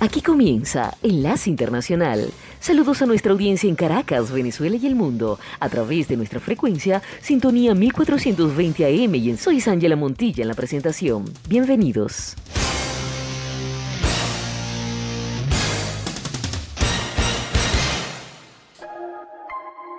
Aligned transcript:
Aquí 0.00 0.22
comienza 0.22 0.96
Enlace 1.02 1.50
Internacional. 1.50 2.32
Saludos 2.58 3.02
a 3.02 3.06
nuestra 3.06 3.32
audiencia 3.32 3.68
en 3.68 3.76
Caracas, 3.76 4.32
Venezuela 4.32 4.76
y 4.76 4.86
el 4.86 4.94
mundo, 4.94 5.38
a 5.60 5.68
través 5.68 6.08
de 6.08 6.16
nuestra 6.16 6.40
frecuencia 6.40 7.02
Sintonía 7.20 7.74
1420 7.74 8.86
AM 8.86 9.14
y 9.14 9.28
en 9.28 9.36
Soy 9.36 9.62
Ángela 9.66 9.96
Montilla 9.96 10.40
en 10.40 10.48
la 10.48 10.54
presentación. 10.54 11.26
Bienvenidos. 11.46 12.34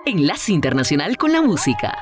Enlace 0.04 0.52
Internacional 0.52 1.16
con 1.16 1.30
la 1.30 1.42
música. 1.42 1.96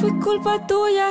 Fue 0.00 0.16
culpa 0.20 0.64
tuya 0.64 1.10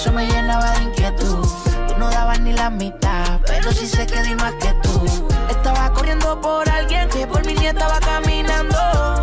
eso 0.00 0.12
me 0.12 0.26
llenaba 0.26 0.70
de 0.72 0.84
inquietud. 0.84 1.44
Tú 1.88 1.94
no 1.98 2.08
dabas 2.08 2.38
ni 2.40 2.52
la 2.52 2.70
mitad, 2.70 3.40
pero 3.44 3.72
sí 3.72 3.86
sé 3.88 4.06
que 4.06 4.22
di 4.22 4.34
más 4.36 4.54
que 4.54 4.72
tú. 4.74 5.04
Estaba 5.50 5.92
corriendo 5.92 6.40
por 6.40 6.68
alguien 6.68 7.08
que 7.08 7.26
por 7.26 7.44
mi 7.44 7.54
nieta 7.54 7.88
va 7.88 7.98
caminando. 7.98 9.17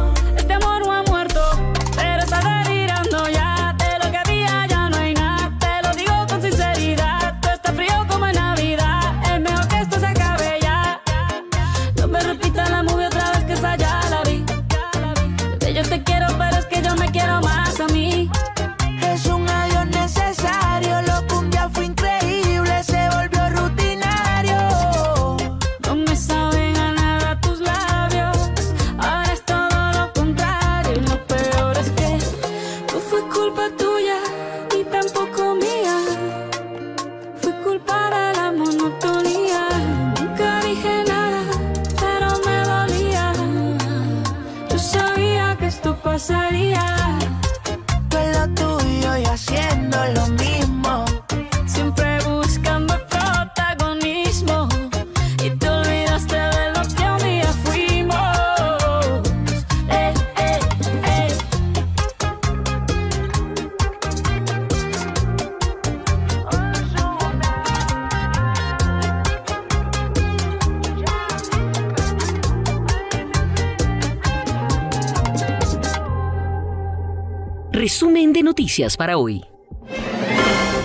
Para 78.98 79.18
hoy. 79.18 79.42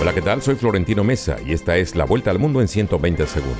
Hola, 0.01 0.15
¿qué 0.15 0.23
tal? 0.23 0.41
Soy 0.43 0.55
Florentino 0.55 1.03
Mesa 1.03 1.39
y 1.45 1.53
esta 1.53 1.77
es 1.77 1.97
la 1.97 2.05
vuelta 2.05 2.31
al 2.31 2.39
mundo 2.39 2.61
en 2.61 2.69
120 2.69 3.27
segundos. 3.27 3.59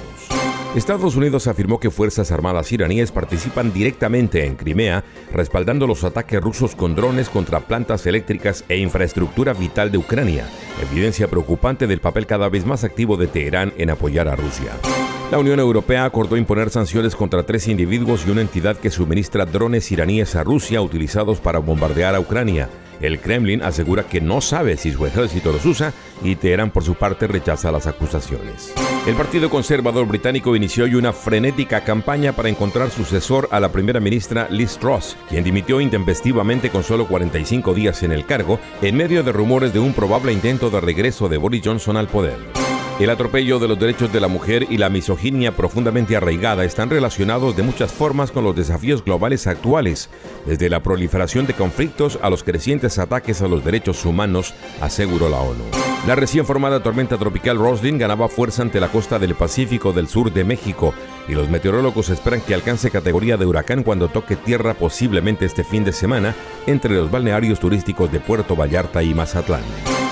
Estados 0.77 1.17
Unidos 1.17 1.49
afirmó 1.49 1.81
que 1.81 1.91
fuerzas 1.91 2.31
armadas 2.31 2.71
iraníes 2.71 3.11
participan 3.11 3.73
directamente 3.73 4.47
en 4.47 4.55
Crimea, 4.55 5.03
respaldando 5.33 5.89
los 5.89 6.05
ataques 6.05 6.41
rusos 6.41 6.77
con 6.77 6.95
drones 6.95 7.29
contra 7.29 7.59
plantas 7.59 8.07
eléctricas 8.07 8.65
e 8.69 8.77
infraestructura 8.77 9.53
vital 9.53 9.91
de 9.91 9.99
Ucrania, 9.99 10.47
evidencia 10.81 11.27
preocupante 11.27 11.89
del 11.89 12.01
papel 12.01 12.27
cada 12.27 12.49
vez 12.49 12.65
más 12.65 12.85
activo 12.85 13.17
de 13.17 13.27
Teherán 13.27 13.73
en 13.79 13.91
apoyar 13.91 14.29
a 14.29 14.37
Rusia. 14.37 14.71
La 15.33 15.41
Unión 15.41 15.59
Europea 15.59 16.05
acordó 16.05 16.37
imponer 16.37 16.71
sanciones 16.71 17.17
contra 17.17 17.43
tres 17.43 17.67
individuos 17.67 18.25
y 18.27 18.31
una 18.31 18.43
entidad 18.43 18.77
que 18.77 18.91
suministra 18.91 19.47
drones 19.47 19.91
iraníes 19.91 20.37
a 20.37 20.45
Rusia 20.45 20.83
utilizados 20.83 21.41
para 21.41 21.59
bombardear 21.59 22.15
a 22.15 22.21
Ucrania. 22.21 22.69
El 23.01 23.21
Kremlin 23.21 23.63
asegura 23.63 24.05
que 24.05 24.21
no 24.21 24.41
sabe 24.41 24.77
si 24.77 24.93
su 24.93 25.07
ejército 25.07 25.53
los 25.53 25.65
usa 25.65 25.93
y 26.23 26.37
Teherán 26.37 26.71
por 26.71 26.85
su 26.85 26.95
parte 26.95 27.27
rechaza 27.27 27.73
las 27.73 27.87
acusaciones. 27.87 28.75
El 29.07 29.15
Partido 29.15 29.49
Conservador 29.49 30.07
Británico 30.07 30.55
inició 30.55 30.85
hoy 30.85 30.95
una 30.95 31.13
frenética 31.13 31.83
campaña 31.83 32.33
para 32.33 32.51
encontrar 32.51 32.91
sucesor 32.91 33.49
a 33.51 33.61
la 33.61 33.73
primera 33.73 34.01
ministra 34.01 34.47
Liz 34.51 34.77
Truss, 34.77 35.17
quien 35.29 35.43
dimitió 35.43 35.81
intempestivamente 35.81 36.69
con 36.71 36.85
solo 36.85 37.07
45 37.07 37.73
días 37.73 38.03
en 38.03 38.13
el 38.13 38.27
cargo 38.27 38.61
en 38.83 38.97
medio 38.97 39.23
de 39.23 39.33
rumores 39.33 39.73
de 39.73 39.79
un 39.79 39.95
probable 39.95 40.33
intento 40.33 40.69
de 40.69 40.81
regreso 40.81 41.29
de 41.29 41.39
Boris 41.39 41.63
Johnson 41.65 41.97
al 41.97 42.09
poder. 42.09 42.60
El 43.01 43.09
atropello 43.09 43.59
de 43.59 43.67
los 43.67 43.79
derechos 43.79 44.13
de 44.13 44.21
la 44.21 44.29
mujer 44.29 44.67
y 44.69 44.77
la 44.77 44.91
misoginia 44.91 45.57
profundamente 45.57 46.17
arraigada 46.17 46.67
están 46.67 46.91
relacionados 46.91 47.57
de 47.57 47.63
muchas 47.63 47.91
formas 47.91 48.31
con 48.31 48.45
los 48.45 48.55
desafíos 48.55 49.03
globales 49.03 49.47
actuales, 49.47 50.11
desde 50.45 50.69
la 50.69 50.83
proliferación 50.83 51.47
de 51.47 51.55
conflictos 51.55 52.19
a 52.21 52.29
los 52.29 52.45
crecientes 52.45 52.99
ataques 52.99 53.41
a 53.41 53.49
los 53.49 53.65
derechos 53.65 54.05
humanos, 54.05 54.53
aseguró 54.83 55.31
la 55.31 55.39
ONU. 55.39 55.65
La 56.07 56.15
recién 56.15 56.45
formada 56.45 56.83
tormenta 56.83 57.17
tropical 57.17 57.57
Roslyn 57.57 57.97
ganaba 57.97 58.29
fuerza 58.29 58.61
ante 58.61 58.81
la 58.81 58.89
costa 58.89 59.19
del 59.19 59.35
Pacífico 59.35 59.95
del 59.95 60.07
sur 60.07 60.31
de 60.31 60.45
México 60.45 60.93
y 61.27 61.33
los 61.33 61.49
meteorólogos 61.49 62.11
esperan 62.11 62.43
que 62.43 62.53
alcance 62.53 62.91
categoría 62.91 63.39
de 63.39 63.47
huracán 63.47 63.83
cuando 63.83 64.09
toque 64.09 64.37
tierra 64.37 64.75
posiblemente 64.75 65.47
este 65.47 65.65
fin 65.65 65.85
de 65.85 65.95
semana 65.95 66.35
entre 66.67 66.97
los 66.97 67.11
balnearios 67.11 67.61
turísticos 67.61 68.13
de 68.13 68.21
Puerto 68.21 68.55
Vallarta 68.55 69.03
y 69.03 69.15
Mazatlán. 69.15 69.63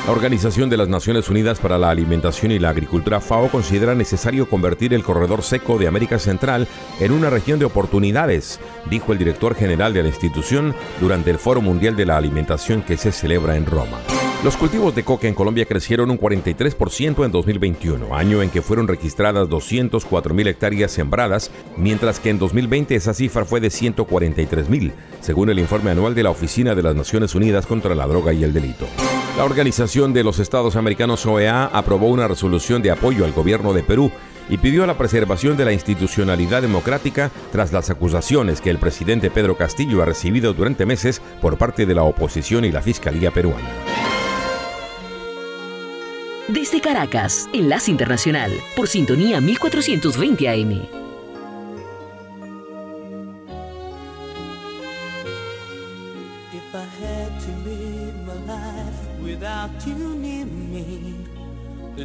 La 0.09 0.15
Organización 0.15 0.71
de 0.71 0.79
las 0.79 0.89
Naciones 0.89 1.29
Unidas 1.29 1.61
para 1.61 1.77
la 1.77 1.91
Alimentación 1.91 2.51
y 2.51 2.59
la 2.59 2.71
Agricultura 2.71 3.21
FAO 3.21 3.51
considera 3.51 3.95
necesario 3.95 4.49
convertir 4.49 4.95
el 4.95 5.03
corredor 5.03 5.43
seco 5.43 5.77
de 5.77 5.87
América 5.87 6.19
Central 6.19 6.67
en 6.99 7.13
una 7.13 7.29
región 7.29 7.59
de 7.59 7.67
oportunidades, 7.67 8.59
dijo 8.89 9.13
el 9.13 9.19
director 9.19 9.55
general 9.55 9.93
de 9.93 10.03
la 10.05 10.09
institución 10.09 10.75
durante 10.99 11.31
el 11.31 11.39
Foro 11.39 11.61
Mundial 11.61 11.95
de 11.95 12.07
la 12.07 12.17
Alimentación 12.17 12.81
que 12.81 12.97
se 12.97 13.13
celebra 13.13 13.57
en 13.57 13.67
Roma. 13.67 13.99
Los 14.43 14.57
cultivos 14.57 14.95
de 14.95 15.05
coca 15.05 15.29
en 15.29 15.35
Colombia 15.35 15.67
crecieron 15.67 16.11
un 16.11 16.19
43% 16.19 17.27
en 17.27 17.31
2021, 17.31 18.17
año 18.17 18.41
en 18.41 18.49
que 18.49 18.63
fueron 18.63 18.89
registradas 18.89 19.47
204.000 19.49 20.47
hectáreas 20.47 20.91
sembradas, 20.91 21.51
mientras 21.77 22.19
que 22.19 22.31
en 22.31 22.39
2020 22.39 22.95
esa 22.95 23.13
cifra 23.13 23.45
fue 23.45 23.61
de 23.61 23.69
143.000, 23.69 24.93
según 25.21 25.51
el 25.51 25.59
informe 25.59 25.91
anual 25.91 26.15
de 26.15 26.23
la 26.23 26.31
Oficina 26.31 26.75
de 26.75 26.83
las 26.83 26.97
Naciones 26.97 27.35
Unidas 27.35 27.67
contra 27.67 27.95
la 27.95 28.07
Droga 28.07 28.33
y 28.33 28.43
el 28.43 28.55
Delito. 28.55 28.87
La 29.39 29.45
Organización 29.45 29.98
de 29.99 30.23
los 30.23 30.39
Estados 30.39 30.77
Americanos 30.77 31.27
OEA 31.27 31.65
aprobó 31.65 32.07
una 32.07 32.29
resolución 32.29 32.83
de 32.83 32.93
apoyo 32.93 33.25
al 33.25 33.33
gobierno 33.33 33.73
de 33.73 33.83
Perú 33.83 34.13
y 34.49 34.57
pidió 34.57 34.87
la 34.87 34.97
preservación 34.97 35.57
de 35.57 35.65
la 35.65 35.73
institucionalidad 35.73 36.63
democrática 36.63 37.33
tras 37.51 37.73
las 37.73 37.91
acusaciones 37.91 38.61
que 38.61 38.71
el 38.71 38.79
presidente 38.79 39.29
Pedro 39.29 39.57
Castillo 39.57 40.01
ha 40.01 40.05
recibido 40.05 40.55
durante 40.55 40.87
meses 40.87 41.21
por 41.43 41.59
parte 41.59 41.85
de 41.85 41.97
la 41.97 42.05
oposición 42.05 42.65
y 42.65 42.71
la 42.71 42.81
Fiscalía 42.81 43.33
peruana. 43.33 43.69
Desde 46.47 46.81
Caracas, 46.81 47.49
Enlace 47.53 47.91
Internacional, 47.91 48.53
por 48.77 48.87
sintonía 48.87 49.41
1420 49.41 50.49
AM. 50.49 51.08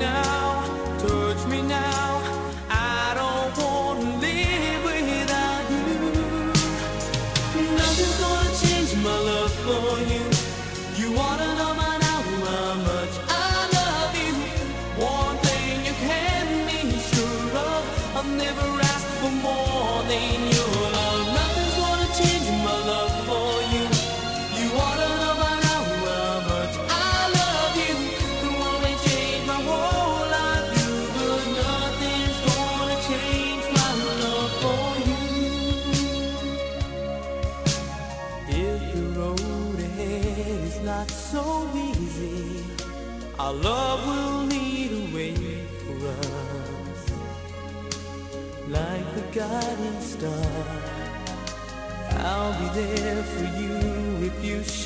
now, 0.00 0.39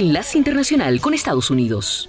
Enlace 0.00 0.38
Internacional 0.38 0.98
con 0.98 1.12
Estados 1.12 1.50
Unidos. 1.50 2.08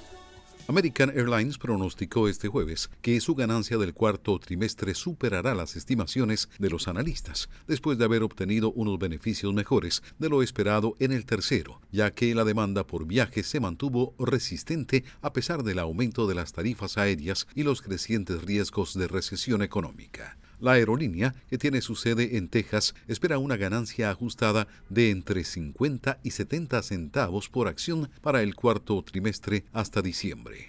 American 0.69 1.09
Airlines 1.09 1.57
pronosticó 1.57 2.29
este 2.29 2.47
jueves 2.47 2.89
que 3.01 3.19
su 3.19 3.35
ganancia 3.35 3.77
del 3.77 3.93
cuarto 3.93 4.39
trimestre 4.39 4.95
superará 4.95 5.53
las 5.55 5.75
estimaciones 5.75 6.47
de 6.57 6.69
los 6.69 6.87
analistas, 6.87 7.49
después 7.67 7.97
de 7.97 8.05
haber 8.05 8.23
obtenido 8.23 8.71
unos 8.71 8.97
beneficios 8.97 9.53
mejores 9.53 10.03
de 10.19 10.29
lo 10.29 10.41
esperado 10.41 10.95
en 10.99 11.11
el 11.11 11.25
tercero, 11.25 11.81
ya 11.91 12.11
que 12.11 12.33
la 12.33 12.45
demanda 12.45 12.87
por 12.87 13.05
viajes 13.05 13.47
se 13.47 13.59
mantuvo 13.59 14.15
resistente 14.17 15.03
a 15.21 15.33
pesar 15.33 15.63
del 15.63 15.79
aumento 15.79 16.27
de 16.27 16.35
las 16.35 16.53
tarifas 16.53 16.97
aéreas 16.97 17.45
y 17.55 17.63
los 17.63 17.81
crecientes 17.81 18.41
riesgos 18.41 18.93
de 18.93 19.09
recesión 19.09 19.61
económica. 19.63 20.37
La 20.61 20.73
aerolínea, 20.73 21.33
que 21.49 21.57
tiene 21.57 21.81
su 21.81 21.95
sede 21.95 22.37
en 22.37 22.47
Texas, 22.47 22.93
espera 23.07 23.39
una 23.39 23.57
ganancia 23.57 24.11
ajustada 24.11 24.67
de 24.89 25.09
entre 25.09 25.43
50 25.43 26.19
y 26.23 26.31
70 26.31 26.83
centavos 26.83 27.49
por 27.49 27.67
acción 27.67 28.11
para 28.21 28.43
el 28.43 28.53
cuarto 28.53 29.03
trimestre 29.03 29.65
hasta 29.73 30.03
diciembre. 30.03 30.67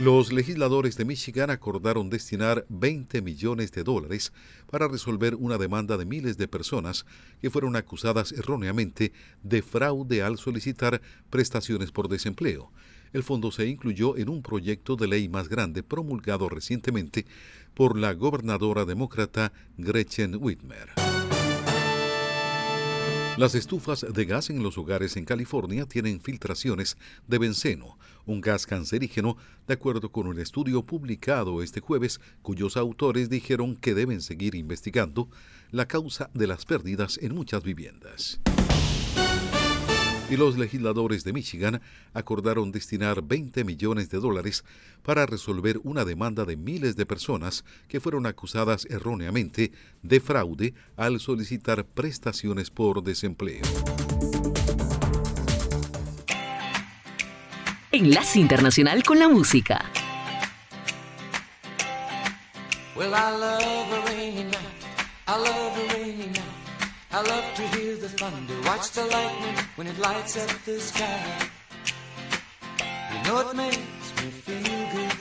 Los 0.00 0.32
legisladores 0.32 0.96
de 0.96 1.04
Michigan 1.04 1.50
acordaron 1.50 2.08
destinar 2.08 2.64
20 2.70 3.20
millones 3.20 3.70
de 3.72 3.84
dólares 3.84 4.32
para 4.70 4.88
resolver 4.88 5.34
una 5.34 5.58
demanda 5.58 5.98
de 5.98 6.06
miles 6.06 6.38
de 6.38 6.48
personas 6.48 7.04
que 7.42 7.50
fueron 7.50 7.76
acusadas 7.76 8.32
erróneamente 8.32 9.12
de 9.42 9.60
fraude 9.60 10.22
al 10.22 10.38
solicitar 10.38 11.02
prestaciones 11.28 11.92
por 11.92 12.08
desempleo. 12.08 12.72
El 13.12 13.22
fondo 13.22 13.52
se 13.52 13.66
incluyó 13.66 14.16
en 14.16 14.30
un 14.30 14.40
proyecto 14.40 14.96
de 14.96 15.06
ley 15.06 15.28
más 15.28 15.50
grande 15.50 15.82
promulgado 15.82 16.48
recientemente 16.48 17.26
por 17.74 17.98
la 17.98 18.14
gobernadora 18.14 18.86
demócrata 18.86 19.52
Gretchen 19.76 20.36
Whitmer. 20.40 21.09
Las 23.40 23.54
estufas 23.54 24.04
de 24.06 24.26
gas 24.26 24.50
en 24.50 24.62
los 24.62 24.76
hogares 24.76 25.16
en 25.16 25.24
California 25.24 25.86
tienen 25.86 26.20
filtraciones 26.20 26.98
de 27.26 27.38
benceno, 27.38 27.98
un 28.26 28.42
gas 28.42 28.66
cancerígeno, 28.66 29.38
de 29.66 29.72
acuerdo 29.72 30.12
con 30.12 30.26
un 30.26 30.38
estudio 30.38 30.82
publicado 30.82 31.62
este 31.62 31.80
jueves, 31.80 32.20
cuyos 32.42 32.76
autores 32.76 33.30
dijeron 33.30 33.76
que 33.76 33.94
deben 33.94 34.20
seguir 34.20 34.54
investigando 34.54 35.30
la 35.70 35.88
causa 35.88 36.28
de 36.34 36.48
las 36.48 36.66
pérdidas 36.66 37.16
en 37.16 37.34
muchas 37.34 37.62
viviendas 37.62 38.42
y 40.30 40.36
los 40.36 40.56
legisladores 40.56 41.24
de 41.24 41.32
Michigan 41.32 41.82
acordaron 42.14 42.72
destinar 42.72 43.22
20 43.22 43.64
millones 43.64 44.10
de 44.10 44.18
dólares 44.18 44.64
para 45.02 45.26
resolver 45.26 45.80
una 45.82 46.04
demanda 46.04 46.44
de 46.44 46.56
miles 46.56 46.96
de 46.96 47.04
personas 47.04 47.64
que 47.88 48.00
fueron 48.00 48.26
acusadas 48.26 48.86
erróneamente 48.88 49.72
de 50.02 50.20
fraude 50.20 50.74
al 50.96 51.20
solicitar 51.20 51.84
prestaciones 51.84 52.70
por 52.70 53.02
desempleo. 53.02 53.62
Enlace 57.92 58.38
Internacional 58.38 59.02
con 59.02 59.18
la 59.18 59.28
Música. 59.28 59.84
I 65.32 65.36
love 65.36 65.89
to 67.10 67.76
hear 67.76 67.96
the 67.96 68.08
thunder, 68.08 68.54
watch 68.64 68.90
the 68.92 69.04
lightning 69.04 69.56
when 69.76 69.86
it 69.86 69.98
lights 69.98 70.36
up 70.36 70.50
the 70.64 70.78
sky. 70.80 71.50
You 73.12 73.22
know 73.24 73.40
it 73.40 73.56
makes 73.56 74.08
me 74.16 74.30
feel 74.46 74.80
good. 74.94 75.18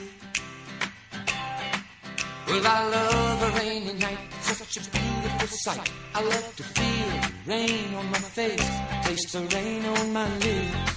Well, 2.46 2.66
I 2.66 2.88
love 2.88 3.42
a 3.42 3.58
rainy 3.58 3.92
night, 3.94 4.18
such 4.40 4.76
a 4.76 4.90
beautiful 4.90 5.48
sight. 5.48 5.92
I 6.14 6.22
love 6.22 6.56
to 6.56 6.62
feel 6.62 7.08
the 7.22 7.50
rain 7.50 7.94
on 7.94 8.10
my 8.10 8.18
face, 8.18 8.70
taste 9.04 9.32
the 9.32 9.40
rain 9.56 9.84
on 9.84 10.12
my 10.12 10.28
lips. 10.38 10.96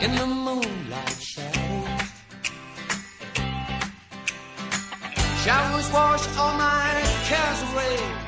In 0.00 0.14
the 0.14 0.26
moonlight 0.26 1.20
shadows, 1.20 2.02
showers 5.44 5.92
wash 5.92 6.36
all 6.38 6.54
my 6.58 7.02
cares 7.28 7.62
away. 7.72 8.25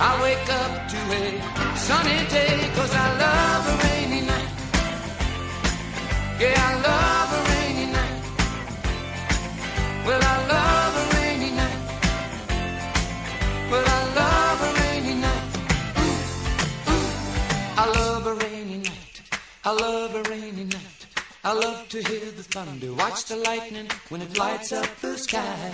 I 0.00 0.22
wake 0.22 0.48
up 0.48 0.88
to 0.92 0.96
a 0.96 1.76
sunny 1.76 2.24
day 2.28 2.70
cause 2.76 2.94
I 2.94 3.08
love 3.18 3.64
a 3.66 3.76
rainy 3.84 4.20
night. 4.20 4.48
Yeah, 6.38 6.54
I 6.54 6.72
love 6.88 7.28
a 7.38 7.42
rainy 7.50 7.86
night. 7.90 8.22
Well, 10.06 10.22
I 10.22 10.36
love 10.54 10.94
a 11.02 11.06
rainy 11.16 11.50
night. 11.50 11.80
Well, 13.72 13.86
I 13.98 14.00
love 14.20 14.58
a 14.68 14.70
rainy 14.80 15.14
night. 15.14 15.48
Ooh, 15.98 16.92
ooh. 16.92 17.10
I 17.76 17.84
love 17.98 18.26
a 18.28 18.34
rainy 18.46 18.78
night. 18.78 19.22
I 19.64 19.72
love 19.72 20.14
a 20.14 20.22
rainy 20.30 20.64
night. 20.64 21.06
I 21.42 21.52
love 21.52 21.88
to 21.88 21.98
hear 22.08 22.30
the 22.38 22.44
thunder, 22.44 22.92
watch 22.94 23.24
the 23.24 23.36
lightning 23.36 23.88
when 24.10 24.22
it 24.22 24.38
lights 24.38 24.70
up 24.70 24.88
the 25.00 25.18
sky. 25.18 25.72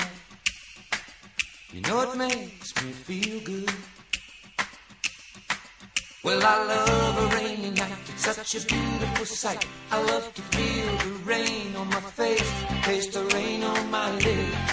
You 1.74 1.82
know 1.82 2.10
it 2.10 2.16
makes 2.16 2.74
me 2.82 2.90
feel 2.92 3.40
good. 3.40 3.70
Well, 6.24 6.40
I 6.42 6.64
love 6.64 7.18
a 7.18 7.36
rainy 7.36 7.68
night. 7.68 7.98
It's 8.08 8.24
such 8.24 8.54
a 8.54 8.66
beautiful 8.66 9.26
sight. 9.26 9.66
I 9.90 10.02
love 10.04 10.32
to 10.32 10.40
feel 10.56 10.96
the 11.04 11.18
rain 11.24 11.76
on 11.76 11.88
my 11.88 12.00
face, 12.00 12.50
taste 12.82 13.12
the 13.12 13.24
rain 13.36 13.62
on 13.62 13.90
my 13.90 14.10
lips. 14.10 14.72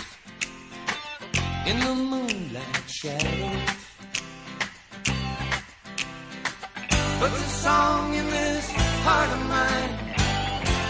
In 1.68 1.78
the 1.82 1.94
moonlight 1.94 2.88
shadows. 2.88 3.82
Puts 7.20 7.40
a 7.48 7.50
song 7.66 8.14
in 8.16 8.26
this 8.30 8.72
heart 9.04 9.30
of 9.38 9.42
mine. 9.56 9.94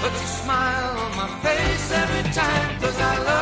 Puts 0.04 0.22
a 0.24 0.32
smile 0.44 1.00
on 1.06 1.12
my 1.18 1.30
face 1.42 1.92
every 1.92 2.32
time. 2.34 2.80
Cause 2.82 3.00
I 3.00 3.18
love 3.18 3.41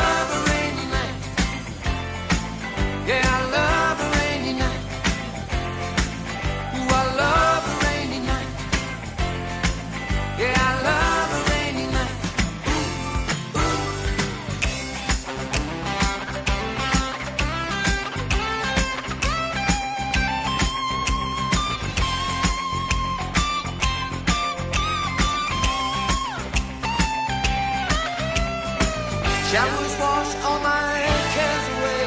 Shadows 29.52 29.98
wash 30.00 30.36
all 30.46 30.60
my 30.60 30.94
cares 31.34 31.68
away. 31.74 32.06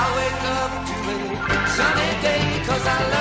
I 0.00 0.04
wake 0.18 0.44
up 0.58 0.72
to 0.88 0.96
a 1.14 1.68
sunny 1.76 2.10
day 2.22 2.64
cause 2.66 2.84
I 2.84 3.10
love 3.10 3.17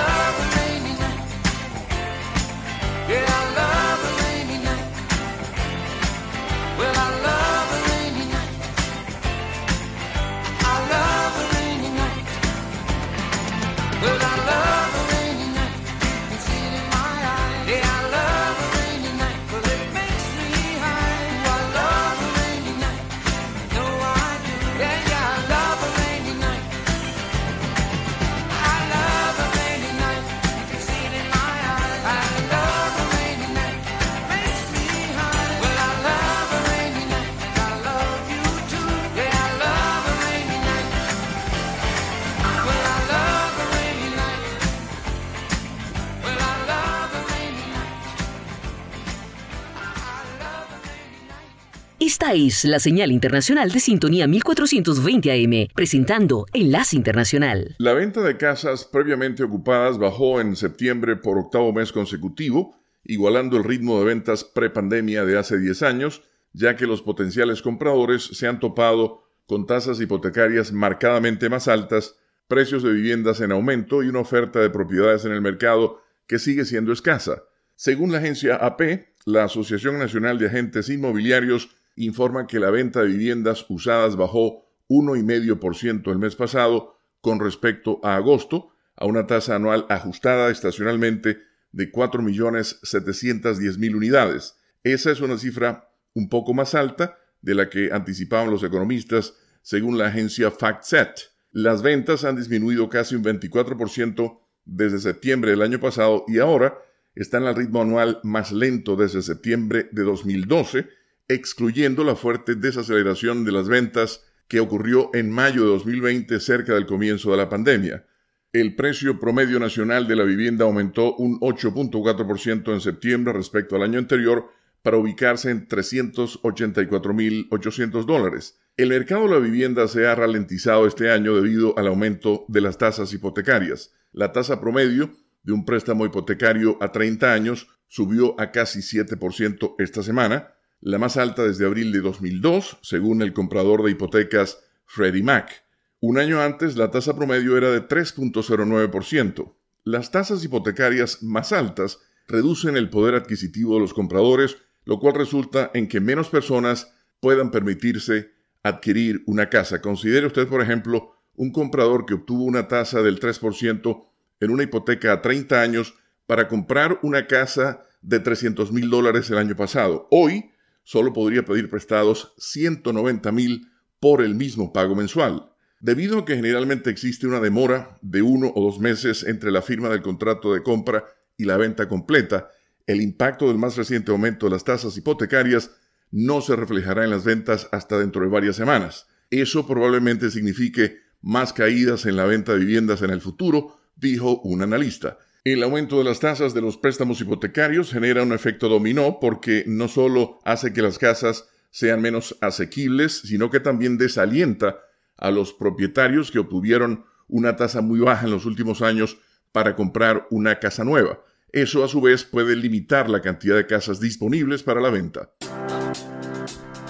la 52.65 52.79
señal 52.79 53.11
internacional 53.11 53.71
de 53.71 53.79
sintonía 53.79 54.27
1420 54.27 55.31
AM, 55.31 55.69
presentando 55.73 56.45
Enlace 56.53 56.95
Internacional. 56.95 57.75
La 57.79 57.93
venta 57.93 58.21
de 58.21 58.37
casas 58.37 58.85
previamente 58.85 59.41
ocupadas 59.41 59.97
bajó 59.97 60.39
en 60.39 60.55
septiembre 60.55 61.15
por 61.15 61.39
octavo 61.39 61.73
mes 61.73 61.91
consecutivo, 61.91 62.75
igualando 63.03 63.57
el 63.57 63.63
ritmo 63.63 63.97
de 63.97 64.05
ventas 64.05 64.43
prepandemia 64.43 65.25
de 65.25 65.35
hace 65.35 65.57
10 65.57 65.81
años, 65.81 66.21
ya 66.53 66.75
que 66.75 66.85
los 66.85 67.01
potenciales 67.01 67.63
compradores 67.63 68.25
se 68.25 68.45
han 68.45 68.59
topado 68.59 69.23
con 69.47 69.65
tasas 69.65 69.99
hipotecarias 69.99 70.71
marcadamente 70.71 71.49
más 71.49 71.67
altas, 71.67 72.17
precios 72.47 72.83
de 72.83 72.93
viviendas 72.93 73.41
en 73.41 73.51
aumento 73.51 74.03
y 74.03 74.09
una 74.09 74.19
oferta 74.19 74.59
de 74.59 74.69
propiedades 74.69 75.25
en 75.25 75.31
el 75.31 75.41
mercado 75.41 76.03
que 76.27 76.37
sigue 76.37 76.65
siendo 76.65 76.93
escasa. 76.93 77.41
Según 77.75 78.11
la 78.11 78.19
agencia 78.19 78.57
AP, 78.57 79.07
la 79.25 79.45
Asociación 79.45 79.97
Nacional 79.97 80.37
de 80.37 80.47
Agentes 80.47 80.89
Inmobiliarios 80.89 81.69
informa 81.97 82.47
que 82.47 82.59
la 82.59 82.71
venta 82.71 83.01
de 83.01 83.07
viviendas 83.07 83.65
usadas 83.69 84.15
bajó 84.15 84.65
1,5% 84.87 86.11
el 86.11 86.19
mes 86.19 86.35
pasado 86.35 86.97
con 87.21 87.39
respecto 87.39 87.99
a 88.03 88.15
agosto, 88.15 88.71
a 88.95 89.05
una 89.05 89.27
tasa 89.27 89.55
anual 89.55 89.85
ajustada 89.89 90.49
estacionalmente 90.49 91.39
de 91.71 91.91
4.710.000 91.91 93.95
unidades. 93.95 94.55
Esa 94.83 95.11
es 95.11 95.21
una 95.21 95.37
cifra 95.37 95.89
un 96.13 96.29
poco 96.29 96.53
más 96.53 96.73
alta 96.73 97.17
de 97.41 97.55
la 97.55 97.69
que 97.69 97.91
anticipaban 97.91 98.49
los 98.49 98.63
economistas, 98.63 99.35
según 99.61 99.97
la 99.97 100.07
agencia 100.07 100.51
FactSet. 100.51 101.31
Las 101.51 101.81
ventas 101.81 102.23
han 102.23 102.35
disminuido 102.35 102.89
casi 102.89 103.15
un 103.15 103.23
24% 103.23 104.39
desde 104.65 104.99
septiembre 104.99 105.51
del 105.51 105.61
año 105.61 105.79
pasado 105.79 106.25
y 106.27 106.39
ahora 106.39 106.77
están 107.15 107.45
al 107.45 107.55
ritmo 107.55 107.81
anual 107.81 108.19
más 108.23 108.51
lento 108.51 108.95
desde 108.95 109.21
septiembre 109.21 109.89
de 109.91 110.03
2012, 110.03 110.87
excluyendo 111.27 112.03
la 112.03 112.15
fuerte 112.15 112.55
desaceleración 112.55 113.45
de 113.45 113.51
las 113.51 113.67
ventas 113.67 114.23
que 114.47 114.59
ocurrió 114.59 115.09
en 115.13 115.29
mayo 115.29 115.61
de 115.63 115.69
2020 115.69 116.39
cerca 116.39 116.73
del 116.73 116.85
comienzo 116.85 117.31
de 117.31 117.37
la 117.37 117.49
pandemia. 117.49 118.05
El 118.53 118.75
precio 118.75 119.19
promedio 119.19 119.59
nacional 119.59 120.07
de 120.07 120.15
la 120.15 120.23
vivienda 120.23 120.63
aumentó 120.65 121.15
un 121.15 121.39
8.4% 121.41 122.73
en 122.73 122.79
septiembre 122.79 123.33
respecto 123.33 123.75
al 123.75 123.83
año 123.83 123.99
anterior 123.99 124.49
para 124.81 124.95
ubicarse 124.97 125.51
en 125.51 125.67
384.800 125.67 128.05
dólares. 128.05 128.57
El 128.77 128.87
mercado 128.89 129.23
de 129.23 129.31
la 129.31 129.39
vivienda 129.39 129.89
se 129.89 130.07
ha 130.07 130.15
ralentizado 130.15 130.87
este 130.87 131.11
año 131.11 131.35
debido 131.35 131.77
al 131.77 131.87
aumento 131.87 132.45
de 132.47 132.61
las 132.61 132.77
tasas 132.77 133.11
hipotecarias. 133.11 133.93
La 134.13 134.31
tasa 134.31 134.61
promedio 134.61 135.11
de 135.43 135.51
un 135.51 135.65
préstamo 135.65 136.05
hipotecario 136.05 136.77
a 136.79 136.93
30 136.93 137.33
años 137.33 137.67
subió 137.87 138.39
a 138.39 138.51
casi 138.51 138.79
7% 138.79 139.75
esta 139.79 140.03
semana, 140.03 140.53
la 140.81 140.97
más 140.97 141.17
alta 141.17 141.43
desde 141.43 141.65
abril 141.65 141.91
de 141.91 142.01
2002, 142.01 142.77
según 142.81 143.21
el 143.21 143.33
comprador 143.33 143.83
de 143.83 143.91
hipotecas 143.91 144.59
Freddie 144.85 145.23
Mac. 145.23 145.63
Un 145.99 146.19
año 146.19 146.41
antes 146.41 146.77
la 146.77 146.91
tasa 146.91 147.15
promedio 147.15 147.57
era 147.57 147.71
de 147.71 147.87
3.09%. 147.87 149.55
Las 149.83 150.11
tasas 150.11 150.43
hipotecarias 150.43 151.23
más 151.23 151.51
altas 151.51 151.99
reducen 152.27 152.77
el 152.77 152.89
poder 152.89 153.15
adquisitivo 153.15 153.75
de 153.75 153.81
los 153.81 153.93
compradores, 153.93 154.57
lo 154.85 154.99
cual 154.99 155.15
resulta 155.15 155.71
en 155.73 155.87
que 155.87 155.99
menos 155.99 156.29
personas 156.29 156.93
puedan 157.19 157.51
permitirse 157.51 158.31
adquirir 158.63 159.23
una 159.25 159.49
casa. 159.49 159.81
Considere 159.81 160.27
usted, 160.27 160.47
por 160.47 160.61
ejemplo, 160.61 161.13
un 161.35 161.51
comprador 161.51 162.05
que 162.05 162.15
obtuvo 162.15 162.43
una 162.43 162.67
tasa 162.67 163.01
del 163.01 163.19
3% 163.19 164.03
en 164.39 164.51
una 164.51 164.63
hipoteca 164.63 165.13
a 165.13 165.21
30 165.21 165.61
años 165.61 165.95
para 166.25 166.47
comprar 166.47 166.99
una 167.01 167.25
casa 167.27 167.83
de 168.01 168.19
300 168.19 168.71
mil 168.71 168.89
dólares 168.89 169.29
el 169.29 169.37
año 169.37 169.55
pasado. 169.55 170.07
Hoy 170.11 170.51
solo 170.87 171.11
podría 171.11 171.43
pedir 171.43 171.69
prestados 171.69 172.33
190 172.37 173.29
mil 173.33 173.67
por 173.99 174.21
el 174.21 174.35
mismo 174.35 174.71
pago 174.71 174.95
mensual. 174.95 175.51
Debido 175.81 176.19
a 176.19 176.25
que 176.25 176.37
generalmente 176.37 176.89
existe 176.89 177.27
una 177.27 177.41
demora 177.41 177.97
de 178.01 178.21
uno 178.21 178.53
o 178.55 178.63
dos 178.63 178.79
meses 178.79 179.25
entre 179.25 179.51
la 179.51 179.61
firma 179.61 179.89
del 179.89 180.01
contrato 180.01 180.53
de 180.53 180.63
compra 180.63 181.03
y 181.35 181.43
la 181.43 181.57
venta 181.57 181.89
completa, 181.89 182.51
el 182.85 183.01
impacto 183.01 183.49
del 183.49 183.57
más 183.57 183.75
reciente 183.75 184.11
aumento 184.11 184.45
de 184.45 184.53
las 184.53 184.63
tasas 184.63 184.95
hipotecarias 184.95 185.71
no 186.09 186.39
se 186.39 186.55
reflejará 186.55 187.03
en 187.03 187.09
las 187.09 187.25
ventas 187.25 187.67
hasta 187.73 187.99
dentro 187.99 188.21
de 188.21 188.29
varias 188.29 188.55
semanas. 188.55 189.07
Eso 189.29 189.67
probablemente 189.67 190.31
signifique 190.31 190.99
más 191.21 191.51
caídas 191.51 192.05
en 192.05 192.15
la 192.15 192.23
venta 192.23 192.53
de 192.53 192.59
viviendas 192.59 193.01
en 193.01 193.09
el 193.09 193.19
futuro, 193.19 193.75
dijo 193.97 194.39
un 194.39 194.61
analista. 194.61 195.17
El 195.53 195.63
aumento 195.63 195.97
de 195.97 196.03
las 196.03 196.19
tasas 196.19 196.53
de 196.53 196.59
los 196.59 196.75
préstamos 196.75 197.21
hipotecarios 197.21 197.93
genera 197.93 198.21
un 198.21 198.33
efecto 198.33 198.67
dominó 198.67 199.17
porque 199.21 199.63
no 199.65 199.87
solo 199.87 200.39
hace 200.43 200.73
que 200.73 200.81
las 200.81 200.97
casas 200.97 201.47
sean 201.71 202.01
menos 202.01 202.37
asequibles, 202.41 203.19
sino 203.19 203.49
que 203.49 203.61
también 203.61 203.97
desalienta 203.97 204.79
a 205.15 205.31
los 205.31 205.53
propietarios 205.53 206.31
que 206.31 206.39
obtuvieron 206.39 207.05
una 207.29 207.55
tasa 207.55 207.79
muy 207.79 208.01
baja 208.01 208.25
en 208.25 208.31
los 208.31 208.45
últimos 208.45 208.81
años 208.81 209.19
para 209.53 209.73
comprar 209.77 210.27
una 210.31 210.59
casa 210.59 210.83
nueva. 210.83 211.21
Eso 211.53 211.81
a 211.85 211.87
su 211.87 212.01
vez 212.01 212.25
puede 212.25 212.53
limitar 212.57 213.09
la 213.09 213.21
cantidad 213.21 213.55
de 213.55 213.67
casas 213.67 214.01
disponibles 214.01 214.63
para 214.63 214.81
la 214.81 214.89
venta. 214.89 215.31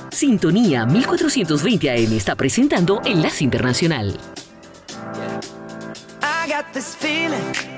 Sintonía 0.10 0.88
1420 0.88 1.91
AM 1.91 2.13
está 2.13 2.36
presentando 2.36 3.02
Enlace 3.06 3.43
Internacional. 3.43 4.17
I 6.24 6.50
got 6.50 6.65
this 6.74 6.96
feeling 6.96 7.78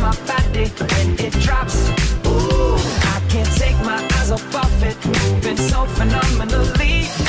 my 0.00 0.14
body 0.26 0.66
when 0.90 1.18
it 1.18 1.32
drops. 1.44 1.88
Ooh, 2.26 2.76
I 3.14 3.20
can't 3.28 3.52
take 3.56 3.78
my 3.84 3.98
eyes 4.16 4.30
off 4.30 4.54
of 4.54 4.82
it, 4.82 4.96
moving 5.06 5.56
so 5.56 5.84
phenomenally. 5.86 7.27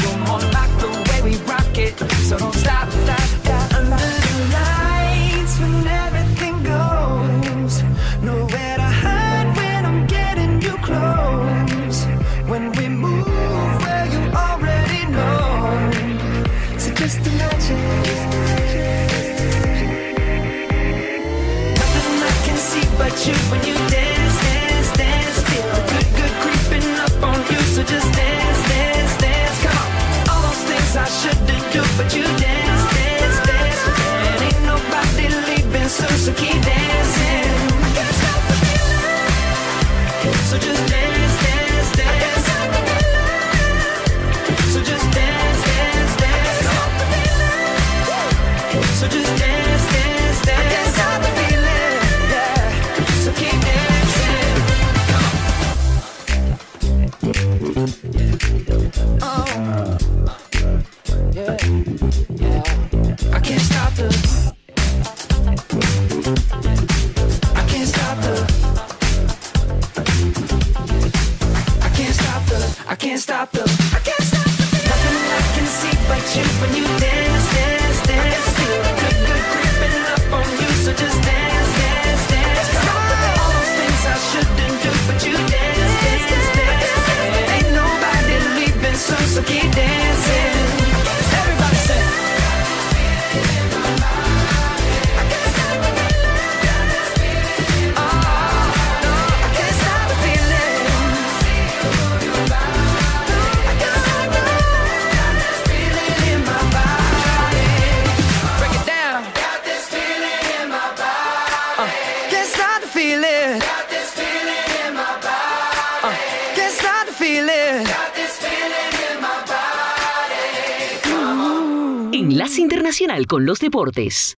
Enlace 122.39 122.61
Internacional 122.61 123.27
con 123.27 123.45
los 123.45 123.59
Deportes. 123.59 124.37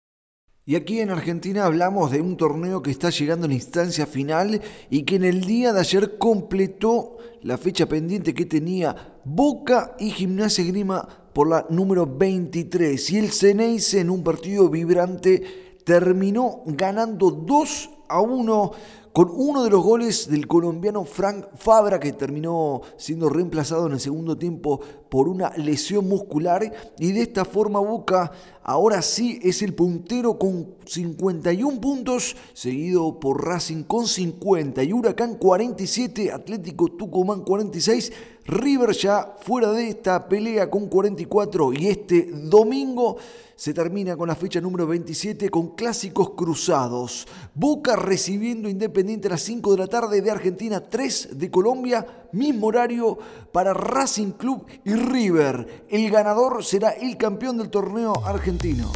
Y 0.65 0.73
aquí 0.73 1.01
en 1.01 1.11
Argentina 1.11 1.65
hablamos 1.65 2.09
de 2.09 2.19
un 2.19 2.35
torneo 2.35 2.81
que 2.81 2.89
está 2.89 3.11
llegando 3.11 3.45
a 3.45 3.47
la 3.47 3.53
instancia 3.53 4.07
final 4.07 4.59
y 4.89 5.03
que 5.03 5.17
en 5.17 5.23
el 5.23 5.41
día 5.41 5.71
de 5.71 5.81
ayer 5.81 6.17
completó 6.17 7.19
la 7.43 7.59
fecha 7.59 7.85
pendiente 7.85 8.33
que 8.33 8.47
tenía 8.47 9.19
Boca 9.23 9.95
y 9.99 10.09
Gimnasia 10.09 10.65
Grima 10.65 11.07
por 11.31 11.47
la 11.47 11.67
número 11.69 12.07
23. 12.07 13.07
Y 13.11 13.19
el 13.19 13.31
Ceneice 13.31 13.99
en 13.99 14.09
un 14.09 14.23
partido 14.23 14.67
vibrante 14.67 15.77
terminó 15.85 16.63
ganando 16.65 17.29
2 17.29 17.89
a 18.09 18.19
1 18.19 18.71
con 19.13 19.29
uno 19.33 19.63
de 19.63 19.69
los 19.69 19.83
goles 19.83 20.29
del 20.29 20.47
colombiano 20.47 21.03
Frank 21.03 21.47
Fabra 21.55 21.99
que 21.99 22.13
terminó 22.13 22.81
siendo 22.95 23.27
reemplazado 23.27 23.87
en 23.87 23.93
el 23.93 23.99
segundo 23.99 24.37
tiempo 24.37 24.79
por 25.09 25.27
una 25.27 25.51
lesión 25.57 26.07
muscular. 26.07 26.71
Y 26.97 27.11
de 27.11 27.23
esta 27.23 27.43
forma 27.43 27.79
Boca 27.79 28.31
ahora 28.63 29.01
sí 29.01 29.39
es 29.43 29.61
el 29.61 29.73
puntero 29.73 30.39
con 30.39 30.75
51 30.85 31.81
puntos 31.81 32.37
seguido 32.53 33.19
por 33.19 33.45
Racing 33.45 33.83
con 33.83 34.07
50 34.07 34.83
y 34.83 34.93
Huracán 34.93 35.35
47, 35.35 36.31
Atlético 36.31 36.87
Tucumán 36.87 37.41
46, 37.41 38.13
River 38.45 38.91
ya 38.91 39.35
fuera 39.41 39.71
de 39.71 39.89
esta 39.89 40.27
pelea 40.27 40.69
con 40.69 40.87
44 40.87 41.73
y 41.73 41.87
este 41.87 42.29
domingo 42.31 43.17
se 43.61 43.75
termina 43.75 44.17
con 44.17 44.27
la 44.27 44.33
fecha 44.33 44.59
número 44.59 44.87
27 44.87 45.51
con 45.51 45.75
clásicos 45.75 46.31
cruzados. 46.31 47.27
Boca 47.53 47.95
recibiendo 47.95 48.67
Independiente 48.67 49.27
a 49.27 49.31
las 49.31 49.43
5 49.43 49.73
de 49.73 49.77
la 49.77 49.85
tarde 49.85 50.19
de 50.19 50.31
Argentina, 50.31 50.81
3 50.81 51.37
de 51.37 51.51
Colombia, 51.51 52.27
mismo 52.31 52.65
horario 52.65 53.19
para 53.51 53.75
Racing 53.75 54.31
Club 54.31 54.65
y 54.83 54.95
River. 54.95 55.85
El 55.89 56.09
ganador 56.09 56.65
será 56.65 56.89
el 56.89 57.17
campeón 57.17 57.59
del 57.59 57.69
torneo 57.69 58.13
argentino. 58.25 58.91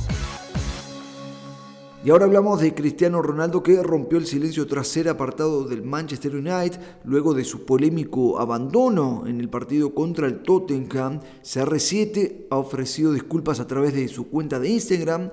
Y 2.05 2.11
ahora 2.11 2.25
hablamos 2.25 2.61
de 2.61 2.75
Cristiano 2.75 3.19
Ronaldo 3.19 3.63
que 3.63 3.81
rompió 3.81 4.19
el 4.19 4.27
silencio 4.27 4.67
tras 4.67 4.87
ser 4.87 5.09
apartado 5.09 5.63
del 5.63 5.81
Manchester 5.81 6.35
United 6.35 6.79
luego 7.03 7.33
de 7.33 7.43
su 7.43 7.65
polémico 7.65 8.39
abandono 8.39 9.23
en 9.25 9.39
el 9.39 9.49
partido 9.49 9.91
contra 9.95 10.27
el 10.27 10.43
Tottenham. 10.43 11.19
CR7 11.41 12.45
ha 12.51 12.57
ofrecido 12.57 13.11
disculpas 13.11 13.59
a 13.59 13.65
través 13.65 13.95
de 13.95 14.07
su 14.07 14.29
cuenta 14.29 14.59
de 14.59 14.69
Instagram. 14.69 15.31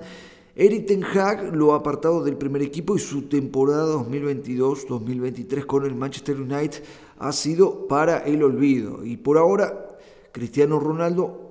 Eric 0.55 0.87
Ten 0.87 1.03
Hag 1.03 1.55
lo 1.55 1.73
ha 1.73 1.77
apartado 1.77 2.23
del 2.23 2.37
primer 2.37 2.63
equipo 2.63 2.95
y 2.95 2.99
su 2.99 3.29
temporada 3.29 3.95
2022-2023 3.97 5.67
con 5.67 5.85
el 5.85 5.93
Manchester 5.93 6.41
United 6.41 6.81
ha 7.19 7.31
sido 7.33 7.87
para 7.87 8.17
el 8.25 8.41
olvido. 8.41 9.05
Y 9.05 9.17
por 9.17 9.37
ahora, 9.37 9.95
Cristiano 10.31 10.79
Ronaldo 10.79 11.42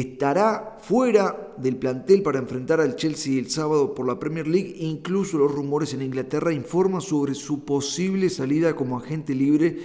estará 0.00 0.78
fuera 0.80 1.54
del 1.56 1.76
plantel 1.76 2.22
para 2.22 2.38
enfrentar 2.38 2.80
al 2.80 2.96
Chelsea 2.96 3.38
el 3.38 3.50
sábado 3.50 3.94
por 3.94 4.06
la 4.06 4.18
Premier 4.18 4.46
League. 4.46 4.76
Incluso 4.78 5.38
los 5.38 5.52
rumores 5.52 5.94
en 5.94 6.02
Inglaterra 6.02 6.52
informan 6.52 7.00
sobre 7.00 7.34
su 7.34 7.64
posible 7.64 8.28
salida 8.30 8.74
como 8.74 8.98
agente 8.98 9.34
libre 9.34 9.76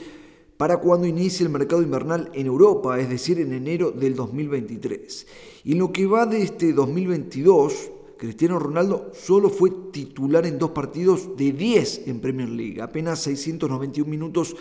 para 0.57 0.77
cuando 0.77 1.07
inicie 1.07 1.45
el 1.45 1.51
mercado 1.51 1.81
invernal 1.81 2.29
en 2.33 2.45
Europa, 2.45 2.99
es 2.99 3.09
decir, 3.09 3.39
en 3.39 3.51
enero 3.53 3.91
del 3.91 4.15
2023. 4.15 5.27
Y 5.63 5.71
en 5.71 5.79
lo 5.79 5.91
que 5.91 6.05
va 6.05 6.25
de 6.25 6.43
este 6.43 6.71
2022, 6.73 7.91
Cristiano 8.17 8.59
Ronaldo 8.59 9.11
solo 9.13 9.49
fue 9.49 9.71
titular 9.91 10.45
en 10.45 10.59
dos 10.59 10.69
partidos 10.71 11.35
de 11.35 11.53
10 11.53 12.07
en 12.07 12.19
Premier 12.19 12.49
League, 12.49 12.79
apenas 12.79 13.23
691 13.23 14.07
minutos 14.07 14.55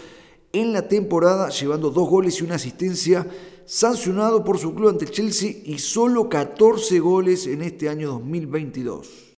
en 0.52 0.72
la 0.72 0.88
temporada, 0.88 1.48
llevando 1.50 1.90
dos 1.90 2.08
goles 2.08 2.40
y 2.40 2.44
una 2.44 2.56
asistencia, 2.56 3.26
sancionado 3.64 4.44
por 4.44 4.58
su 4.58 4.74
club 4.74 4.90
ante 4.90 5.04
el 5.04 5.10
Chelsea 5.10 5.52
y 5.64 5.78
solo 5.78 6.28
14 6.28 6.98
goles 6.98 7.46
en 7.46 7.62
este 7.62 7.88
año 7.88 8.08
2022. 8.08 9.36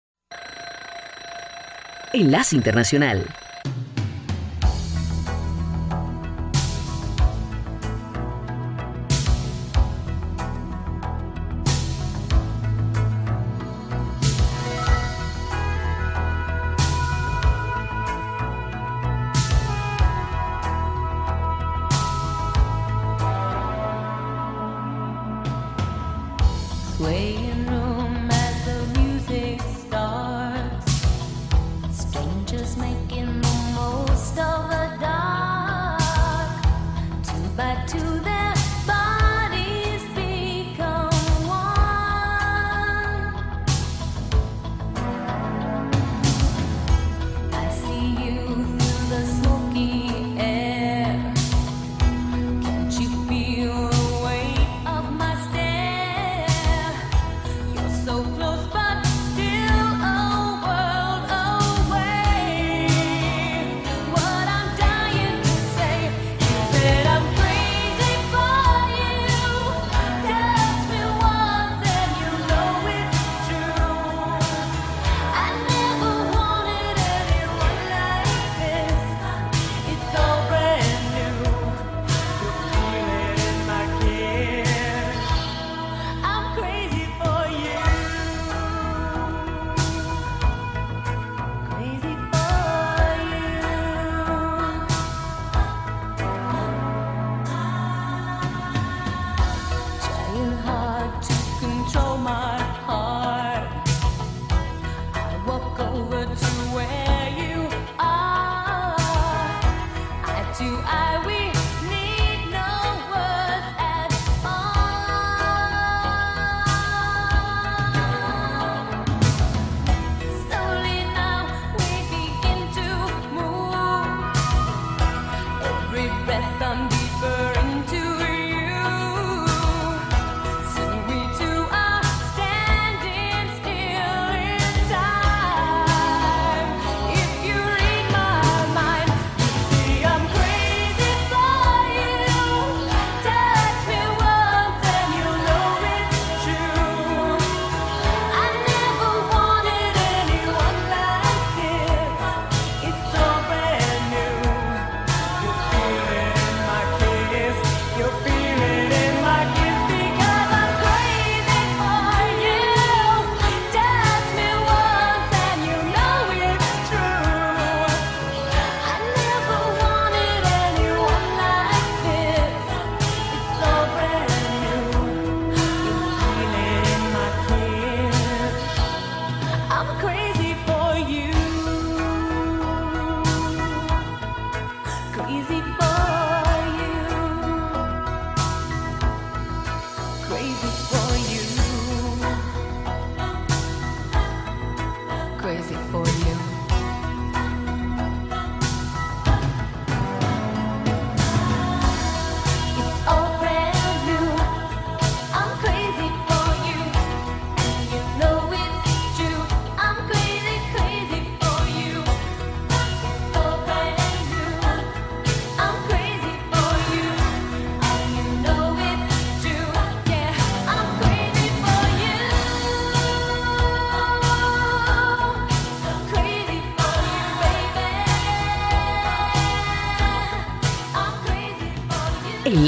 Enlace 2.14 2.56
Internacional. 2.56 3.26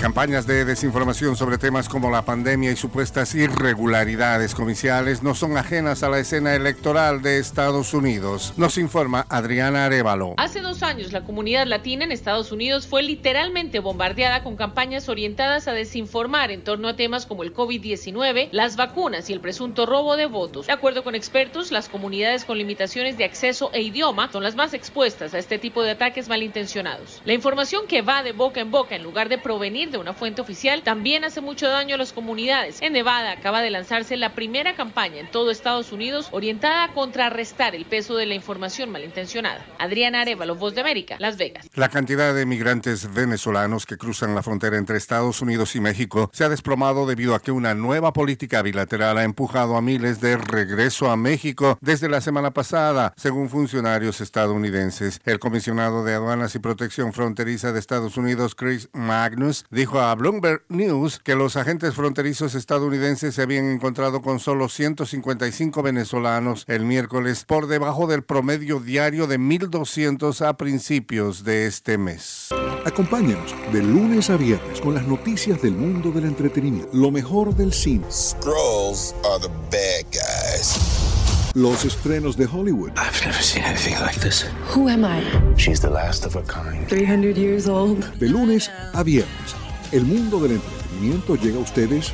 Campañas 0.00 0.46
de 0.46 0.64
desinformación 0.64 1.34
sobre 1.34 1.58
temas 1.58 1.88
como 1.88 2.08
la 2.08 2.22
pandemia 2.22 2.70
y 2.70 2.76
supuestas 2.76 3.34
irregularidades 3.34 4.54
comerciales 4.54 5.24
no 5.24 5.34
son 5.34 5.56
ajenas 5.56 6.04
a 6.04 6.08
la 6.08 6.20
escena 6.20 6.54
electoral 6.54 7.20
de 7.20 7.38
Estados 7.38 7.92
Unidos, 7.94 8.52
nos 8.56 8.78
informa 8.78 9.26
Adriana 9.28 9.86
Arevalo. 9.86 10.34
Hace 10.36 10.60
dos 10.60 10.84
años 10.84 11.12
la 11.12 11.24
comunidad 11.24 11.66
latina 11.66 12.04
en 12.04 12.12
Estados 12.12 12.52
Unidos 12.52 12.86
fue 12.86 13.02
literalmente 13.02 13.80
bombardeada 13.80 14.44
con 14.44 14.54
campañas 14.54 15.08
orientadas 15.08 15.66
a 15.66 15.72
desinformar 15.72 16.52
en 16.52 16.62
torno 16.62 16.86
a 16.86 16.94
temas 16.94 17.26
como 17.26 17.42
el 17.42 17.52
COVID-19, 17.52 18.50
las 18.52 18.76
vacunas 18.76 19.28
y 19.28 19.32
el 19.32 19.40
presunto 19.40 19.84
robo 19.84 20.16
de 20.16 20.26
votos. 20.26 20.68
De 20.68 20.72
acuerdo 20.72 21.02
con 21.02 21.16
expertos, 21.16 21.72
las 21.72 21.88
comunidades 21.88 22.44
con 22.44 22.56
limitaciones 22.56 23.18
de 23.18 23.24
acceso 23.24 23.70
e 23.72 23.82
idioma 23.82 24.30
son 24.30 24.44
las 24.44 24.54
más 24.54 24.74
expuestas 24.74 25.34
a 25.34 25.38
este 25.40 25.58
tipo 25.58 25.82
de 25.82 25.90
ataques 25.90 26.28
malintencionados. 26.28 27.20
La 27.24 27.32
información 27.32 27.88
que 27.88 28.02
va 28.02 28.22
de 28.22 28.30
boca 28.30 28.60
en 28.60 28.70
boca 28.70 28.94
en 28.94 29.02
lugar 29.02 29.28
de 29.28 29.38
provenir 29.38 29.87
de 29.90 29.98
una 29.98 30.12
fuente 30.12 30.40
oficial 30.40 30.82
también 30.82 31.24
hace 31.24 31.40
mucho 31.40 31.68
daño 31.68 31.94
a 31.94 31.98
las 31.98 32.12
comunidades. 32.12 32.80
En 32.82 32.92
Nevada 32.92 33.32
acaba 33.32 33.62
de 33.62 33.70
lanzarse 33.70 34.16
la 34.16 34.34
primera 34.34 34.74
campaña 34.74 35.20
en 35.20 35.30
todo 35.30 35.50
Estados 35.50 35.92
Unidos 35.92 36.28
orientada 36.32 36.84
a 36.84 36.92
contrarrestar 36.92 37.74
el 37.74 37.84
peso 37.84 38.16
de 38.16 38.26
la 38.26 38.34
información 38.34 38.90
malintencionada. 38.90 39.64
Adriana 39.78 40.22
Arevalo, 40.22 40.54
Voz 40.56 40.74
de 40.74 40.80
América, 40.82 41.16
Las 41.18 41.36
Vegas. 41.36 41.68
La 41.74 41.88
cantidad 41.88 42.34
de 42.34 42.46
migrantes 42.46 43.12
venezolanos 43.12 43.86
que 43.86 43.96
cruzan 43.96 44.34
la 44.34 44.42
frontera 44.42 44.76
entre 44.76 44.96
Estados 44.96 45.40
Unidos 45.40 45.74
y 45.76 45.80
México 45.80 46.30
se 46.32 46.44
ha 46.44 46.48
desplomado 46.48 47.06
debido 47.06 47.34
a 47.34 47.40
que 47.40 47.52
una 47.52 47.74
nueva 47.74 48.12
política 48.12 48.62
bilateral 48.62 49.18
ha 49.18 49.24
empujado 49.24 49.76
a 49.76 49.82
miles 49.82 50.20
de 50.20 50.36
regreso 50.36 51.10
a 51.10 51.16
México 51.16 51.78
desde 51.80 52.08
la 52.08 52.20
semana 52.20 52.52
pasada, 52.52 53.14
según 53.16 53.48
funcionarios 53.48 54.20
estadounidenses. 54.20 55.20
El 55.24 55.38
comisionado 55.38 56.04
de 56.04 56.14
Aduanas 56.14 56.54
y 56.54 56.58
Protección 56.58 57.12
Fronteriza 57.12 57.72
de 57.72 57.78
Estados 57.78 58.16
Unidos, 58.16 58.54
Chris 58.54 58.88
Magnus, 58.92 59.64
dijo 59.78 60.00
a 60.00 60.12
Bloomberg 60.16 60.64
News 60.70 61.20
que 61.22 61.36
los 61.36 61.56
agentes 61.56 61.94
fronterizos 61.94 62.56
estadounidenses 62.56 63.36
se 63.36 63.42
habían 63.42 63.70
encontrado 63.70 64.22
con 64.22 64.40
solo 64.40 64.68
155 64.68 65.84
venezolanos 65.84 66.64
el 66.66 66.84
miércoles, 66.84 67.44
por 67.46 67.68
debajo 67.68 68.08
del 68.08 68.24
promedio 68.24 68.80
diario 68.80 69.28
de 69.28 69.38
1.200 69.38 70.44
a 70.44 70.56
principios 70.56 71.44
de 71.44 71.66
este 71.66 71.96
mes. 71.96 72.48
Acompáñanos 72.84 73.54
de 73.72 73.84
lunes 73.84 74.30
a 74.30 74.36
viernes 74.36 74.80
con 74.80 74.94
las 74.94 75.06
noticias 75.06 75.62
del 75.62 75.76
mundo 75.76 76.10
del 76.10 76.24
entretenimiento, 76.24 76.90
lo 76.92 77.12
mejor 77.12 77.54
del 77.54 77.72
cine, 77.72 78.04
Scrolls 78.10 79.14
are 79.32 79.40
the 79.40 79.48
bad 79.70 80.04
guys. 80.10 80.76
los 81.54 81.84
estrenos 81.84 82.36
de 82.36 82.46
Hollywood, 82.46 82.90
I've 82.96 83.24
never 83.24 83.40
seen 83.40 83.62
anything 83.62 83.94
like 84.00 84.18
this. 84.18 84.44
Who 84.74 84.88
am 84.88 85.04
I? 85.04 85.22
She's 85.56 85.80
the 85.80 85.90
last 85.90 86.26
of 86.26 86.34
a 86.34 86.42
kind. 86.42 86.88
300 86.88 87.36
years 87.36 87.68
old. 87.68 88.04
de 88.18 88.28
lunes 88.28 88.68
a 88.92 89.04
viernes. 89.04 89.67
El 89.90 90.04
mundo 90.04 90.38
del 90.38 90.52
entretenimiento 90.52 91.34
llega 91.36 91.56
a 91.56 91.62
ustedes 91.62 92.12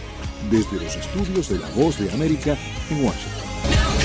desde 0.49 0.77
los 0.77 0.95
estudios 0.95 1.49
de 1.49 1.59
La 1.59 1.69
Voz 1.71 1.99
de 1.99 2.11
América 2.13 2.57
en 2.89 3.05
Washington. 3.05 4.04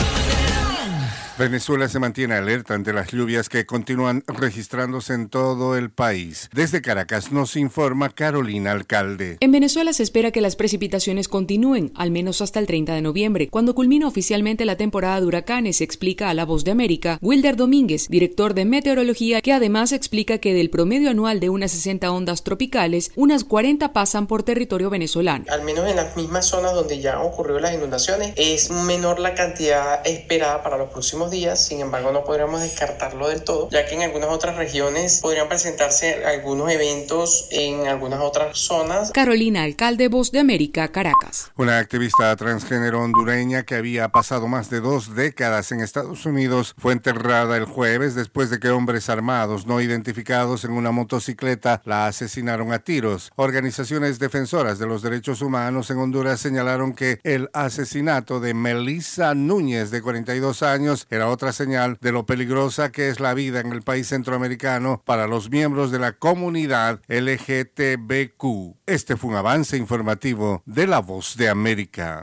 Venezuela 1.39 1.88
se 1.88 1.99
mantiene 1.99 2.36
alerta 2.36 2.73
ante 2.73 2.91
las 2.91 3.13
lluvias 3.13 3.47
que 3.47 3.65
continúan 3.65 4.25
registrándose 4.28 5.13
en 5.13 5.30
todo 5.30 5.78
el 5.78 5.89
país. 5.89 6.49
Desde 6.54 6.82
Caracas 6.82 7.32
nos 7.32 7.56
informa 7.56 8.10
Carolina 8.10 8.73
Alcalde. 8.73 9.38
En 9.39 9.54
Venezuela 9.54 9.93
se 9.93 10.04
espera 10.04 10.32
que 10.32 10.41
las 10.41 10.58
precipitaciones 10.58 11.30
continúen, 11.30 11.93
al 11.95 12.12
menos 12.12 12.41
hasta 12.41 12.60
el 12.60 12.67
30 12.67 12.93
de 12.93 13.02
noviembre, 13.02 13.47
cuando 13.47 13.73
culmina 13.73 14.06
oficialmente 14.06 14.65
la 14.65 14.75
temporada 14.75 15.21
de 15.21 15.28
huracanes, 15.28 15.80
explica 15.80 16.30
a 16.30 16.34
La 16.34 16.43
Voz 16.43 16.65
de 16.65 16.71
América 16.71 17.19
Wilder 17.21 17.56
Domínguez, 17.56 18.10
director 18.10 18.54
de 18.54 18.65
meteorología, 18.65 19.41
que 19.41 19.54
además 19.54 19.93
explica 19.93 20.39
que 20.39 20.54
del 20.54 20.69
promedio 20.69 21.10
anual 21.10 21.39
de 21.39 21.47
unas 21.47 21.71
60 21.71 22.12
ondas 22.12 22.43
tropicales, 22.43 23.13
unas 23.15 23.45
40 23.45 23.93
pasan 23.93 24.28
por 24.28 24.43
territorio 24.43 24.89
venezolano. 24.89 25.45
Al 25.49 25.63
menos 25.63 25.89
en 25.89 25.95
las 25.95 26.17
mismas 26.17 26.47
zonas 26.47 26.73
donde 26.73 26.99
ya 26.99 27.13
han 27.13 27.21
ocurrido 27.21 27.62
las 27.62 27.73
inundaciones, 27.73 28.34
es 28.36 28.69
menor 28.71 29.19
la 29.19 29.36
cantidad 29.36 30.06
esperada 30.06 30.62
para 30.62 30.78
los 30.78 30.89
próximos 30.89 31.29
días, 31.32 31.65
sin 31.65 31.82
embargo 31.82 32.12
no 32.12 32.24
podríamos 32.24 32.62
descartarlo 32.62 33.30
del 33.30 33.44
todo, 33.44 33.70
ya 33.70 33.86
que 33.86 33.96
en 33.96 34.04
algunas 34.04 34.30
otras 34.30 34.56
regiones 34.56 35.20
podrían 35.22 35.48
presentarse 35.48 36.26
algunos 36.26 36.72
eventos 36.72 37.48
en 37.52 37.88
algunas 37.88 38.22
otras 38.22 38.58
zonas. 38.58 39.12
Carolina 39.12 39.63
Alcalde, 39.63 40.08
Voz 40.08 40.32
de 40.32 40.39
América, 40.39 40.88
Caracas. 40.89 41.52
Una 41.56 41.78
activista 41.78 42.36
transgénero 42.36 43.02
hondureña 43.02 43.63
que 43.63 43.76
había 43.76 44.10
pasado 44.10 44.48
más 44.48 44.70
de 44.70 44.82
dos 44.82 45.15
décadas 45.15 45.72
en 45.72 45.82
Estados 45.82 46.26
Unidos 46.26 46.76
fue 46.78 46.94
enterrada 46.94 47.58
el 47.58 47.65
jueves 47.65 48.15
después 48.15 48.50
de 48.50 48.60
que 48.60 48.70
hombres 48.70 49.10
armados 49.10 49.65
no 49.65 49.82
identificados 49.82 50.65
en 50.65 50.72
una 50.72 50.92
motocicleta 50.92 51.82
la 51.86 52.08
asesinaron 52.08 52.74
a 52.74 52.80
tiros. 52.80 53.32
Organizaciones 53.36 54.20
defensoras 54.20 54.80
de 54.80 54.88
los 54.88 55.02
derechos 55.02 55.42
humanos 55.42 55.89
en 55.89 55.98
Honduras 55.98 56.39
señalaron 56.39 56.94
que 56.94 57.20
el 57.24 57.50
asesinato 57.54 58.39
de 58.39 58.54
Melissa 58.54 59.34
Núñez, 59.36 59.92
de 59.92 60.02
42 60.02 60.63
años, 60.63 61.08
era 61.20 61.28
otra 61.28 61.52
señal 61.52 61.98
de 62.00 62.14
lo 62.14 62.26
peligrosa 62.26 62.94
que 62.94 63.10
es 63.10 63.20
la 63.20 63.34
vida 63.34 63.60
en 63.60 63.74
el 63.74 63.82
país 63.82 64.08
centroamericano 64.08 65.02
para 65.04 65.28
los 65.28 65.50
miembros 65.50 65.92
de 65.92 66.00
la 66.00 66.14
comunidad 66.14 67.02
LGTBQ. 67.10 68.78
Este 68.86 69.18
fue 69.18 69.32
un 69.32 69.36
avance 69.36 69.76
informativo 69.76 70.64
de 70.66 70.88
La 70.88 71.00
Voz 71.00 71.36
de 71.36 71.50
América. 71.50 72.22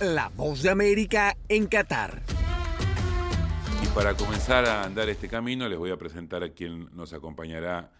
La 0.00 0.28
voz 0.36 0.62
de 0.62 0.68
América 0.68 1.34
en 1.48 1.66
Qatar. 1.66 2.20
Y 3.82 3.86
para 3.94 4.12
comenzar 4.12 4.66
a 4.66 4.82
andar 4.82 5.08
este 5.08 5.28
camino, 5.28 5.66
les 5.66 5.78
voy 5.78 5.92
a 5.92 5.96
presentar 5.96 6.42
a 6.42 6.50
quien 6.50 6.94
nos 6.94 7.14
acompañará 7.14 7.90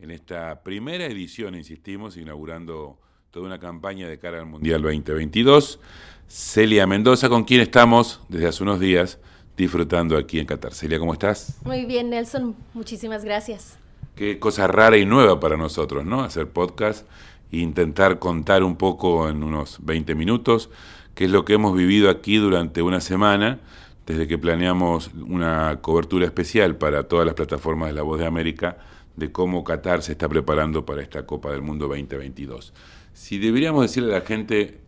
en 0.00 0.10
esta 0.10 0.64
primera 0.64 1.06
edición, 1.06 1.54
insistimos, 1.54 2.16
inaugurando 2.16 2.98
toda 3.34 3.46
una 3.46 3.58
campaña 3.58 4.08
de 4.08 4.16
cara 4.16 4.38
al 4.38 4.46
Mundial 4.46 4.80
2022. 4.80 5.80
Celia 6.28 6.86
Mendoza, 6.86 7.28
con 7.28 7.42
quien 7.42 7.60
estamos 7.60 8.20
desde 8.28 8.46
hace 8.46 8.62
unos 8.62 8.78
días 8.78 9.18
disfrutando 9.56 10.16
aquí 10.16 10.38
en 10.38 10.46
Qatar. 10.46 10.72
Celia, 10.72 11.00
¿cómo 11.00 11.12
estás? 11.12 11.58
Muy 11.64 11.84
bien, 11.84 12.10
Nelson. 12.10 12.54
Muchísimas 12.74 13.24
gracias. 13.24 13.76
Qué 14.14 14.38
cosa 14.38 14.68
rara 14.68 14.98
y 14.98 15.04
nueva 15.04 15.40
para 15.40 15.56
nosotros, 15.56 16.06
¿no? 16.06 16.22
Hacer 16.22 16.46
podcast 16.48 17.08
e 17.50 17.56
intentar 17.56 18.20
contar 18.20 18.62
un 18.62 18.76
poco 18.76 19.28
en 19.28 19.42
unos 19.42 19.84
20 19.84 20.14
minutos 20.14 20.70
qué 21.16 21.24
es 21.24 21.30
lo 21.32 21.44
que 21.44 21.54
hemos 21.54 21.76
vivido 21.76 22.10
aquí 22.10 22.36
durante 22.36 22.82
una 22.82 23.00
semana, 23.00 23.58
desde 24.06 24.28
que 24.28 24.38
planeamos 24.38 25.10
una 25.12 25.80
cobertura 25.80 26.24
especial 26.24 26.76
para 26.76 27.08
todas 27.08 27.26
las 27.26 27.34
plataformas 27.34 27.88
de 27.88 27.94
La 27.94 28.02
Voz 28.02 28.20
de 28.20 28.26
América 28.26 28.76
de 29.16 29.32
cómo 29.32 29.64
Qatar 29.64 30.02
se 30.02 30.12
está 30.12 30.28
preparando 30.28 30.84
para 30.84 31.02
esta 31.02 31.24
Copa 31.26 31.50
del 31.50 31.62
Mundo 31.62 31.86
2022. 31.88 32.72
Si 33.14 33.38
deberíamos 33.38 33.82
decirle 33.82 34.14
a 34.14 34.18
la 34.18 34.26
gente 34.26 34.80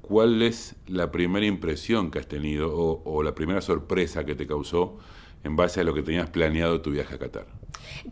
cuál 0.00 0.40
es 0.40 0.76
la 0.86 1.12
primera 1.12 1.44
impresión 1.44 2.10
que 2.10 2.18
has 2.18 2.26
tenido 2.26 2.72
o, 2.74 3.22
la 3.22 3.34
primera 3.34 3.60
sorpresa 3.60 4.24
que 4.24 4.34
te 4.34 4.46
causó 4.46 4.98
en 5.44 5.56
base 5.56 5.80
a 5.80 5.84
lo 5.84 5.94
que 5.94 6.02
tenías 6.02 6.30
planeado 6.30 6.80
tu 6.80 6.90
viaje 6.90 7.14
a 7.14 7.18
Qatar. 7.18 7.46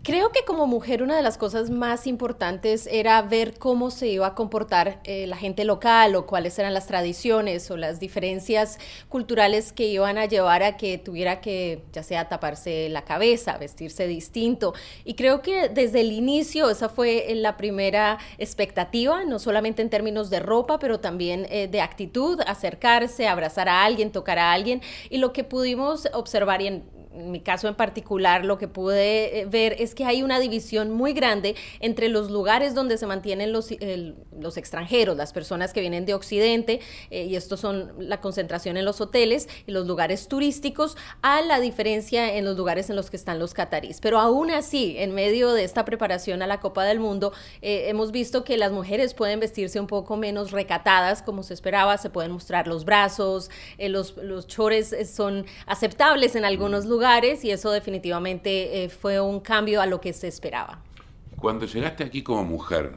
Creo 0.03 0.31
que 0.33 0.45
como 0.45 0.67
mujer 0.67 1.03
una 1.03 1.17
de 1.17 1.23
las 1.23 1.39
cosas 1.39 1.71
más 1.71 2.07
importantes 2.07 2.89
era 2.91 3.21
ver 3.23 3.59
cómo 3.59 3.91
se 3.91 4.09
iba 4.09 4.27
a 4.27 4.35
comportar 4.35 5.01
eh, 5.05 5.27
la 5.27 5.37
gente 5.37 5.65
local 5.65 6.15
o 6.17 6.27
cuáles 6.27 6.59
eran 6.59 6.75
las 6.75 6.87
tradiciones 6.87 7.71
o 7.71 7.77
las 7.77 8.01
diferencias 8.01 8.79
culturales 9.09 9.73
que 9.73 9.87
iban 9.87 10.19
a 10.19 10.27
llevar 10.27 10.63
a 10.63 10.77
que 10.77 10.99
tuviera 10.99 11.41
que 11.41 11.85
ya 11.93 12.03
sea 12.03 12.29
taparse 12.29 12.89
la 12.89 13.05
cabeza, 13.05 13.57
vestirse 13.59 14.07
distinto. 14.07 14.75
Y 15.05 15.15
creo 15.15 15.43
que 15.43 15.69
desde 15.69 16.01
el 16.01 16.13
inicio 16.13 16.71
esa 16.71 16.89
fue 16.89 17.27
la 17.35 17.57
primera 17.57 18.19
expectativa, 18.39 19.25
no 19.25 19.39
solamente 19.39 19.83
en 19.83 19.91
términos 19.91 20.31
de 20.31 20.41
ropa, 20.41 20.79
pero 20.79 21.01
también 21.01 21.47
eh, 21.51 21.69
de 21.69 21.81
actitud, 21.81 22.41
acercarse, 22.47 23.29
abrazar 23.29 23.69
a 23.69 23.85
alguien, 23.85 24.13
tocar 24.13 24.39
a 24.39 24.53
alguien. 24.53 24.83
Y 25.11 25.19
lo 25.19 25.33
que 25.33 25.45
pudimos 25.45 26.09
observar 26.13 26.63
y 26.63 26.67
en 26.67 26.94
en 27.15 27.31
mi 27.31 27.41
caso 27.41 27.69
en 27.69 27.75
particular, 27.75 28.45
lo 28.45 28.59
que 28.59 28.69
pude 28.69 29.41
eh, 29.41 29.47
ver 29.47 29.77
es 29.79 29.95
que 29.95 30.05
hay 30.05 30.23
una 30.23 30.41
división 30.41 30.91
muy 30.91 31.13
grande 31.13 31.55
entre 31.81 32.09
los 32.09 32.31
lugares 32.31 32.75
donde 32.75 32.99
se 32.99 33.07
mantienen 33.07 33.53
los, 33.53 33.71
el, 33.71 34.17
los 34.39 34.57
extranjeros, 34.57 35.17
las 35.17 35.33
personas 35.33 35.73
que 35.73 35.81
vienen 35.81 36.07
de 36.07 36.15
Occidente, 36.15 36.81
eh, 37.11 37.25
y 37.25 37.37
estos 37.37 37.61
son 37.61 37.93
la 37.99 38.21
concentración 38.21 38.77
en 38.77 38.85
los 38.85 39.01
hoteles 39.01 39.49
y 39.67 39.73
los 39.73 39.87
lugares 39.87 40.29
turísticos, 40.29 40.97
a 41.23 41.41
la 41.43 41.61
diferencia 41.61 42.35
en 42.35 42.45
los 42.45 42.57
lugares 42.57 42.91
en 42.91 42.97
los 42.97 43.11
que 43.11 43.17
están 43.17 43.39
los 43.39 43.55
catarís. 43.55 44.01
Pero 44.01 44.19
aún 44.19 44.51
así, 44.51 44.97
en 44.99 45.15
medio 45.15 45.53
de 45.53 45.65
esta 45.65 45.85
preparación 45.85 46.43
a 46.43 46.47
la 46.47 46.61
Copa 46.61 46.85
del 46.85 46.99
Mundo, 46.99 47.33
eh, 47.63 47.89
hemos 47.89 48.11
visto 48.11 48.45
que 48.45 48.57
las 48.57 48.73
mujeres 48.73 49.15
pueden 49.15 49.41
vestirse 49.41 49.79
un 49.79 49.87
poco 49.87 50.17
menos 50.17 50.51
recatadas, 50.51 51.23
como 51.23 51.43
se 51.43 51.55
esperaba, 51.55 51.97
se 51.99 52.11
pueden 52.11 52.33
mostrar 52.33 52.67
los 52.67 52.85
brazos, 52.85 53.51
los, 53.79 54.17
los 54.17 54.47
chores 54.47 54.95
son 55.13 55.47
aceptables 55.67 56.35
en 56.35 56.45
algunos 56.45 56.87
lugares 56.87 57.04
y 57.43 57.51
eso 57.51 57.71
definitivamente 57.71 58.85
eh, 58.85 58.89
fue 58.89 59.21
un 59.21 59.41
cambio 59.41 59.83
a 59.83 59.87
lo 59.87 60.01
que 60.01 60.13
se 60.13 60.27
esperaba. 60.27 60.81
Cuando 61.37 61.67
llegaste 61.67 62.03
aquí 62.03 62.23
como 62.23 62.45
mujer, 62.45 62.97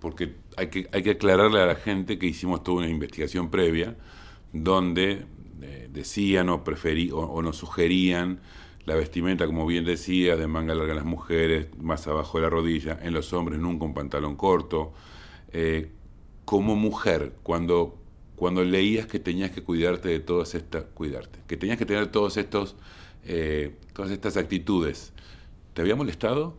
porque 0.00 0.36
hay 0.56 0.68
que, 0.68 0.88
hay 0.92 1.02
que 1.02 1.10
aclararle 1.10 1.60
a 1.60 1.66
la 1.66 1.74
gente 1.74 2.18
que 2.18 2.26
hicimos 2.26 2.62
toda 2.62 2.78
una 2.78 2.88
investigación 2.88 3.50
previa 3.50 3.96
donde 4.52 5.24
eh, 5.60 5.88
decían 5.90 6.50
o, 6.50 6.62
preferí, 6.62 7.10
o, 7.12 7.42
nos 7.42 7.56
sugerían 7.56 8.40
la 8.84 8.94
vestimenta, 8.94 9.44
como 9.46 9.66
bien 9.66 9.84
decía, 9.84 10.36
de 10.36 10.46
manga 10.46 10.74
larga 10.74 10.92
en 10.92 10.96
las 10.96 11.04
mujeres, 11.04 11.66
más 11.78 12.06
abajo 12.06 12.38
de 12.38 12.44
la 12.44 12.50
rodilla, 12.50 12.96
en 13.02 13.12
los 13.12 13.32
hombres 13.32 13.58
nunca 13.58 13.84
un 13.84 13.92
pantalón 13.92 14.36
corto. 14.36 14.92
Eh, 15.52 15.90
como 16.44 16.76
mujer, 16.76 17.34
cuando, 17.42 17.98
cuando 18.36 18.62
leías 18.62 19.06
que 19.06 19.18
tenías 19.18 19.50
que 19.50 19.62
cuidarte 19.62 20.08
de 20.08 20.20
todas 20.20 20.54
estas, 20.54 20.84
cuidarte, 20.94 21.40
que 21.48 21.56
tenías 21.56 21.76
que 21.76 21.84
tener 21.84 22.06
todos 22.06 22.36
estos, 22.36 22.76
eh, 23.28 23.76
todas 23.92 24.10
estas 24.10 24.36
actitudes, 24.36 25.12
¿te 25.74 25.82
había 25.82 25.94
molestado? 25.94 26.56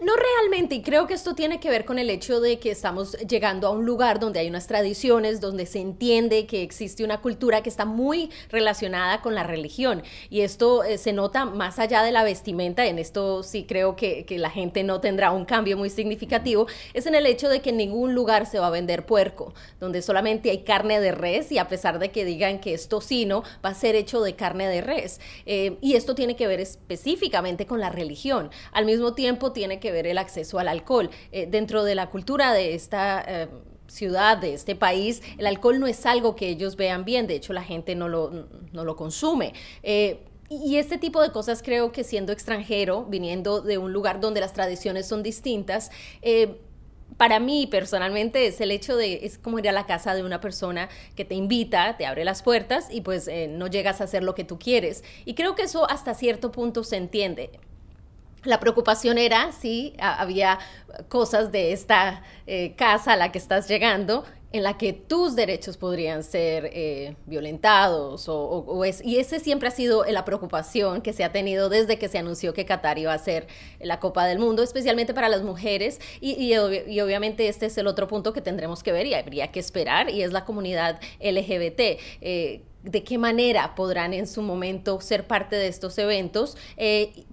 No 0.00 0.12
realmente, 0.14 0.76
y 0.76 0.82
creo 0.82 1.06
que 1.06 1.14
esto 1.14 1.34
tiene 1.34 1.60
que 1.60 1.70
ver 1.70 1.84
con 1.84 1.98
el 1.98 2.10
hecho 2.10 2.40
de 2.40 2.58
que 2.58 2.70
estamos 2.70 3.16
llegando 3.18 3.66
a 3.66 3.70
un 3.70 3.84
lugar 3.84 4.20
donde 4.20 4.40
hay 4.40 4.48
unas 4.48 4.66
tradiciones, 4.66 5.40
donde 5.40 5.66
se 5.66 5.80
entiende 5.80 6.46
que 6.46 6.62
existe 6.62 7.04
una 7.04 7.20
cultura 7.20 7.62
que 7.62 7.68
está 7.68 7.84
muy 7.84 8.30
relacionada 8.50 9.20
con 9.22 9.34
la 9.34 9.44
religión. 9.44 10.02
Y 10.30 10.42
esto 10.42 10.84
eh, 10.84 10.98
se 10.98 11.12
nota 11.12 11.44
más 11.44 11.78
allá 11.78 12.02
de 12.02 12.12
la 12.12 12.24
vestimenta, 12.24 12.86
en 12.86 12.98
esto 12.98 13.42
sí 13.42 13.64
creo 13.64 13.96
que, 13.96 14.24
que 14.24 14.38
la 14.38 14.50
gente 14.50 14.84
no 14.84 15.00
tendrá 15.00 15.30
un 15.30 15.44
cambio 15.44 15.76
muy 15.76 15.90
significativo, 15.90 16.66
es 16.94 17.06
en 17.06 17.14
el 17.14 17.26
hecho 17.26 17.48
de 17.48 17.60
que 17.60 17.70
en 17.70 17.76
ningún 17.76 18.14
lugar 18.14 18.46
se 18.46 18.58
va 18.58 18.68
a 18.68 18.70
vender 18.70 19.06
puerco, 19.06 19.54
donde 19.80 20.02
solamente 20.02 20.50
hay 20.50 20.58
carne 20.58 21.00
de 21.00 21.12
res 21.12 21.50
y 21.52 21.58
a 21.58 21.68
pesar 21.68 21.98
de 21.98 22.10
que 22.10 22.24
digan 22.24 22.60
que 22.60 22.74
es 22.74 22.88
tocino, 22.88 23.42
va 23.64 23.70
a 23.70 23.74
ser 23.74 23.94
hecho 23.94 24.20
de 24.20 24.34
carne 24.34 24.68
de 24.68 24.80
res. 24.80 25.20
Eh, 25.46 25.76
y 25.80 25.94
esto 25.94 26.14
tiene 26.14 26.36
que 26.36 26.46
ver 26.46 26.60
específicamente 26.60 27.66
con 27.66 27.80
la 27.80 27.90
religión. 27.90 28.50
Al 28.72 28.84
mismo 28.84 29.14
tiempo 29.14 29.52
tiene 29.52 29.77
que 29.78 29.92
ver 29.92 30.06
el 30.06 30.18
acceso 30.18 30.58
al 30.58 30.68
alcohol. 30.68 31.10
Eh, 31.32 31.46
dentro 31.50 31.84
de 31.84 31.94
la 31.94 32.10
cultura 32.10 32.52
de 32.52 32.74
esta... 32.74 33.24
eh, 33.26 33.48
ciudad, 33.88 34.36
de 34.36 34.52
este 34.52 34.76
país, 34.76 35.22
el 35.38 35.46
alcohol 35.46 35.80
no 35.80 35.86
es 35.86 36.04
algo 36.04 36.36
que 36.36 36.48
ellos 36.48 36.76
vean 36.76 37.06
bien, 37.06 37.26
de 37.26 37.36
hecho 37.36 37.54
la 37.54 37.62
gente 37.62 37.94
no 37.94 38.06
lo, 38.06 38.46
no 38.70 38.84
lo 38.84 38.96
consume. 38.96 39.54
Eh, 39.82 40.24
y 40.50 40.76
este 40.76 40.98
tipo 40.98 41.22
de 41.22 41.32
cosas 41.32 41.62
creo 41.62 41.90
que 41.90 42.04
siendo 42.04 42.32
extranjero, 42.32 43.04
viniendo 43.04 43.60
de 43.60 43.78
un 43.78 43.92
lugar 43.92 44.20
donde 44.20 44.40
las 44.40 44.52
tradiciones 44.52 45.06
son 45.06 45.22
distintas, 45.22 45.90
eh, 46.20 46.60
para 47.16 47.40
mí 47.40 47.66
personalmente 47.66 48.46
es 48.46 48.60
el 48.60 48.70
hecho 48.70 48.96
de, 48.96 49.20
es 49.22 49.38
como 49.38 49.58
ir 49.58 49.68
a 49.68 49.72
la 49.72 49.86
casa 49.86 50.14
de 50.14 50.22
una 50.22 50.40
persona 50.40 50.88
que 51.16 51.24
te 51.24 51.34
invita, 51.34 51.96
te 51.96 52.06
abre 52.06 52.24
las 52.24 52.42
puertas 52.42 52.88
y 52.90 53.00
pues 53.00 53.26
eh, 53.28 53.48
no 53.48 53.66
llegas 53.66 54.00
a 54.00 54.04
hacer 54.04 54.22
lo 54.22 54.34
que 54.34 54.44
tú 54.44 54.58
quieres. 54.58 55.02
Y 55.24 55.34
creo 55.34 55.54
que 55.54 55.62
eso 55.62 55.88
hasta 55.90 56.14
cierto 56.14 56.52
punto 56.52 56.84
se 56.84 56.96
entiende. 56.96 57.50
La 58.44 58.60
preocupación 58.60 59.18
era 59.18 59.52
si 59.52 59.94
a- 59.98 60.20
había 60.20 60.58
cosas 61.08 61.52
de 61.52 61.72
esta 61.72 62.22
eh, 62.46 62.74
casa 62.76 63.12
a 63.12 63.16
la 63.16 63.32
que 63.32 63.38
estás 63.38 63.68
llegando 63.68 64.24
en 64.50 64.62
la 64.62 64.78
que 64.78 64.94
tus 64.94 65.36
derechos 65.36 65.76
podrían 65.76 66.22
ser 66.22 66.70
eh, 66.72 67.16
violentados 67.26 68.30
o, 68.30 68.82
es, 68.84 69.04
y 69.04 69.18
ese 69.18 69.40
siempre 69.40 69.68
ha 69.68 69.70
sido 69.70 70.04
la 70.06 70.24
preocupación 70.24 71.02
que 71.02 71.12
se 71.12 71.22
ha 71.22 71.32
tenido 71.32 71.68
desde 71.68 71.98
que 71.98 72.08
se 72.08 72.16
anunció 72.16 72.54
que 72.54 72.64
Qatar 72.64 72.98
iba 72.98 73.12
a 73.12 73.18
ser 73.18 73.46
la 73.78 74.00
Copa 74.00 74.24
del 74.24 74.38
Mundo, 74.38 74.62
especialmente 74.62 75.12
para 75.12 75.28
las 75.28 75.42
mujeres 75.42 76.00
y, 76.22 76.32
y 76.42 76.52
obvi- 76.52 76.88
y 76.88 76.98
obviamente 77.00 77.46
este 77.48 77.66
es 77.66 77.76
el 77.76 77.86
otro 77.86 78.08
punto 78.08 78.32
que 78.32 78.40
tendremos 78.40 78.82
que 78.82 78.90
ver 78.92 79.06
y 79.06 79.12
habría 79.12 79.52
que 79.52 79.60
esperar 79.60 80.08
y 80.08 80.22
es 80.22 80.32
la 80.32 80.46
comunidad 80.46 80.98
LGBT. 81.20 81.80
Eh, 82.22 82.62
de 82.84 83.02
qué 83.02 83.18
manera 83.18 83.74
podrán 83.74 84.14
en 84.14 84.26
su 84.28 84.40
momento 84.40 85.00
ser 85.00 85.26
parte 85.26 85.56
de 85.56 85.66
estos 85.66 85.98
eventos, 85.98 86.56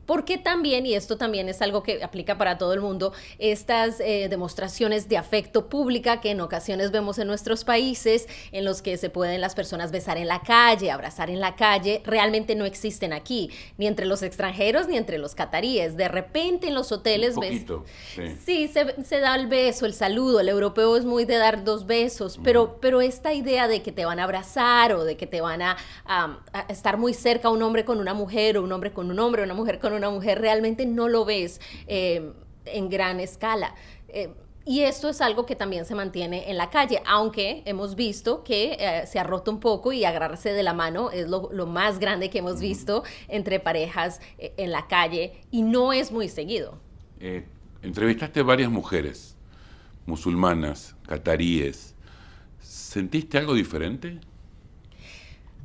porque 0.06 0.38
también, 0.38 0.86
y 0.86 0.93
esto 0.93 1.18
también 1.18 1.49
es 1.49 1.62
algo 1.62 1.84
que 1.84 2.03
aplica 2.03 2.38
para 2.38 2.58
todo 2.58 2.74
el 2.74 2.82
mundo, 2.82 3.14
estas 3.39 3.99
eh, 3.99 4.28
demostraciones 4.30 5.10
de 5.10 5.18
afecto 5.18 5.68
pública 5.70 6.22
que 6.22 6.32
en 6.32 6.41
ocasiones 6.41 6.91
vemos 6.91 7.18
en 7.20 7.28
nuestros 7.28 7.64
países, 7.64 8.28
en 8.51 8.66
los 8.66 8.82
que 8.82 8.97
se 8.97 9.10
pueden 9.10 9.41
las 9.41 9.56
personas 9.56 9.91
besar 9.91 10.18
en 10.18 10.28
la 10.28 10.41
calle, 10.41 10.91
abrazar 10.91 11.30
en 11.30 11.39
la 11.39 11.56
calle, 11.56 12.01
realmente 12.06 12.56
no 12.56 12.66
existen 12.66 13.14
aquí, 13.14 13.49
ni 13.78 13.88
entre 13.88 14.06
los 14.06 14.22
extranjeros 14.24 14.88
ni 14.88 14.97
entre 14.97 15.18
los 15.18 15.36
cataríes. 15.36 15.97
De 15.97 16.08
repente 16.08 16.68
en 16.68 16.76
los 16.76 16.91
hoteles 16.91 17.36
Un 17.36 17.41
ves... 17.41 17.51
poquito, 17.51 17.86
sí. 18.16 18.22
Sí, 18.45 18.68
se, 18.68 19.03
se 19.03 19.20
da 19.20 19.36
el 19.36 19.47
beso, 19.47 19.86
el 19.86 19.93
saludo. 19.93 20.39
El 20.39 20.49
europeo 20.49 20.97
es 20.97 21.06
muy 21.06 21.26
de 21.26 21.38
dar 21.38 21.64
dos 21.64 21.86
besos, 21.86 22.39
pero, 22.43 22.78
pero 22.80 23.01
esta 23.01 23.34
idea 23.34 23.68
de 23.68 23.82
que 23.82 23.91
te 23.91 24.06
van 24.06 24.20
a 24.20 24.24
abrazar 24.26 24.93
o 24.93 25.03
de 25.03 25.18
que 25.18 25.28
te 25.28 25.41
van 25.41 25.62
a, 25.62 25.78
a- 26.06 26.39
a 26.53 26.62
estar 26.70 26.97
muy 26.97 27.14
cerca 27.14 27.49
un 27.49 27.62
hombre 27.64 27.86
con 27.86 27.99
una 27.99 28.14
mujer 28.14 28.58
o 28.58 28.64
un 28.64 28.72
hombre 28.72 28.91
con 28.93 29.10
un 29.10 29.20
hombre, 29.20 29.43
una 29.43 29.53
mujer 29.53 29.80
con 29.80 29.93
una 29.95 30.09
mujer, 30.09 30.39
realmente 30.39 30.85
no 30.85 31.07
lo 31.07 31.25
ves 31.25 31.59
eh, 31.87 32.31
en 32.65 32.89
gran 32.89 33.19
escala. 33.19 33.75
Eh, 34.09 34.29
y 34.67 34.81
esto 34.81 35.09
es 35.09 35.21
algo 35.21 35.45
que 35.45 35.55
también 35.55 35.85
se 35.85 35.93
mantiene 35.93 36.49
en 36.49 36.57
la 36.57 36.71
calle, 36.71 36.99
aunque 37.05 37.61
hemos 37.65 37.95
visto 37.95 38.43
que 38.43 38.75
eh, 38.79 39.05
se 39.05 39.19
ha 39.19 39.23
roto 39.23 39.51
un 39.51 39.59
poco 39.59 39.93
y 39.93 40.03
agarrarse 40.05 40.53
de 40.53 40.63
la 40.63 40.73
mano 40.73 41.11
es 41.11 41.29
lo, 41.29 41.49
lo 41.53 41.67
más 41.67 41.99
grande 41.99 42.31
que 42.31 42.39
hemos 42.39 42.59
visto 42.59 43.03
entre 43.27 43.59
parejas 43.59 44.21
eh, 44.39 44.53
en 44.57 44.71
la 44.71 44.87
calle 44.87 45.33
y 45.51 45.61
no 45.61 45.93
es 45.93 46.11
muy 46.11 46.29
seguido. 46.29 46.79
Eh, 47.19 47.45
entrevistaste 47.83 48.41
varias 48.41 48.71
mujeres, 48.71 49.37
musulmanas, 50.07 50.95
cataríes. 51.05 51.93
¿Sentiste 52.59 53.37
algo 53.37 53.53
diferente? 53.53 54.19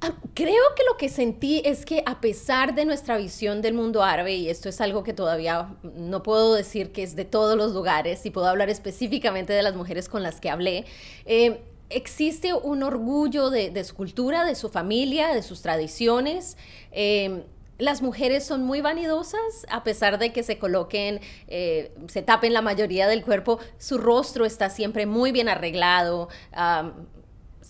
Ah, 0.02 0.14
Creo 0.34 0.62
que 0.76 0.82
lo 0.88 0.96
que 0.96 1.10
sentí 1.10 1.60
es 1.64 1.84
que 1.84 2.02
a 2.06 2.20
pesar 2.20 2.74
de 2.74 2.86
nuestra 2.86 3.18
visión 3.18 3.60
del 3.60 3.74
mundo 3.74 4.02
árabe, 4.02 4.34
y 4.34 4.48
esto 4.48 4.70
es 4.70 4.80
algo 4.80 5.02
que 5.04 5.12
todavía 5.12 5.74
no 5.82 6.22
puedo 6.22 6.54
decir 6.54 6.92
que 6.92 7.02
es 7.02 7.14
de 7.16 7.26
todos 7.26 7.56
los 7.58 7.72
lugares, 7.74 8.24
y 8.24 8.30
puedo 8.30 8.46
hablar 8.46 8.70
específicamente 8.70 9.52
de 9.52 9.62
las 9.62 9.74
mujeres 9.74 10.08
con 10.08 10.22
las 10.22 10.40
que 10.40 10.48
hablé, 10.48 10.86
eh, 11.26 11.60
existe 11.90 12.54
un 12.54 12.82
orgullo 12.82 13.50
de, 13.50 13.84
su 13.84 13.94
cultura, 13.94 14.44
de 14.44 14.54
su 14.54 14.70
familia, 14.70 15.34
de 15.34 15.42
sus 15.42 15.60
tradiciones. 15.62 16.56
eh, 16.92 17.44
las 17.78 18.02
mujeres 18.02 18.44
son 18.44 18.62
muy 18.62 18.82
vanidosas, 18.82 19.66
a 19.70 19.82
pesar 19.84 20.18
de 20.18 20.34
que 20.34 20.42
se 20.42 20.58
coloquen, 20.58 21.20
eh, 21.48 21.92
se 22.08 22.20
tapen 22.20 22.52
la 22.52 22.60
mayoría 22.60 23.08
del 23.08 23.24
cuerpo, 23.24 23.58
su 23.78 23.96
rostro 23.96 24.44
está 24.44 24.68
siempre 24.68 25.06
muy 25.06 25.32
bien 25.32 25.48
arreglado. 25.48 26.28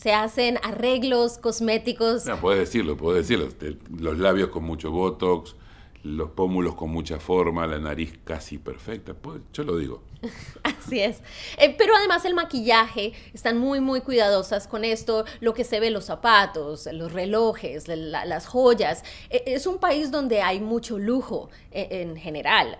Se 0.01 0.13
hacen 0.15 0.59
arreglos 0.63 1.37
cosméticos 1.39 2.25
No, 2.27 2.41
puedes 2.41 2.61
decirlo, 2.61 2.97
puedes 2.97 3.29
decirlo. 3.29 3.53
Te- 3.53 3.77
Los 3.99 4.19
labios 4.19 4.49
con 4.49 4.65
mucho 4.65 4.91
botox, 4.91 5.57
los 6.03 6.31
pómulos 6.31 6.75
con 6.75 6.89
mucha 6.91 7.19
forma, 7.19 7.67
la 7.67 7.79
nariz 7.79 8.19
casi 8.25 8.57
perfecta. 8.57 9.13
Pues, 9.13 9.43
yo 9.53 9.65
lo 9.65 9.77
digo. 9.77 10.03
Así 10.63 11.01
es. 11.01 11.23
Eh, 11.59 11.75
pero 11.77 11.95
además 11.97 12.25
el 12.25 12.33
maquillaje, 12.35 13.13
están 13.35 13.59
muy, 13.59 13.81
muy 13.81 14.01
cuidadosas 14.01 14.67
con 14.67 14.85
esto, 14.85 15.25
lo 15.41 15.53
que 15.53 15.65
se 15.65 15.81
ve, 15.81 15.91
los 15.91 16.07
zapatos, 16.07 16.89
los 16.93 17.13
relojes, 17.13 17.87
la- 17.89 18.25
las 18.25 18.47
joyas. 18.47 19.05
Eh, 19.29 19.43
es 19.47 19.67
un 19.67 19.79
país 19.79 20.11
donde 20.11 20.41
hay 20.41 20.61
mucho 20.61 20.99
lujo 20.99 21.51
eh, 21.73 21.89
en 21.91 22.17
general. 22.17 22.79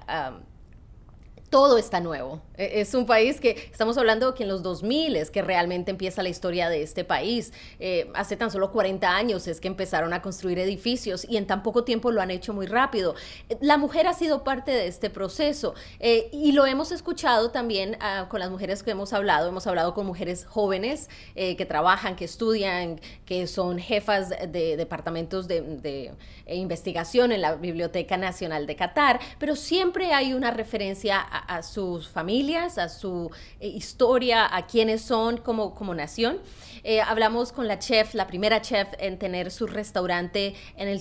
Todo 1.51 1.79
está 1.79 2.01
nuevo. 2.01 2.41
E- 2.57 2.81
Es 2.81 2.95
un 2.95 3.07
país 3.07 3.41
que 3.41 3.51
estamos 3.73 3.99
hablando 3.99 4.35
que 4.35 4.45
en 4.45 4.49
los 4.49 4.63
2000 4.63 5.17
es 5.17 5.31
que 5.31 5.43
realmente 5.43 5.91
empieza 5.91 6.23
la 6.23 6.29
historia 6.29 6.69
de 6.69 6.83
este 6.83 7.05
país. 7.05 7.53
Eh, 7.81 8.09
hace 8.15 8.37
tan 8.37 8.51
solo 8.53 8.71
40 8.71 9.15
años 9.15 9.49
es 9.49 9.61
que 9.61 9.67
empezaron 9.69 10.13
a 10.13 10.23
construir 10.23 10.61
edificios 10.61 11.27
y 11.29 11.37
en 11.37 11.47
tan 11.49 11.63
poco 11.65 11.83
tiempo 11.83 12.13
lo 12.13 12.23
han 12.23 12.31
hecho 12.31 12.55
muy 12.55 12.67
rápido. 12.67 13.17
Eh, 13.49 13.59
La 13.61 13.77
mujer 13.79 14.07
ha 14.07 14.15
sido 14.15 14.45
parte 14.45 14.71
de 14.71 14.87
este 14.87 15.11
proceso 15.11 15.75
eh, 15.99 16.29
y 16.33 16.53
lo 16.53 16.67
hemos 16.67 16.93
escuchado 16.93 17.51
también 17.51 17.97
ah, 18.01 18.27
con 18.31 18.39
las 18.39 18.51
mujeres 18.51 18.85
que 18.85 18.93
hemos 18.93 19.13
hablado. 19.13 19.49
Hemos 19.49 19.67
hablado 19.67 19.93
con 19.93 20.07
mujeres 20.07 20.45
jóvenes 20.47 21.09
que 21.35 21.67
trabajan, 21.67 22.15
que 22.17 22.25
estudian, 22.27 23.01
que 23.25 23.47
son 23.47 23.79
jefas 23.79 24.29
de 24.31 24.77
departamentos 24.77 25.49
de, 25.49 25.61
de, 25.63 26.13
investigación 26.55 27.33
en 27.33 27.41
la 27.41 27.55
Biblioteca 27.57 28.17
Nacional 28.17 28.67
de 28.67 28.77
Qatar, 28.77 29.21
pero 29.39 29.57
siempre 29.57 30.13
hay 30.13 30.35
una 30.35 30.51
referencia 30.51 31.19
a, 31.21 31.40
a 31.47 31.63
sus 31.63 32.09
familias, 32.09 32.79
a 32.79 32.89
su 32.89 33.31
eh, 33.61 33.69
historia, 33.69 34.55
a 34.55 34.67
quiénes 34.67 35.03
son 35.03 35.39
como, 35.39 35.75
como 35.75 35.95
nación. 35.95 36.39
Eh, 36.83 37.01
hablamos 37.01 37.53
con 37.53 37.69
la 37.69 37.79
chef, 37.79 38.15
la 38.15 38.27
primera 38.27 38.63
chef 38.63 38.89
en 38.99 39.19
tener 39.19 39.51
su 39.51 39.67
restaurante 39.67 40.55
en 40.77 40.89
el 40.89 41.01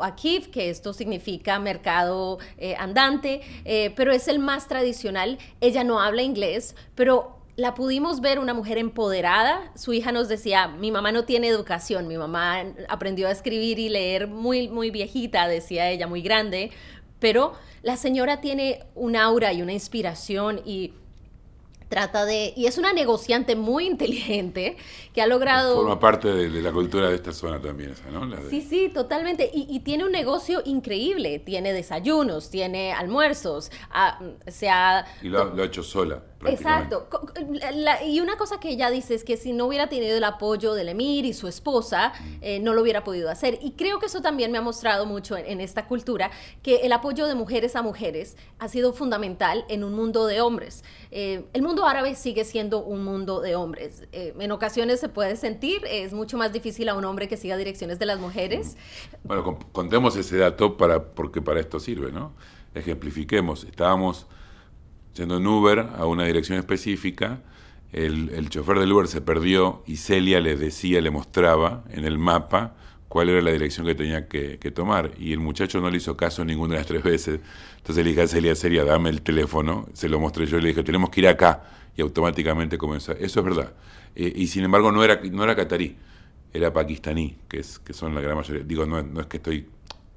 Akif, 0.00 0.48
que 0.48 0.70
esto 0.70 0.92
significa 0.92 1.58
mercado 1.58 2.38
eh, 2.56 2.74
andante, 2.78 3.42
pero 3.94 4.12
es 4.12 4.28
el 4.28 4.38
más 4.38 4.68
tradicional. 4.68 5.38
Ella 5.60 5.84
no 5.84 6.00
habla 6.00 6.22
inglés, 6.22 6.74
pero 6.94 7.38
la 7.58 7.74
pudimos 7.74 8.20
ver 8.20 8.38
una 8.38 8.54
mujer 8.54 8.78
empoderada. 8.78 9.72
Su 9.74 9.92
hija 9.92 10.12
nos 10.12 10.28
decía, 10.28 10.68
mi 10.68 10.92
mamá 10.92 11.10
no 11.10 11.24
tiene 11.24 11.48
educación, 11.48 12.06
mi 12.06 12.16
mamá 12.16 12.62
aprendió 12.88 13.26
a 13.26 13.32
escribir 13.32 13.80
y 13.80 13.88
leer 13.88 14.28
muy, 14.28 14.68
muy 14.68 14.92
viejita, 14.92 15.48
decía 15.48 15.90
ella, 15.90 16.06
muy 16.06 16.22
grande, 16.22 16.70
pero 17.20 17.52
la 17.82 17.96
señora 17.96 18.40
tiene 18.40 18.84
un 18.94 19.16
aura 19.16 19.52
y 19.52 19.62
una 19.62 19.72
inspiración 19.72 20.60
y 20.64 20.92
trata 21.88 22.26
de, 22.26 22.52
y 22.54 22.66
es 22.66 22.76
una 22.76 22.92
negociante 22.92 23.56
muy 23.56 23.86
inteligente 23.86 24.76
que 25.14 25.22
ha 25.22 25.26
logrado... 25.26 25.74
Forma 25.76 25.98
parte 25.98 26.28
de, 26.28 26.50
de 26.50 26.60
la 26.60 26.70
cultura 26.70 27.08
de 27.08 27.14
esta 27.14 27.32
zona 27.32 27.58
también, 27.62 27.92
esa, 27.92 28.10
¿no? 28.10 28.28
De- 28.28 28.50
Sí, 28.50 28.60
sí, 28.60 28.90
totalmente. 28.92 29.50
Y, 29.54 29.66
y 29.70 29.80
tiene 29.80 30.04
un 30.04 30.12
negocio 30.12 30.60
increíble. 30.66 31.38
Tiene 31.38 31.72
desayunos, 31.72 32.50
tiene 32.50 32.92
almuerzos. 32.92 33.70
ah, 33.90 34.20
se 34.48 34.68
ha 34.68 35.06
Y 35.22 35.28
lo, 35.30 35.40
ha- 35.40 35.44
lo 35.54 35.62
ha 35.62 35.66
hecho 35.66 35.82
sola. 35.82 36.22
Exacto. 36.46 37.08
Co- 37.10 37.26
la- 37.50 37.72
la- 37.72 38.04
y 38.04 38.20
una 38.20 38.36
cosa 38.36 38.60
que 38.60 38.70
ella 38.70 38.90
dice 38.90 39.14
es 39.14 39.24
que 39.24 39.36
si 39.36 39.52
no 39.52 39.66
hubiera 39.66 39.88
tenido 39.88 40.16
el 40.16 40.22
apoyo 40.24 40.74
del 40.74 40.88
emir 40.88 41.24
y 41.24 41.32
su 41.32 41.48
esposa, 41.48 42.12
eh, 42.40 42.60
no 42.60 42.74
lo 42.74 42.82
hubiera 42.82 43.02
podido 43.02 43.28
hacer. 43.28 43.58
Y 43.60 43.72
creo 43.72 43.98
que 43.98 44.06
eso 44.06 44.20
también 44.22 44.52
me 44.52 44.58
ha 44.58 44.60
mostrado 44.62 45.04
mucho 45.04 45.36
en, 45.36 45.46
en 45.46 45.60
esta 45.60 45.86
cultura, 45.86 46.30
que 46.62 46.76
el 46.76 46.92
apoyo 46.92 47.26
de 47.26 47.34
mujeres 47.34 47.74
a 47.74 47.82
mujeres 47.82 48.36
ha 48.60 48.68
sido 48.68 48.92
fundamental 48.92 49.64
en 49.68 49.82
un 49.82 49.94
mundo 49.94 50.26
de 50.26 50.40
hombres. 50.40 50.84
Eh, 51.10 51.44
el 51.54 51.62
mundo 51.62 51.86
árabe 51.86 52.14
sigue 52.14 52.44
siendo 52.44 52.84
un 52.84 53.02
mundo 53.04 53.40
de 53.40 53.56
hombres. 53.56 54.04
Eh, 54.12 54.34
en 54.38 54.52
ocasiones 54.52 55.00
se 55.00 55.08
puede 55.08 55.34
sentir, 55.36 55.82
es 55.90 56.12
mucho 56.12 56.36
más 56.36 56.52
difícil 56.52 56.88
a 56.88 56.94
un 56.94 57.04
hombre 57.04 57.26
que 57.26 57.36
siga 57.36 57.56
direcciones 57.56 57.98
de 57.98 58.06
las 58.06 58.20
mujeres. 58.20 58.76
Bueno, 59.24 59.42
con- 59.42 59.56
contemos 59.72 60.14
ese 60.16 60.36
dato 60.36 60.76
para, 60.76 61.02
porque 61.14 61.42
para 61.42 61.58
esto 61.58 61.80
sirve, 61.80 62.12
¿no? 62.12 62.32
Ejemplifiquemos. 62.74 63.64
Estábamos 63.64 64.26
yendo 65.18 65.36
en 65.36 65.46
Uber 65.46 65.88
a 65.96 66.06
una 66.06 66.24
dirección 66.24 66.58
específica, 66.58 67.40
el, 67.92 68.48
chofer 68.48 68.78
del 68.78 68.92
Uber 68.92 69.08
se 69.08 69.20
perdió 69.20 69.82
y 69.86 69.96
Celia 69.96 70.40
le 70.40 70.56
decía, 70.56 71.00
le 71.00 71.10
mostraba 71.10 71.84
en 71.90 72.04
el 72.04 72.18
mapa 72.18 72.74
cuál 73.08 73.30
era 73.30 73.40
la 73.42 73.50
dirección 73.50 73.86
que 73.86 73.94
tenía 73.94 74.28
que, 74.28 74.56
tomar. 74.74 75.12
Y 75.18 75.32
el 75.32 75.40
muchacho 75.40 75.80
no 75.80 75.90
le 75.90 75.96
hizo 75.96 76.16
caso 76.16 76.44
ninguna 76.44 76.74
de 76.74 76.80
las 76.80 76.86
tres 76.86 77.02
veces. 77.02 77.40
Entonces 77.78 78.04
le 78.04 78.10
dije 78.10 78.22
a 78.22 78.28
Celia, 78.28 78.54
Celia, 78.54 78.84
dame 78.84 79.10
el 79.10 79.22
teléfono. 79.22 79.86
Se 79.92 80.08
lo 80.08 80.20
mostré 80.20 80.46
yo 80.46 80.58
y 80.58 80.62
le 80.62 80.68
dije, 80.68 80.82
tenemos 80.82 81.10
que 81.10 81.20
ir 81.20 81.28
acá. 81.28 81.64
Y 81.96 82.02
automáticamente 82.02 82.78
comenzó. 82.78 83.12
Eso 83.12 83.40
es 83.40 83.44
verdad. 83.44 83.72
Eh, 84.14 84.32
y 84.36 84.46
sin 84.46 84.64
embargo 84.64 84.92
no 84.92 85.02
era, 85.02 85.20
no 85.32 85.42
era 85.42 85.56
catarí, 85.56 85.96
era 86.52 86.72
pakistaní, 86.72 87.36
que, 87.48 87.60
es, 87.60 87.78
que 87.78 87.92
son 87.92 88.14
la 88.14 88.20
gran 88.20 88.36
mayoría. 88.36 88.62
Digo, 88.62 88.86
no, 88.86 89.02
no 89.02 89.20
es 89.20 89.26
que 89.26 89.38
estoy 89.38 89.66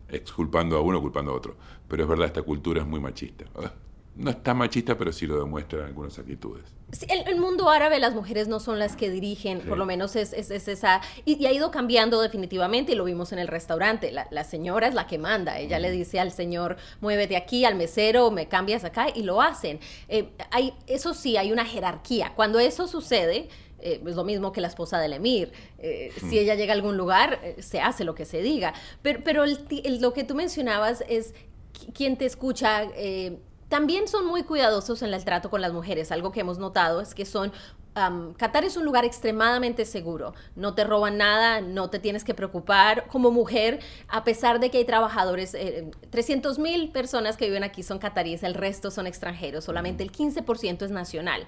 exculpando 0.09 0.77
a 0.77 0.81
uno, 0.81 1.01
culpando 1.01 1.31
a 1.31 1.35
otro. 1.35 1.55
Pero 1.87 2.03
es 2.03 2.09
verdad, 2.09 2.27
esta 2.27 2.41
cultura 2.43 2.81
es 2.81 2.87
muy 2.87 2.99
machista. 2.99 3.45
No 4.13 4.29
es 4.29 4.43
tan 4.43 4.57
machista, 4.57 4.97
pero 4.97 5.13
sí 5.13 5.25
lo 5.25 5.39
demuestra 5.39 5.79
en 5.79 5.85
algunas 5.85 6.19
actitudes. 6.19 6.65
Sí, 6.91 7.05
el, 7.09 7.25
el 7.29 7.39
mundo 7.39 7.69
árabe, 7.69 7.97
las 7.99 8.13
mujeres 8.13 8.49
no 8.49 8.59
son 8.59 8.77
las 8.77 8.97
que 8.97 9.09
dirigen, 9.09 9.61
por 9.61 9.77
lo 9.77 9.85
menos 9.85 10.17
es, 10.17 10.33
es- 10.33 10.51
es 10.51 10.67
esa. 10.67 10.99
Y, 11.23 11.41
y 11.41 11.45
ha 11.45 11.53
ido 11.53 11.71
cambiando 11.71 12.19
definitivamente, 12.21 12.91
y 12.91 12.95
lo 12.95 13.05
vimos 13.05 13.31
en 13.31 13.39
el 13.39 13.47
restaurante. 13.47 14.11
La, 14.11 14.27
la 14.29 14.43
señora 14.43 14.87
es 14.87 14.93
la 14.95 15.07
que 15.07 15.17
manda. 15.17 15.57
Ella 15.59 15.79
le 15.79 15.89
dice 15.91 16.19
al 16.19 16.31
señor, 16.33 16.75
muévete 16.99 17.37
aquí, 17.37 17.63
al 17.63 17.75
mesero, 17.75 18.31
me 18.31 18.49
cambias 18.49 18.83
acá, 18.83 19.07
y 19.15 19.23
lo 19.23 19.41
hacen. 19.41 19.79
Eh, 20.09 20.29
hay, 20.51 20.73
eso 20.87 21.13
sí, 21.13 21.37
hay 21.37 21.53
una 21.53 21.63
jerarquía. 21.65 22.33
Cuando 22.35 22.59
eso 22.59 22.87
sucede. 22.87 23.47
eh, 23.79 23.99
es 24.05 24.15
lo 24.15 24.23
mismo 24.25 24.51
que 24.51 24.59
la 24.61 24.67
esposa 24.67 24.99
del 24.99 25.13
emir. 25.13 25.53
Eh, 25.79 26.11
Si 26.29 26.37
ella 26.37 26.53
llega 26.55 26.73
a 26.73 26.75
algún 26.75 26.97
lugar, 26.97 27.39
se 27.59 27.79
hace 27.81 28.03
lo 28.03 28.13
que 28.13 28.25
se 28.25 28.41
diga. 28.43 28.73
Pero, 29.01 29.21
pero 29.23 29.43
el 29.45 29.63
ti- 29.65 29.81
el- 29.85 30.01
lo 30.01 30.13
que 30.13 30.23
tú 30.25 30.35
mencionabas 30.35 31.03
es 31.07 31.33
qui- 31.73 31.91
quien 31.93 32.17
te 32.17 32.25
escucha. 32.25 32.83
eh, 32.95 33.39
también 33.71 34.09
son 34.09 34.25
muy 34.25 34.43
cuidadosos 34.43 35.01
en 35.01 35.13
el 35.13 35.23
trato 35.23 35.49
con 35.49 35.61
las 35.61 35.71
mujeres. 35.71 36.11
Algo 36.11 36.33
que 36.33 36.41
hemos 36.41 36.59
notado 36.59 36.99
es 36.99 37.15
que 37.15 37.25
son... 37.25 37.53
am, 37.95 38.33
Qatar 38.33 38.65
es 38.65 38.77
un 38.77 38.85
lugar 38.85 39.05
extremadamente 39.05 39.85
seguro. 39.85 40.33
No 40.55 40.73
te 40.73 40.83
roban 40.83 41.17
nada, 41.17 41.61
no 41.61 41.89
te 41.89 41.99
tienes 41.99 42.23
que 42.23 42.33
preocupar. 42.33 43.07
Como 43.07 43.31
mujer, 43.31 43.79
a 44.07 44.23
pesar 44.23 44.59
de 44.59 44.69
que 44.69 44.79
hay 44.79 44.85
trabajadores, 44.85 45.53
eh, 45.53 45.91
300 46.09 46.59
mil 46.59 46.91
personas 46.91 47.37
que 47.37 47.45
viven 47.45 47.63
aquí 47.63 47.83
son 47.83 47.99
cataríes, 47.99 48.43
el 48.43 48.53
resto 48.53 48.91
son 48.91 49.07
extranjeros. 49.07 49.63
Solamente 49.63 50.03
el 50.03 50.11
15% 50.11 50.85
es 50.85 50.91
nacional. 50.91 51.45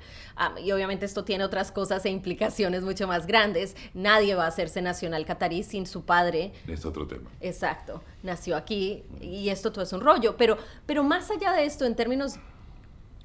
Y 0.64 0.72
obviamente 0.72 1.06
esto 1.06 1.24
tiene 1.24 1.44
otras 1.44 1.72
cosas 1.72 2.06
e 2.06 2.10
implicaciones 2.10 2.84
mucho 2.84 3.08
más 3.08 3.28
grandes. 3.28 3.76
Nadie 3.94 4.36
va 4.36 4.46
a 4.46 4.48
hacerse 4.48 4.82
nacional 4.82 5.26
catarí 5.26 5.64
sin 5.64 5.86
su 5.86 6.04
padre 6.04 6.54
Es 6.68 6.86
otro 6.86 7.08
tema. 7.08 7.30
Exacto, 7.42 8.02
nació 8.22 8.56
aquí 8.56 9.04
y 9.22 9.50
esto 9.50 9.72
todo 9.72 9.84
es 9.84 9.94
un 9.94 10.02
rollo, 10.02 10.36
pero, 10.38 10.58
pero 10.86 11.04
más 11.04 11.30
allá 11.32 11.54
de 11.54 11.66
esto, 11.66 11.86
en 11.86 11.96
términos 11.96 12.36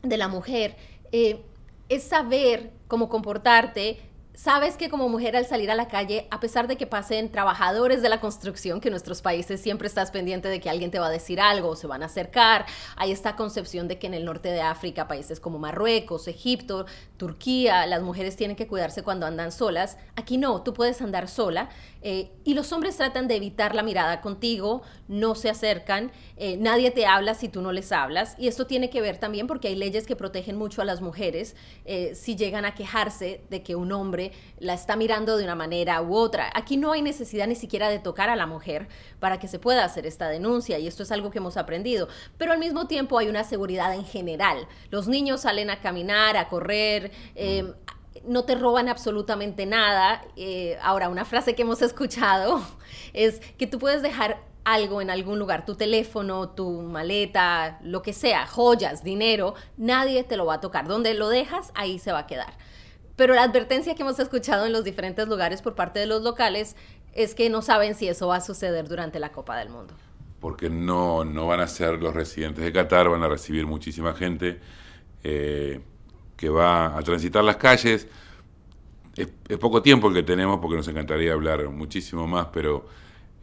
de 0.03 0.17
la 0.17 0.29
mujer, 0.29 0.77
eh, 1.13 1.43
es 1.89 2.05
saber 2.05 2.73
cómo 2.87 3.09
comportarte. 3.09 3.99
Sabes 4.39 4.77
que 4.77 4.89
como 4.89 5.09
mujer 5.09 5.35
al 5.37 5.47
salir 5.47 5.69
a 5.69 5.75
la 5.75 5.89
calle, 5.89 6.29
a 6.31 6.39
pesar 6.39 6.69
de 6.69 6.77
que 6.77 6.87
pasen 6.87 7.29
trabajadores 7.29 8.03
de 8.03 8.09
la 8.09 8.21
construcción, 8.21 8.81
que 8.81 8.87
en 8.87 8.93
nuestros 8.93 9.21
países 9.21 9.61
siempre 9.61 9.89
estás 9.89 10.13
pendiente 10.13 10.47
de 10.47 10.61
que 10.61 10.71
alguien 10.71 10.93
te 10.93 11.01
va 11.01 11.09
a 11.09 11.11
decir 11.11 11.41
algo 11.41 11.75
se 11.75 11.89
van 11.89 12.05
a 12.05 12.07
acercar, 12.07 12.65
hay 12.95 13.11
esta 13.11 13.35
concepción 13.35 13.89
de 13.89 13.99
que 13.99 14.07
en 14.07 14.15
el 14.15 14.25
norte 14.25 14.49
de 14.49 14.61
África, 14.61 15.09
países 15.09 15.41
como 15.41 15.59
Marruecos, 15.59 16.29
Egipto, 16.29 16.87
Turquía, 17.17 17.85
las 17.87 18.01
mujeres 18.01 18.37
tienen 18.37 18.55
que 18.55 18.69
cuidarse 18.69 19.03
cuando 19.03 19.27
andan 19.27 19.51
solas. 19.51 19.99
Aquí 20.15 20.37
no, 20.37 20.63
tú 20.63 20.73
puedes 20.73 21.03
andar 21.03 21.27
sola 21.27 21.69
eh, 22.01 22.31
y 22.45 22.55
los 22.55 22.73
hombres 22.73 22.97
tratan 22.97 23.27
de 23.27 23.35
evitar 23.35 23.75
la 23.75 23.83
mirada 23.83 24.21
contigo, 24.21 24.83
no 25.09 25.35
se 25.35 25.51
acercan, 25.51 26.13
eh, 26.37 26.57
nadie 26.59 26.93
te 26.93 27.07
habla 27.07 27.35
si 27.35 27.49
tú 27.49 27.61
no 27.61 27.73
les 27.73 27.91
hablas 27.91 28.37
y 28.39 28.47
esto 28.47 28.69
tiene 28.69 28.89
que 28.89 29.01
ver 29.01 29.19
también 29.19 29.49
porque 29.49 29.67
hay 29.67 29.75
leyes 29.75 30.07
que 30.07 30.15
protegen 30.15 30.57
mucho 30.57 30.81
a 30.81 30.85
las 30.85 31.01
mujeres 31.01 31.57
eh, 31.87 32.15
si 32.15 32.37
llegan 32.37 32.65
a 32.65 32.77
quejarse 32.77 33.41
de 33.51 33.65
que 33.65 33.75
un 33.75 33.91
hombre 33.91 34.28
la 34.59 34.75
está 34.75 34.97
mirando 34.97 35.37
de 35.37 35.45
una 35.45 35.55
manera 35.55 36.01
u 36.03 36.15
otra. 36.15 36.51
Aquí 36.55 36.77
no 36.77 36.93
hay 36.93 37.03
necesidad 37.03 37.47
ni 37.47 37.55
siquiera 37.55 37.89
de 37.89 37.99
tocar 37.99 38.31
a 38.31 38.37
la 38.37 38.47
mujer 38.47 38.89
para 39.21 39.39
que 39.39 39.49
se 39.49 39.59
pueda 39.59 39.85
hacer 39.85 40.07
esta 40.07 40.29
denuncia 40.29 40.79
y 40.79 40.87
esto 40.87 41.03
es 41.03 41.13
algo 41.13 41.31
que 41.31 41.39
hemos 41.39 41.57
aprendido, 41.57 42.09
pero 42.37 42.53
al 42.53 42.59
mismo 42.59 42.87
tiempo 42.87 43.19
hay 43.19 43.29
una 43.29 43.45
seguridad 43.45 43.95
en 43.95 44.05
general. 44.05 44.67
Los 44.91 45.09
niños 45.09 45.43
salen 45.43 45.71
a 45.71 45.81
caminar, 45.81 46.37
a 46.37 46.49
correr, 46.49 47.13
eh, 47.35 47.73
no 48.25 48.45
te 48.45 48.55
roban 48.55 48.89
absolutamente 48.89 49.67
nada. 49.67 50.23
Eh, 50.37 50.79
ahora, 50.83 51.09
una 51.09 51.25
frase 51.25 51.55
que 51.55 51.63
hemos 51.63 51.83
escuchado 51.89 52.63
es 53.13 53.41
que 53.57 53.67
tú 53.67 53.79
puedes 53.79 54.03
dejar 54.03 54.43
algo 54.65 55.01
en 55.01 55.09
algún 55.09 55.39
lugar, 55.39 55.65
tu 55.65 55.77
teléfono, 55.77 56.51
tu 56.51 56.83
maleta, 56.83 57.79
lo 57.83 58.03
que 58.03 58.13
sea, 58.13 58.47
joyas, 58.47 59.03
dinero, 59.03 59.55
nadie 59.79 60.25
te 60.25 60.37
lo 60.37 60.45
va 60.45 60.55
a 60.55 60.61
tocar. 60.61 60.87
Donde 60.87 61.15
lo 61.15 61.29
dejas, 61.29 61.73
ahí 61.75 61.99
se 61.99 62.13
va 62.13 62.21
a 62.21 62.27
quedar. 62.27 62.53
Pero 63.19 63.35
la 63.35 63.43
advertencia 63.43 63.97
que 63.97 64.03
hemos 64.03 64.21
escuchado 64.21 64.65
en 64.65 64.73
los 64.73 64.85
diferentes 64.85 65.27
lugares 65.27 65.61
por 65.61 65.75
parte 65.75 65.99
de 65.99 66.07
los 66.07 66.23
locales 66.23 66.77
es 67.15 67.35
que 67.35 67.51
no 67.51 67.63
saben 67.63 67.97
si 67.97 68.07
eso 68.07 68.29
va 68.29 68.37
a 68.37 68.41
suceder 68.41 68.89
durante 68.89 69.19
la 69.19 69.33
Copa 69.33 69.59
del 69.59 69.71
Mundo. 69.71 69.93
porque 70.41 70.71
no, 70.71 71.25
no 71.25 71.49
van 71.49 71.59
a 71.59 71.67
ser 71.67 72.01
los 72.01 72.15
residentes 72.15 72.63
de 72.63 72.73
Qatar, 72.73 73.09
van 73.09 73.25
a 73.25 73.29
recibir 73.29 73.67
muchísima 73.67 74.15
gente 74.15 74.61
eh, 75.25 75.81
que 76.37 76.49
va 76.49 76.97
a 76.97 77.03
transitar 77.03 77.43
las 77.43 77.57
calles. 77.57 78.07
Es, 79.17 79.29
es 79.49 79.59
poco 79.59 79.83
tiempo 79.83 80.07
el 80.07 80.15
que 80.15 80.23
tenemos 80.23 80.61
porque 80.61 80.77
nos 80.77 80.87
encantaría 80.87 81.33
hablar 81.33 81.69
muchísimo 81.71 82.29
más, 82.29 82.47
pero 82.53 82.87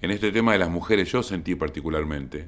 en 0.02 0.10
este 0.10 0.32
tema 0.32 0.54
de 0.54 0.60
las 0.60 0.70
mujeres 0.70 1.12
yo 1.12 1.22
sentí 1.22 1.56
particularmente, 1.56 2.48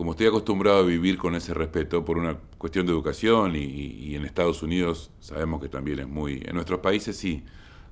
como 0.00 0.12
estoy 0.12 0.28
acostumbrado 0.28 0.78
a 0.78 0.82
vivir 0.82 1.18
con 1.18 1.34
ese 1.34 1.52
respeto 1.52 2.06
por 2.06 2.16
una 2.16 2.38
cuestión 2.56 2.86
de 2.86 2.92
educación 2.92 3.54
y, 3.54 4.14
en 4.14 4.24
Estados 4.24 4.62
Unidos 4.62 5.10
sabemos 5.20 5.60
que 5.60 5.68
también 5.68 5.98
es 5.98 6.08
muy... 6.08 6.42
En 6.46 6.54
nuestros 6.54 6.80
países 6.80 7.18
sí, 7.18 7.44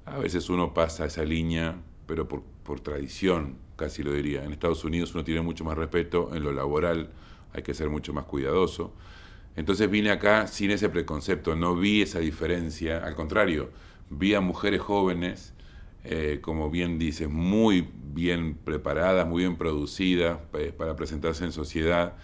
a 0.07 0.17
veces 0.17 0.49
uno 0.49 0.73
pasa 0.73 1.05
esa 1.05 1.23
línea, 1.23 1.77
pero 2.07 2.27
por, 2.27 2.45
por 2.63 2.81
tradición, 2.81 3.59
casi 3.77 4.03
lo 4.03 4.15
diría. 4.15 4.43
En 4.43 4.53
Estados 4.55 4.85
Unidos 4.85 5.15
uno 5.15 5.23
tiene 5.23 5.43
mucho 5.43 5.65
más 5.65 5.77
respeto, 5.77 6.35
en 6.35 6.45
lo 6.45 6.53
laboral 6.55 7.11
hay 7.53 7.63
que 7.63 7.75
ser 7.75 7.91
mucho 7.91 8.15
más 8.15 8.25
cuidadoso. 8.25 8.95
Entonces 9.55 9.91
vine 9.91 10.11
acá 10.11 10.47
sin 10.47 10.71
ese 10.71 10.89
preconcepto, 10.89 11.57
no 11.57 11.77
vi 11.77 12.01
esa 12.01 12.21
diferencia, 12.21 13.05
al 13.05 13.17
contrario, 13.17 13.69
vi 14.09 14.33
a 14.33 14.41
mujeres 14.41 14.81
jóvenes, 14.81 15.53
eh, 16.05 16.39
como 16.41 16.71
bien 16.71 16.99
dices, 16.99 17.29
muy 17.29 17.89
bien 18.15 18.55
preparadas, 18.55 19.27
muy 19.27 19.43
bien 19.43 19.57
producidas 19.57 20.39
eh, 20.55 20.73
para 20.77 20.97
presentarse 20.97 21.45
en 21.45 21.53
sociedad 21.53 22.15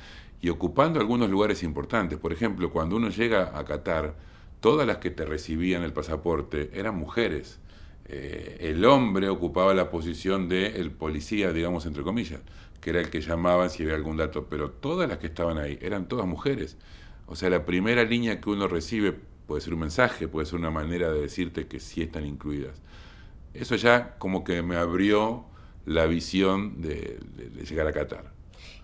y 0.41 0.49
ocupando 0.49 1.01
algunos 1.01 1.31
lugares 1.31 1.62
importantes. 1.62 2.18
Por 2.18 2.33
ejemplo, 2.33 2.70
cuando 2.70 2.97
uno 2.97 3.09
llega 3.09 3.59
a 3.59 3.64
Qatar, 3.64 4.14
todas 4.61 4.87
las 4.87 4.99
que 4.99 5.11
te 5.11 5.25
recibían 5.25 5.83
el 5.83 5.93
pasaporte 5.93 6.70
eran 6.75 6.97
mujeres. 6.97 7.59
Eh, 8.07 8.59
el 8.61 8.85
hombre 8.85 9.29
ocupaba 9.29 9.75
la 9.75 9.91
posición 9.91 10.49
de 10.49 10.66
el 10.66 10.91
policía, 10.91 11.53
digamos 11.53 11.87
entre 11.87 12.03
comillas, 12.03 12.41
que 12.81 12.91
era 12.91 13.01
el 13.01 13.11
que 13.11 13.20
llamaban 13.20 13.70
si 13.70 13.83
había 13.83 13.95
algún 13.95 14.18
dato, 14.18 14.47
pero 14.49 14.70
todas 14.70 15.09
las 15.09 15.18
que 15.18 15.27
estaban 15.27 15.59
ahí 15.59 15.79
eran 15.81 16.07
todas 16.09 16.27
mujeres. 16.27 16.77
O 17.27 17.37
sea, 17.37 17.49
la 17.51 17.64
primera 17.64 18.05
línea 18.05 18.41
que 18.41 18.51
uno 18.51 18.68
recibe 18.68 19.14
puede 19.47 19.62
ser 19.62 19.75
un 19.75 19.81
mensaje, 19.81 20.29
puede 20.29 20.47
ser 20.47 20.59
una 20.59 20.70
manera 20.70 21.11
de 21.11 21.20
decirte 21.20 21.66
que 21.66 21.81
sí 21.81 22.03
están 22.03 22.27
incluidas. 22.27 22.83
Eso 23.55 23.77
ya 23.77 24.17
como 24.19 24.45
que 24.45 24.63
me 24.63 24.77
abrió 24.77 25.47
la 25.87 26.07
visión 26.07 26.81
de, 26.83 27.19
de- 27.37 27.51
de 27.51 27.65
llegar 27.65 27.87
a 27.87 27.93
Qatar. 27.93 28.35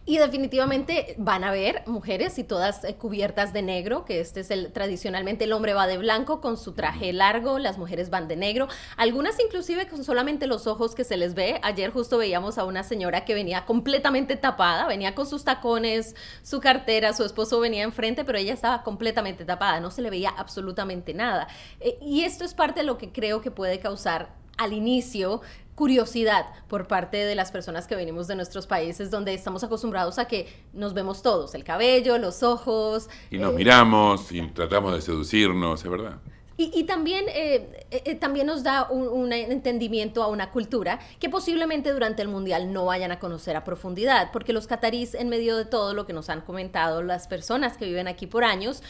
Y 0.07 0.17
definitivamente 0.17 1.15
van 1.19 1.45
a 1.45 1.53
ver 1.53 1.83
mujeres 1.87 2.39
y 2.39 2.43
todas 2.45 2.85
eh, 2.85 2.95
cubiertas 2.97 3.53
de 3.53 3.61
negro, 3.63 4.05
que 4.07 4.19
este 4.21 4.41
es 4.41 4.51
el 4.51 4.73
tradicionalmente 4.73 5.45
el 5.45 5.53
hombre 5.53 5.75
va 5.75 5.87
de 5.87 5.99
blanco 5.99 6.41
con 6.41 6.57
su 6.57 6.73
traje 6.73 7.13
largo, 7.13 7.59
las 7.59 7.77
mujeres 7.79 8.09
van 8.09 8.27
de 8.27 8.35
negro, 8.35 8.67
algunas 8.97 9.39
inclusive 9.39 9.87
con 9.89 10.03
solamente 10.03 10.47
los 10.47 10.67
ojos 10.67 10.95
que 10.95 11.05
se 11.05 11.19
les 11.19 11.35
ve. 11.35 11.61
Ayer 11.63 11.91
justo 11.93 12.17
veíamos 12.17 12.57
a 12.59 12.65
una 12.65 12.83
señora 12.83 13.25
que 13.27 13.35
venía 13.35 13.67
completamente 13.67 14.37
tapada, 14.37 14.87
venía 14.87 15.15
con 15.15 15.27
sus 15.27 15.45
tacones, 15.45 16.17
su 16.43 16.61
cartera, 16.61 17.13
su 17.13 17.23
esposo 17.23 17.61
venía 17.61 17.85
enfrente, 17.85 18.25
pero 18.25 18.39
ella 18.39 18.55
estaba 18.55 18.83
completamente 18.83 19.45
tapada, 19.45 19.81
no 19.81 19.91
se 19.91 20.01
le 20.03 20.11
veía 20.11 20.31
absolutamente 20.31 21.13
nada. 21.15 21.47
Eh, 21.79 21.99
y 22.01 22.23
esto 22.25 22.45
es 22.45 22.55
parte 22.55 22.81
de 22.81 22.87
lo 22.87 22.97
que 22.97 23.13
creo 23.13 23.43
que 23.43 23.51
puede 23.51 23.79
causar 23.81 24.40
al 24.61 24.73
inicio 24.73 25.41
curiosidad 25.75 26.45
por 26.69 26.87
parte 26.87 27.17
de 27.17 27.35
las 27.35 27.51
personas 27.51 27.87
que 27.87 27.97
venimos 27.97 28.29
de 28.29 28.37
nuestros 28.37 28.67
países 28.67 29.11
donde 29.11 29.33
estamos 29.33 29.65
acostumbrados 29.65 30.19
a 30.19 30.27
que 30.27 30.47
nos 30.75 30.93
vemos 30.93 31.23
todos, 31.23 31.55
el 31.55 31.65
cabello, 31.65 32.19
los 32.19 32.43
ojos. 32.43 33.09
Y 33.31 33.39
nos 33.39 33.55
eh, 33.55 33.57
miramos 33.57 34.31
y 34.31 34.43
tratamos 34.49 34.93
de 34.93 35.01
seducirnos, 35.01 35.83
es 35.83 35.91
verdad. 35.91 36.19
Y, 36.63 36.85
también, 36.85 37.25
eh, 37.31 37.87
eh, 37.91 38.03
eh, 38.05 38.15
también 38.17 38.47
nos 38.47 38.63
da 38.63 38.91
un, 38.91 39.33
entendimiento 39.33 40.23
a 40.23 40.27
una 40.27 40.51
cultura 40.51 41.01
que 41.19 41.31
posiblemente 41.31 41.91
durante 41.91 42.21
el 42.21 42.29
Mundial 42.29 42.71
no 42.71 42.85
vayan 42.85 43.13
a 43.13 43.19
conocer 43.19 43.57
a 43.57 43.65
profundidad, 43.65 44.31
porque 44.31 44.53
los 44.53 44.67
catarís, 44.67 45.15
en 45.15 45.31
medio 45.31 45.57
de 45.57 45.65
todo 45.65 45.95
lo 45.95 46.05
que 46.05 46.13
nos 46.13 46.29
han 46.29 46.43
comentado 46.43 47.03
las 47.03 47.29
personas 47.29 47.79
que 47.79 47.87
viven 47.87 48.09
aquí 48.09 48.27
por 48.27 48.45
años, 48.45 48.83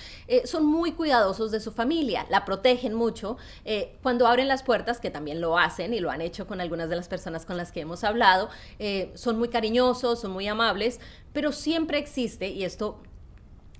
son 0.44 0.66
muy 0.66 0.92
cuidadosos 0.92 1.52
de 1.52 1.60
su 1.60 1.70
familia, 1.70 2.26
la 2.28 2.44
protegen 2.44 2.94
mucho. 2.94 3.36
Cuando 4.02 4.26
abren 4.26 4.48
las 4.48 4.64
puertas, 4.64 4.98
que 4.98 5.10
también 5.10 5.40
lo 5.40 5.56
hacen 5.56 5.94
y 5.94 6.00
lo 6.00 6.10
han 6.10 6.22
hecho 6.22 6.48
con 6.48 6.60
algunas 6.60 6.90
de 6.90 6.96
las 6.96 7.06
personas 7.06 7.46
con 7.46 7.56
las 7.56 7.70
que 7.70 7.80
hemos 7.80 8.02
hablado, 8.02 8.48
son 9.14 9.38
muy 9.38 9.48
cariñosos, 9.48 10.20
son 10.20 10.32
muy 10.32 10.48
amables, 10.48 10.98
pero 11.32 11.52
siempre 11.52 11.98
existe, 11.98 12.48
y 12.48 12.64
esto 12.64 13.00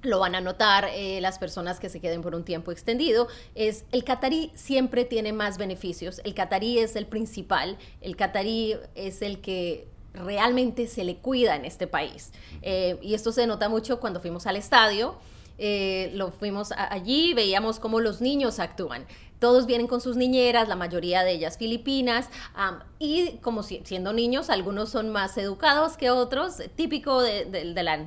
lo 0.03 0.19
van 0.19 0.35
a 0.35 0.41
notar 0.41 0.89
eh, 0.93 1.21
las 1.21 1.39
personas 1.39 1.81
que 1.81 1.89
se 1.89 2.01
queden 2.01 2.23
por 2.23 2.35
un 2.35 2.45
tiempo 2.45 2.73
extendido, 2.73 3.29
es 3.55 3.85
el 3.93 4.05
catarí 4.05 4.51
siempre 4.55 5.05
tiene 5.05 5.33
más 5.33 5.59
beneficios, 5.59 6.21
el 6.25 6.35
catarí 6.35 6.79
es 6.79 6.97
el 6.97 7.07
principal, 7.07 7.77
el 8.01 8.17
catarí 8.17 8.77
es 8.95 9.23
el 9.23 9.41
que 9.41 9.89
realmente 10.15 10.87
se 10.87 11.05
le 11.05 11.17
cuida 11.17 11.57
en 11.57 11.65
este 11.65 11.87
país. 11.87 12.33
Eh, 12.63 12.99
y 13.03 13.15
esto 13.15 13.33
se 13.33 13.47
nota 13.47 13.69
mucho 13.69 14.01
cuando 14.01 14.21
fuimos 14.21 14.47
al 14.47 14.57
estadio, 14.57 15.17
eh, 15.59 16.11
lo 16.15 16.31
fuimos 16.31 16.73
allí, 16.73 17.35
veíamos 17.35 17.79
cómo 17.79 18.01
los 18.01 18.23
niños 18.23 18.59
actúan. 18.59 19.05
Todos 19.41 19.67
vienen 19.67 19.89
con 19.89 20.01
sus 20.01 20.17
niñeras, 20.17 20.69
la 20.69 20.77
mayoría 20.77 21.25
de 21.25 21.33
ellas 21.33 21.59
filipinas, 21.59 22.29
am, 22.55 22.81
y 23.01 23.39
como 23.39 23.63
si- 23.65 23.81
siendo 23.85 24.13
niños, 24.13 24.51
algunos 24.51 24.91
son 24.91 25.09
más 25.11 25.37
educados 25.39 25.97
que 25.97 26.11
otros, 26.11 26.59
típico 26.77 27.21
de, 27.23 27.47
de- 27.47 27.65
la- 27.83 28.07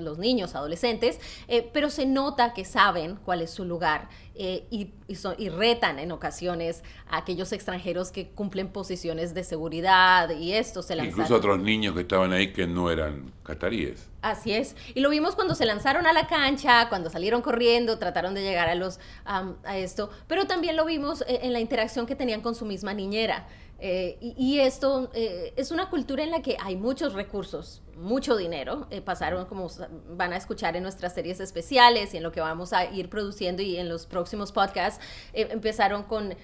los 0.00 0.18
niños, 0.18 0.54
adolescentes, 0.56 1.20
eh, 1.46 1.68
pero 1.72 1.90
se 1.90 2.06
nota 2.06 2.54
que 2.54 2.64
saben 2.64 3.16
cuál 3.24 3.42
es 3.42 3.50
su 3.50 3.64
lugar 3.64 4.08
eh, 4.38 4.66
y, 4.70 4.90
y 5.08 5.14
son- 5.14 5.34
y 5.38 5.48
retan 5.48 5.98
en 5.98 6.12
ocasiones 6.12 6.82
a 7.08 7.18
aquellos 7.18 7.52
extranjeros 7.52 8.10
que 8.12 8.28
cumplen 8.28 8.68
posiciones 8.68 9.34
de 9.34 9.44
seguridad 9.44 10.30
y 10.30 10.52
esto 10.52 10.82
se 10.82 10.94
lanzaron. 10.96 11.20
Incluso 11.20 11.36
otros 11.36 11.58
niños 11.60 11.94
que 11.94 12.02
estaban 12.02 12.32
ahí 12.32 12.52
que 12.52 12.66
no 12.66 12.90
eran 12.90 13.32
cataríes. 13.42 14.08
Así 14.22 14.52
es. 14.52 14.74
Y 14.94 15.00
lo 15.00 15.10
vimos 15.10 15.34
cuando 15.36 15.54
se 15.54 15.64
lanzaron 15.66 16.06
a 16.06 16.12
la 16.12 16.26
cancha, 16.26 16.88
cuando 16.88 17.10
salieron 17.10 17.42
corriendo, 17.42 17.98
trataron 17.98 18.34
de 18.34 18.42
llegar 18.42 18.68
a 18.68 18.74
los 18.74 18.98
am, 19.24 19.56
a 19.64 19.78
esto, 19.78 20.10
pero 20.26 20.46
también 20.46 20.76
lo 20.76 20.84
vimos 20.84 21.22
eh, 21.22 21.40
en 21.42 21.52
la 21.52 21.60
interacción 21.60 22.06
que 22.06 22.16
tenían 22.16 22.40
con 22.40 22.54
su 22.54 22.64
misma 22.66 22.92
niñera. 22.94 23.46
Eh, 23.78 24.16
y, 24.20 24.34
y 24.38 24.60
esto 24.60 25.10
eh, 25.12 25.52
es 25.56 25.70
una 25.70 25.90
cultura 25.90 26.24
en 26.24 26.30
la 26.30 26.40
que 26.40 26.56
hay 26.62 26.76
muchos 26.76 27.12
recursos, 27.12 27.82
mucho 27.96 28.36
dinero. 28.36 28.86
Eh, 28.90 29.00
pasaron, 29.02 29.46
como 29.46 29.68
van 30.10 30.32
a 30.32 30.36
escuchar 30.36 30.76
en 30.76 30.82
nuestras 30.82 31.14
series 31.14 31.40
especiales 31.40 32.14
y 32.14 32.16
en 32.16 32.22
lo 32.22 32.32
que 32.32 32.40
vamos 32.40 32.72
a 32.72 32.86
ir 32.90 33.10
produciendo 33.10 33.62
y 33.62 33.76
en 33.76 33.88
los 33.88 34.06
próximos 34.06 34.52
podcasts, 34.52 35.04
eh, 35.32 35.48
empezaron 35.50 36.04
con 36.04 36.34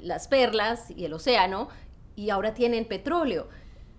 las 0.00 0.28
perlas 0.28 0.90
y 0.90 1.04
el 1.04 1.12
océano 1.12 1.68
y 2.16 2.30
ahora 2.30 2.54
tienen 2.54 2.86
petróleo. 2.86 3.48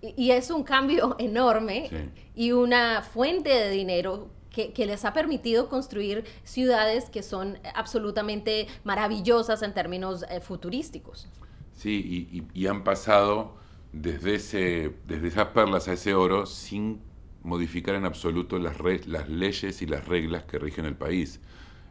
Y, 0.00 0.14
y 0.16 0.30
es 0.32 0.50
un 0.50 0.64
cambio 0.64 1.14
enorme 1.18 1.90
y 2.34 2.52
una 2.52 3.02
fuente 3.02 3.50
de 3.50 3.70
dinero 3.70 4.30
que, 4.50 4.72
que 4.72 4.86
les 4.86 5.04
ha 5.04 5.12
permitido 5.12 5.68
construir 5.68 6.24
ciudades 6.44 7.08
que 7.08 7.22
son 7.22 7.58
absolutamente 7.74 8.66
maravillosas 8.84 9.62
en 9.62 9.72
términos 9.74 10.24
eh, 10.28 10.40
futurísticos. 10.40 11.28
Sí, 11.74 12.28
y, 12.54 12.60
y- 12.62 12.66
han 12.66 12.84
pasado 12.84 13.56
desde, 13.92 14.34
ese, 14.36 14.96
desde 15.06 15.28
esas 15.28 15.48
perlas 15.48 15.88
a 15.88 15.94
ese 15.94 16.14
oro 16.14 16.46
sin 16.46 17.00
modificar 17.42 17.94
en 17.94 18.04
absoluto 18.04 18.58
las, 18.58 18.78
re- 18.78 19.00
las 19.06 19.28
leyes 19.28 19.82
y 19.82 19.86
las 19.86 20.06
reglas 20.06 20.44
que 20.44 20.58
rigen 20.58 20.84
el 20.84 20.96
país. 20.96 21.40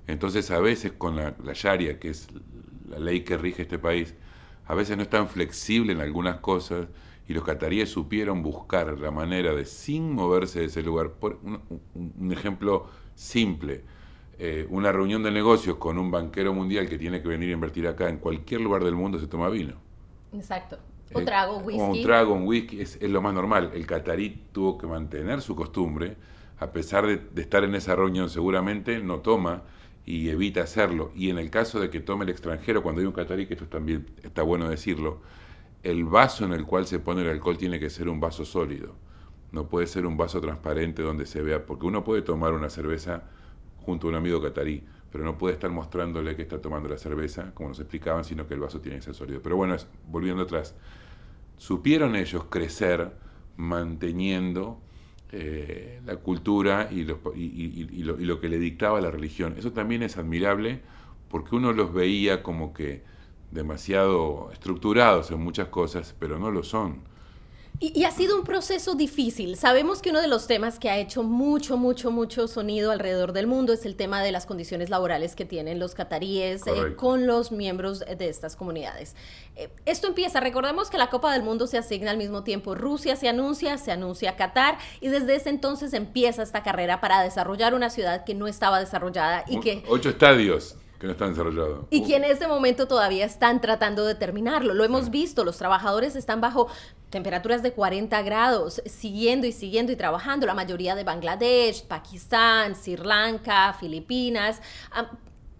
Entonces 0.08 0.50
a 0.52 0.60
veces 0.60 0.94
con 0.94 1.16
la, 1.18 1.36
la 1.44 1.54
Sharia, 1.54 2.00
que 2.00 2.10
es 2.10 2.28
la 2.90 3.00
ley 3.00 3.22
que 3.22 3.38
rige 3.38 3.64
este 3.64 3.80
país, 3.80 4.16
a 4.66 4.76
veces 4.76 4.96
no 4.98 5.04
es 5.04 5.10
tan 5.10 5.28
flexible 5.28 5.94
en 5.94 6.00
algunas 6.02 6.38
cosas 6.38 6.88
y 7.28 7.34
los 7.34 7.44
cataríes 7.44 7.90
supieron 7.90 8.42
buscar 8.44 8.98
la 9.00 9.12
manera 9.12 9.54
de, 9.54 9.66
sin 9.66 10.14
moverse 10.14 10.60
de 10.60 10.66
ese 10.66 10.82
lugar, 10.84 11.12
por 11.14 11.40
un 11.44 12.32
ejemplo 12.32 12.88
simple, 13.16 13.84
eh, 14.44 14.68
una 14.70 14.92
reunión 14.92 15.24
de 15.24 15.32
negocios 15.32 15.78
con 15.78 15.98
un 16.00 16.12
banquero 16.12 16.54
mundial 16.54 16.90
que 16.90 16.98
tiene 16.98 17.22
que 17.22 17.28
venir 17.30 17.50
a 17.50 17.54
invertir 17.54 17.88
acá, 17.88 18.10
en 18.10 18.18
cualquier 18.18 18.62
lugar 18.62 18.84
del 18.84 18.96
mundo 18.96 19.20
se 19.20 19.28
toma 19.28 19.50
vino. 19.50 19.76
Exacto. 20.34 20.78
O 21.14 21.20
Eh, 21.20 21.26
trago, 21.28 21.58
o 21.58 21.60
whisky. 21.60 21.82
un 21.90 22.02
trago, 22.02 22.34
un 22.34 22.48
whisky, 22.48 22.82
es, 22.82 22.98
es 23.02 23.10
lo 23.10 23.22
más 23.22 23.34
normal. 23.34 23.72
El 23.74 23.86
catarí 23.86 24.48
tuvo 24.52 24.78
que 24.78 24.88
mantener 24.88 25.42
su 25.42 25.56
costumbre, 25.56 26.18
a 26.58 26.72
pesar 26.72 27.06
de, 27.08 27.18
de 27.18 27.42
estar 27.42 27.64
en 27.64 27.76
esa 27.76 27.96
reunión, 27.96 28.30
seguramente 28.30 29.00
no 29.00 29.20
toma 29.20 29.64
y 30.06 30.30
evita 30.30 30.62
hacerlo. 30.64 31.12
Y 31.16 31.30
en 31.30 31.38
el 31.38 31.50
caso 31.50 31.80
de 31.80 31.90
que 31.90 32.00
tome 32.00 32.24
el 32.26 32.30
extranjero, 32.32 32.82
cuando 32.84 33.02
hay 33.02 33.08
un 33.08 33.14
catarí, 33.14 33.46
que 33.48 33.54
esto 33.56 33.68
también 33.68 34.08
está 34.24 34.44
bueno 34.44 34.70
decirlo, 34.70 35.22
el 35.84 36.06
vaso 36.06 36.46
en 36.46 36.54
el 36.54 36.66
cual 36.66 36.88
se 36.88 37.00
pone 37.00 37.22
el 37.22 37.30
alcohol 37.30 37.58
tiene 37.58 37.80
que 37.80 37.90
ser 37.90 38.10
un 38.10 38.20
vaso 38.20 38.46
sólido. 38.46 38.96
No 39.52 39.68
puede 39.68 39.88
ser 39.88 40.06
un 40.06 40.18
vaso 40.18 40.40
transparente 40.42 41.02
donde 41.04 41.26
se 41.26 41.42
vea, 41.42 41.66
porque 41.66 41.86
uno 41.86 42.04
puede 42.04 42.22
tomar 42.22 42.54
una 42.54 42.70
cerveza 42.70 43.24
junto 43.82 44.08
a 44.08 44.10
un 44.12 44.16
amigo 44.16 44.42
catarí, 44.42 44.84
pero 45.12 45.24
no 45.24 45.38
puede 45.38 45.54
estar 45.56 45.70
mostrándole 45.72 46.36
que 46.36 46.42
está 46.44 46.62
tomando 46.62 46.90
la 46.90 46.98
cerveza, 46.98 47.54
como 47.54 47.70
nos 47.70 47.80
explicaban, 47.80 48.24
sino 48.24 48.48
que 48.48 48.54
el 48.54 48.60
vaso 48.62 48.80
tiene 48.82 48.98
que 49.00 49.04
ser 49.04 49.14
sólido. 49.16 49.42
Pero 49.42 49.56
bueno, 49.58 49.76
es- 49.76 49.88
volviendo 50.08 50.44
atrás, 50.44 50.76
supieron 51.58 52.16
ellos 52.16 52.46
crecer 52.50 53.12
manteniendo 53.58 54.82
eh, 55.32 56.02
la 56.06 56.18
cultura 56.18 56.90
y, 56.92 57.04
lo, 57.06 57.20
y 57.36 58.04
lo 58.04 58.40
que 58.40 58.50
le 58.50 58.60
dictaba 58.60 59.00
la 59.02 59.12
religión. 59.12 59.56
Eso 59.58 59.72
también 59.72 60.04
es 60.04 60.18
admirable 60.18 60.82
porque 61.30 61.56
uno 61.56 61.72
los 61.74 61.94
veía 61.94 62.44
como 62.44 62.74
que 62.74 63.04
demasiado 63.52 64.50
estructurados 64.52 65.32
en 65.32 65.40
muchas 65.42 65.68
cosas, 65.70 66.16
pero 66.20 66.40
no 66.40 66.52
lo 66.52 66.64
son. 66.64 67.04
Y, 67.84 68.00
y 68.00 68.04
ha 68.04 68.12
sido 68.12 68.38
un 68.38 68.44
proceso 68.44 68.94
difícil. 68.94 69.58
Sabemos 69.58 70.04
que 70.04 70.12
uno 70.12 70.22
de 70.22 70.28
los 70.28 70.46
temas 70.46 70.78
que 70.78 70.92
ha 70.92 71.00
hecho 71.00 71.24
mucho, 71.24 71.78
mucho, 71.78 72.12
mucho 72.12 72.48
sonido 72.48 72.92
alrededor 72.92 73.34
del 73.34 73.48
mundo 73.48 73.74
es 73.74 73.88
el 73.88 73.96
tema 73.96 74.22
de 74.22 74.32
las 74.32 74.46
condiciones 74.46 74.92
laborales 74.92 75.36
que 75.36 75.46
tienen 75.46 75.80
los 75.80 75.96
cataríes 75.96 76.62
eh, 76.68 76.96
con 76.96 77.26
los 77.26 77.52
miembros 77.52 78.02
de 78.02 78.30
estas 78.30 78.56
comunidades. 78.56 79.16
Eh, 79.56 79.70
esto 79.88 80.08
empieza, 80.08 80.40
recordemos 80.40 80.92
que 80.92 81.00
la 81.00 81.10
Copa 81.10 81.34
del 81.34 81.42
Mundo 81.42 81.66
se 81.66 81.80
asigna 81.80 82.12
al 82.12 82.18
mismo 82.18 82.44
tiempo. 82.44 82.76
Rusia 82.76 83.16
se 83.16 83.28
anuncia, 83.28 83.80
se 83.80 83.92
anuncia 83.92 84.36
Qatar 84.36 84.78
y 85.00 85.08
desde 85.08 85.34
ese 85.34 85.50
entonces 85.50 85.94
empieza 85.94 86.44
esta 86.44 86.62
carrera 86.62 87.02
para 87.02 87.24
desarrollar 87.24 87.74
una 87.74 87.90
ciudad 87.90 88.26
que 88.26 88.36
no 88.36 88.48
estaba 88.48 88.80
desarrollada 88.80 89.44
y 89.48 89.60
que 89.60 89.84
Ocho 89.88 90.10
estadios 90.10 90.76
que 91.02 91.08
no 91.08 91.14
están 91.14 91.30
desarrollados. 91.32 91.88
y 91.90 92.04
que 92.04 92.16
en 92.16 92.24
este 92.24 92.48
momento 92.48 92.88
todavía 92.88 93.26
están 93.26 93.60
tratando 93.60 94.06
de 94.06 94.14
terminarlo. 94.14 94.76
Lo 94.76 94.84
hemos 94.84 95.10
visto, 95.10 95.44
los 95.44 95.58
trabajadores 95.58 96.16
están 96.16 96.42
bajo 96.42 96.68
temperaturas 97.10 97.64
de 97.64 97.74
40 97.74 98.22
grados, 98.22 98.84
siguiendo 98.86 99.48
y 99.48 99.52
siguiendo 99.52 99.92
y 99.92 99.96
trabajando. 99.96 100.46
La 100.46 100.54
mayoría 100.54 100.94
de 100.94 101.04
Bangladesh, 101.04 101.88
Pakistán, 101.88 102.76
Sri 102.76 102.98
Lanka, 102.98 103.74
Filipinas. 103.74 104.62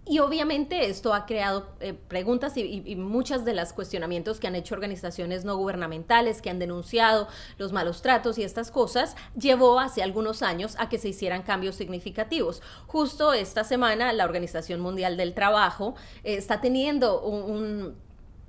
Y 0.04 0.18
obviamente 0.18 0.88
esto 0.88 1.14
ha 1.14 1.26
creado 1.26 1.68
eh, 1.78 1.94
preguntas 1.94 2.56
y, 2.56 2.96
muchas 2.96 3.44
de 3.44 3.54
los 3.54 3.72
cuestionamientos 3.72 4.40
que 4.40 4.48
han 4.48 4.56
hecho 4.56 4.74
organizaciones 4.74 5.44
no 5.44 5.56
gubernamentales 5.56 6.42
que 6.42 6.50
han 6.50 6.58
denunciado 6.58 7.28
los 7.56 7.72
malos 7.72 8.02
tratos 8.02 8.36
y 8.36 8.42
estas 8.42 8.72
cosas, 8.72 9.14
llevó 9.36 9.78
hace 9.78 10.02
algunos 10.02 10.42
años 10.42 10.74
a 10.78 10.88
que 10.88 10.98
se 10.98 11.08
hicieran 11.08 11.42
cambios 11.42 11.76
significativos. 11.76 12.62
Justo 12.88 13.32
esta 13.32 13.62
semana 13.62 14.12
la 14.12 14.24
Organización 14.24 14.80
Mundial 14.80 15.16
del 15.16 15.34
Trabajo 15.34 15.94
eh, 16.24 16.34
está 16.34 16.60
teniendo 16.60 17.20
un 17.22 17.94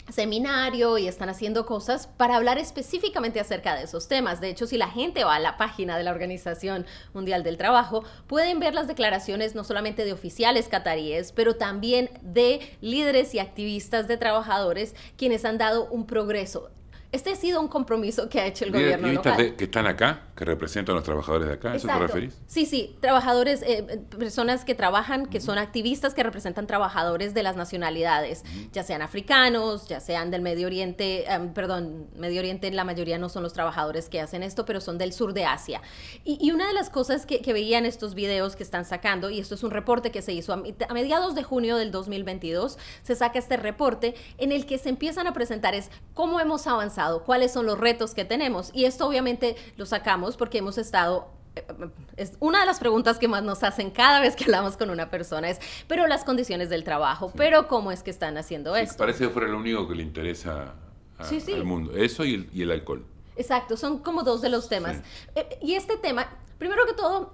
seminario 0.10 0.97
y 0.97 1.08
están 1.08 1.30
haciendo 1.30 1.66
cosas 1.66 2.08
para 2.08 2.36
hablar 2.36 2.58
específicamente 2.58 3.39
acerca 3.39 3.76
de 3.76 3.84
esos 3.84 4.08
temas. 4.08 4.41
De 4.41 4.49
hecho, 4.49 4.68
si 4.68 4.78
la 4.78 4.89
gente 4.89 5.24
va 5.24 5.36
a 5.36 5.39
la 5.39 5.58
página 5.58 5.97
de 5.97 6.04
la 6.04 6.12
Organización 6.12 6.86
Mundial 7.14 7.43
del 7.43 7.58
Trabajo, 7.58 8.04
pueden 8.28 8.60
ver 8.60 8.74
las 8.74 8.88
declaraciones 8.88 9.56
no 9.56 9.64
solamente 9.64 10.06
de 10.06 10.14
oficiales 10.14 10.68
cataríes, 10.68 11.32
pero 11.32 11.56
también 11.56 12.10
de 12.22 12.78
líderes 12.82 13.34
y 13.34 13.39
activistas 13.39 14.08
de 14.08 14.18
trabajadores 14.18 14.95
quienes 15.18 15.45
han 15.45 15.58
dado 15.58 15.88
un 15.89 16.06
progreso. 16.06 16.70
Este 17.14 17.30
ha 17.32 17.36
sido 17.36 17.61
un 17.61 17.68
compromiso 17.68 18.28
que 18.28 18.41
ha 18.41 18.45
hecho 18.47 18.66
el 18.66 18.72
gobierno 18.72 19.07
¿Activistas 19.07 19.34
local. 19.34 19.45
de- 19.51 19.55
que 19.55 19.64
están 19.66 19.88
acá? 19.88 20.24
que 20.36 20.45
representan 20.45 20.93
a 20.93 20.95
los 20.95 21.03
trabajadores 21.05 21.47
de 21.47 21.53
acá, 21.53 21.74
¿a 21.74 21.76
¿eso 21.76 21.88
te 21.88 21.93
referís? 21.99 22.41
Sí, 22.47 22.66
sí, 22.66 22.97
trabajadores, 23.01 23.61
eh, 23.61 24.01
personas 24.18 24.66
que 24.66 24.74
trabajan, 24.74 25.28
que 25.28 25.39
son 25.39 25.59
activistas, 25.59 26.16
que 26.16 26.24
representan 26.24 26.66
trabajadores 26.66 27.36
de 27.36 27.43
las 27.43 27.55
nacionalidades, 27.55 28.43
ya 28.72 28.82
sean 28.82 29.03
africanos, 29.03 29.88
ya 29.88 29.99
sean 29.99 30.32
del 30.32 30.41
Medio 30.41 30.66
Oriente, 30.66 31.32
em, 31.32 31.53
perdón, 31.53 32.07
Medio 32.16 32.39
Oriente 32.39 32.72
la 32.72 32.84
mayoría 32.84 33.20
no 33.20 33.30
son 33.30 33.43
los 33.43 33.53
trabajadores 33.53 34.09
que 34.09 34.20
hacen 34.22 34.41
esto, 34.41 34.66
pero 34.66 34.82
son 34.82 34.97
del 34.97 35.14
sur 35.14 35.34
de 35.34 35.45
Asia. 35.45 35.82
Y, 36.24 36.39
y 36.43 36.49
una 36.51 36.66
de 36.68 36.74
las 36.74 36.89
cosas 36.89 37.28
que, 37.28 37.39
que 37.43 37.53
veía 37.53 37.78
en 37.78 37.86
estos 37.86 38.16
videos 38.16 38.55
que 38.55 38.64
están 38.64 38.86
sacando, 38.86 39.30
y 39.30 39.39
esto 39.39 39.53
es 39.53 39.61
un 39.64 39.70
reporte 39.70 40.09
que 40.11 40.24
se 40.24 40.34
hizo 40.34 40.51
a, 40.51 40.64
a 40.89 40.93
mediados 40.95 41.36
de 41.36 41.43
junio 41.43 41.78
del 41.78 41.91
2022, 41.91 42.80
se 43.03 43.16
saca 43.16 43.38
este 43.38 43.55
reporte 43.57 44.16
en 44.39 44.51
el 44.51 44.66
que 44.66 44.80
se 44.80 44.89
empiezan 44.89 45.28
a 45.28 45.34
presentar 45.34 45.76
es 45.76 45.91
cómo 46.16 46.39
hemos 46.39 46.66
avanzado, 46.66 47.03
cuáles 47.26 47.51
son 47.51 47.66
los 47.66 47.78
retos 47.80 48.14
que 48.14 48.26
tenemos. 48.26 48.70
Y 48.74 48.86
esto 48.86 49.08
obviamente 49.08 49.56
lo 49.78 49.86
sacamos 49.86 50.38
porque 50.38 50.58
hemos 50.60 50.78
estado 50.78 51.28
eh, 51.56 51.64
es 52.18 52.34
una 52.39 52.62
de 52.62 52.66
las 52.66 52.80
preguntas 52.80 53.20
que 53.20 53.28
más 53.28 53.43
nos 53.43 53.64
hacen 53.64 53.91
cada 53.91 54.20
vez 54.20 54.36
que 54.36 54.45
hablamos 54.45 54.76
con 54.78 54.89
una 54.89 55.10
persona 55.12 55.49
es, 55.49 55.60
pero 55.88 56.08
las 56.08 56.24
condiciones 56.24 56.70
del 56.70 56.84
trabajo, 56.84 57.32
pero 57.36 57.68
cómo 57.68 57.91
es 57.91 58.01
que 58.01 58.10
están 58.10 58.38
haciendo 58.38 58.76
esto. 58.76 58.97
Parece 58.97 59.26
que 59.26 59.30
fuera 59.30 59.47
lo 59.47 59.58
único 59.58 59.88
que 59.88 59.93
le 59.95 60.01
interesa 60.04 60.74
a- 61.20 61.24
Sí, 61.26 61.39
sí. 61.39 61.54
al 61.54 61.64
mundo. 61.64 61.95
Eso 61.95 62.26
y 62.26 62.34
el, 62.34 62.49
y 62.54 62.64
el 62.64 62.72
alcohol. 62.72 63.06
Exacto, 63.36 63.78
son 63.78 63.99
como 63.99 64.24
dos 64.24 64.41
de 64.41 64.49
los 64.49 64.68
temas. 64.68 64.97
Eh, 65.36 65.60
y 65.62 65.76
este 65.76 65.97
tema, 65.97 66.28
primero 66.58 66.86
que 66.88 66.93
todo, 66.93 67.34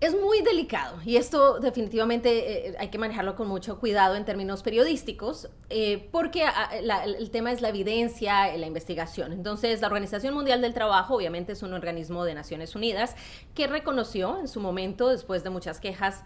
es 0.00 0.18
muy 0.18 0.40
delicado 0.40 0.96
y 1.04 1.16
esto 1.16 1.60
definitivamente 1.60 2.68
eh, 2.68 2.76
hay 2.78 2.88
que 2.88 2.96
manejarlo 2.96 3.36
con 3.36 3.48
mucho 3.48 3.78
cuidado 3.78 4.16
en 4.16 4.24
términos 4.24 4.62
periodísticos 4.62 5.50
eh, 5.68 6.08
porque 6.10 6.44
ah, 6.44 6.70
la- 6.82 7.04
el 7.04 7.30
tema 7.30 7.52
es 7.52 7.60
la 7.60 7.68
evidencia, 7.68 8.54
eh, 8.54 8.56
la 8.58 8.66
investigación. 8.66 9.32
Entonces, 9.32 9.80
la 9.82 9.88
Organización 9.88 10.32
Mundial 10.32 10.62
del 10.62 10.72
Trabajo 10.72 11.16
obviamente 11.16 11.52
es 11.52 11.62
un 11.62 11.74
organismo 11.74 12.24
de 12.24 12.34
Naciones 12.34 12.74
Unidas 12.74 13.14
que 13.54 13.66
reconoció 13.66 14.38
en 14.38 14.48
su 14.48 14.60
momento, 14.60 15.08
después 15.08 15.44
de 15.44 15.50
muchas 15.50 15.80
quejas, 15.80 16.24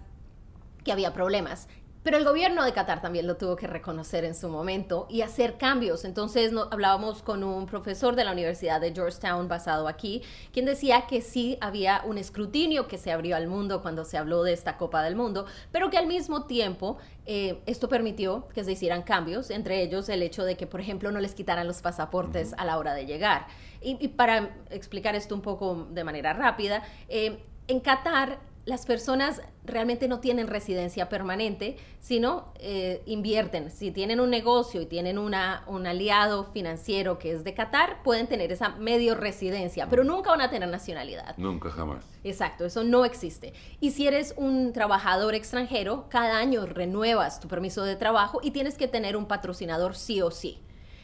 que 0.85 0.93
había 0.93 1.13
problemas. 1.13 1.67
Pero 2.05 2.19
el 2.19 2.25
gobierno 2.25 2.63
de 2.65 2.75
Qatar 2.75 3.01
también 3.01 3.27
lo 3.27 3.39
tuvo 3.39 3.57
que 3.57 3.67
reconocer 3.67 4.27
en 4.27 4.35
su 4.35 4.51
momento 4.51 5.07
y 5.09 5.23
hacer 5.23 5.57
cambios. 5.57 6.05
Entonces 6.05 6.53
no- 6.53 6.69
hablábamos 6.71 7.23
con 7.23 7.43
un 7.43 7.65
profesor 7.65 8.15
de 8.15 8.25
la 8.25 8.33
Universidad 8.33 8.79
de 8.79 8.93
Georgetown 8.93 9.49
basado 9.49 9.89
aquí, 9.89 10.23
quien 10.53 10.67
decía 10.67 11.07
que 11.09 11.23
sí 11.23 11.57
había 11.63 12.03
un 12.05 12.19
escrutinio 12.19 12.89
que 12.89 12.99
se 12.99 13.11
abrió 13.11 13.37
al 13.37 13.49
mundo 13.49 13.81
cuando 13.81 14.05
se 14.05 14.19
habló 14.19 14.43
de 14.43 14.53
esta 14.53 14.77
Copa 14.77 15.03
del 15.03 15.17
Mundo, 15.17 15.47
pero 15.73 15.89
que 15.89 15.97
al 15.97 16.07
mismo 16.07 16.45
tiempo 16.45 16.99
eh, 17.25 17.63
esto 17.65 17.89
permitió 17.89 18.49
que 18.55 18.65
se 18.65 18.73
hicieran 18.73 19.03
cambios, 19.03 19.49
entre 19.51 19.83
ellos 19.83 20.11
el 20.11 20.23
hecho 20.23 20.45
de 20.45 20.59
que, 20.59 20.67
por 20.67 20.83
ejemplo, 20.83 21.11
no 21.11 21.21
les 21.21 21.35
quitaran 21.35 21.67
los 21.67 21.81
pasaportes 21.81 22.53
a 22.59 22.67
la 22.67 22.77
hora 22.77 22.93
de 22.93 23.07
llegar. 23.07 23.47
Y, 23.81 23.97
y 23.99 24.09
para 24.09 24.55
explicar 24.69 25.15
esto 25.15 25.35
un 25.35 25.41
poco 25.41 25.89
de 25.91 26.05
manera 26.05 26.35
rápida, 26.35 26.83
eh, 27.09 27.43
en 27.67 27.81
Qatar 27.81 28.41
las 28.67 28.87
personas 28.87 29.43
realmente 29.65 30.09
no 30.09 30.21
tienen 30.21 30.47
residencia 30.47 31.09
permanente, 31.09 31.77
sino 32.01 32.53
eh, 32.59 33.03
invierten. 33.07 33.71
Si 33.71 33.91
tienen 33.91 34.21
un 34.21 34.31
negocio 34.31 34.81
y 34.81 34.87
tienen 34.87 35.19
una, 35.19 35.65
un 35.67 35.87
aliado 35.87 36.45
financiero 36.45 37.19
que 37.19 37.33
es 37.33 37.45
de 37.45 37.53
Qatar, 37.53 38.03
pueden 38.03 38.27
tener 38.27 38.53
esa 38.53 38.71
medio 38.71 39.15
residencia, 39.15 39.89
pero 39.89 40.03
nunca 40.03 40.31
van 40.31 40.41
a 40.41 40.51
tener 40.51 40.69
nacionalidad. 40.69 41.37
Nunca 41.37 41.71
jamás. 41.71 42.05
Exacto, 42.25 42.65
eso 42.65 42.85
no 42.85 43.05
existe. 43.05 43.53
Y 43.81 43.91
si 43.91 44.07
eres 44.07 44.35
un 44.37 44.73
trabajador 44.73 45.35
extranjero, 45.35 46.07
cada 46.09 46.39
año 46.39 46.65
renuevas 46.65 47.41
tu 47.41 47.49
permiso 47.49 47.85
de 47.85 47.97
trabajo 47.97 48.41
y 48.43 48.51
tienes 48.51 48.79
que 48.79 48.89
tener 48.89 49.17
un 49.17 49.27
patrocinador 49.27 49.95
sí 49.95 50.23
o 50.23 50.31
sí. 50.31 50.61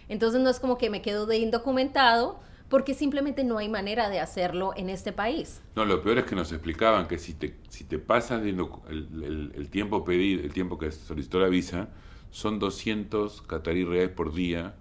Entonces 0.08 0.40
no 0.40 0.50
es 0.50 0.60
como 0.60 0.78
que 0.78 0.90
me 0.90 1.02
quedo 1.02 1.26
de 1.26 1.38
indocumentado 1.38 2.40
porque 2.70 2.94
simplemente 2.94 3.44
no 3.44 3.58
hay 3.58 3.68
manera 3.68 4.08
de 4.08 4.20
hacerlo 4.20 4.72
en 4.76 4.88
este 4.88 5.12
país. 5.12 5.60
No, 5.76 5.84
lo 5.84 6.00
peor 6.02 6.18
es 6.18 6.24
que 6.24 6.34
nos 6.36 6.52
explicaban 6.52 7.06
que 7.08 7.18
si 7.18 7.34
te, 7.34 7.56
si 7.68 7.84
te 7.84 7.98
pasas 7.98 8.42
el, 8.42 8.58
el- 8.88 9.52
el 9.54 9.68
tiempo 9.68 10.04
pedido, 10.04 10.42
el 10.42 10.52
tiempo 10.52 10.78
que 10.78 10.90
solicitó 10.92 11.38
la 11.40 11.48
visa, 11.48 11.88
son 12.30 12.58
200 12.58 13.42
catarí 13.42 13.84
reales 13.84 14.10
por 14.10 14.32
día 14.32 14.76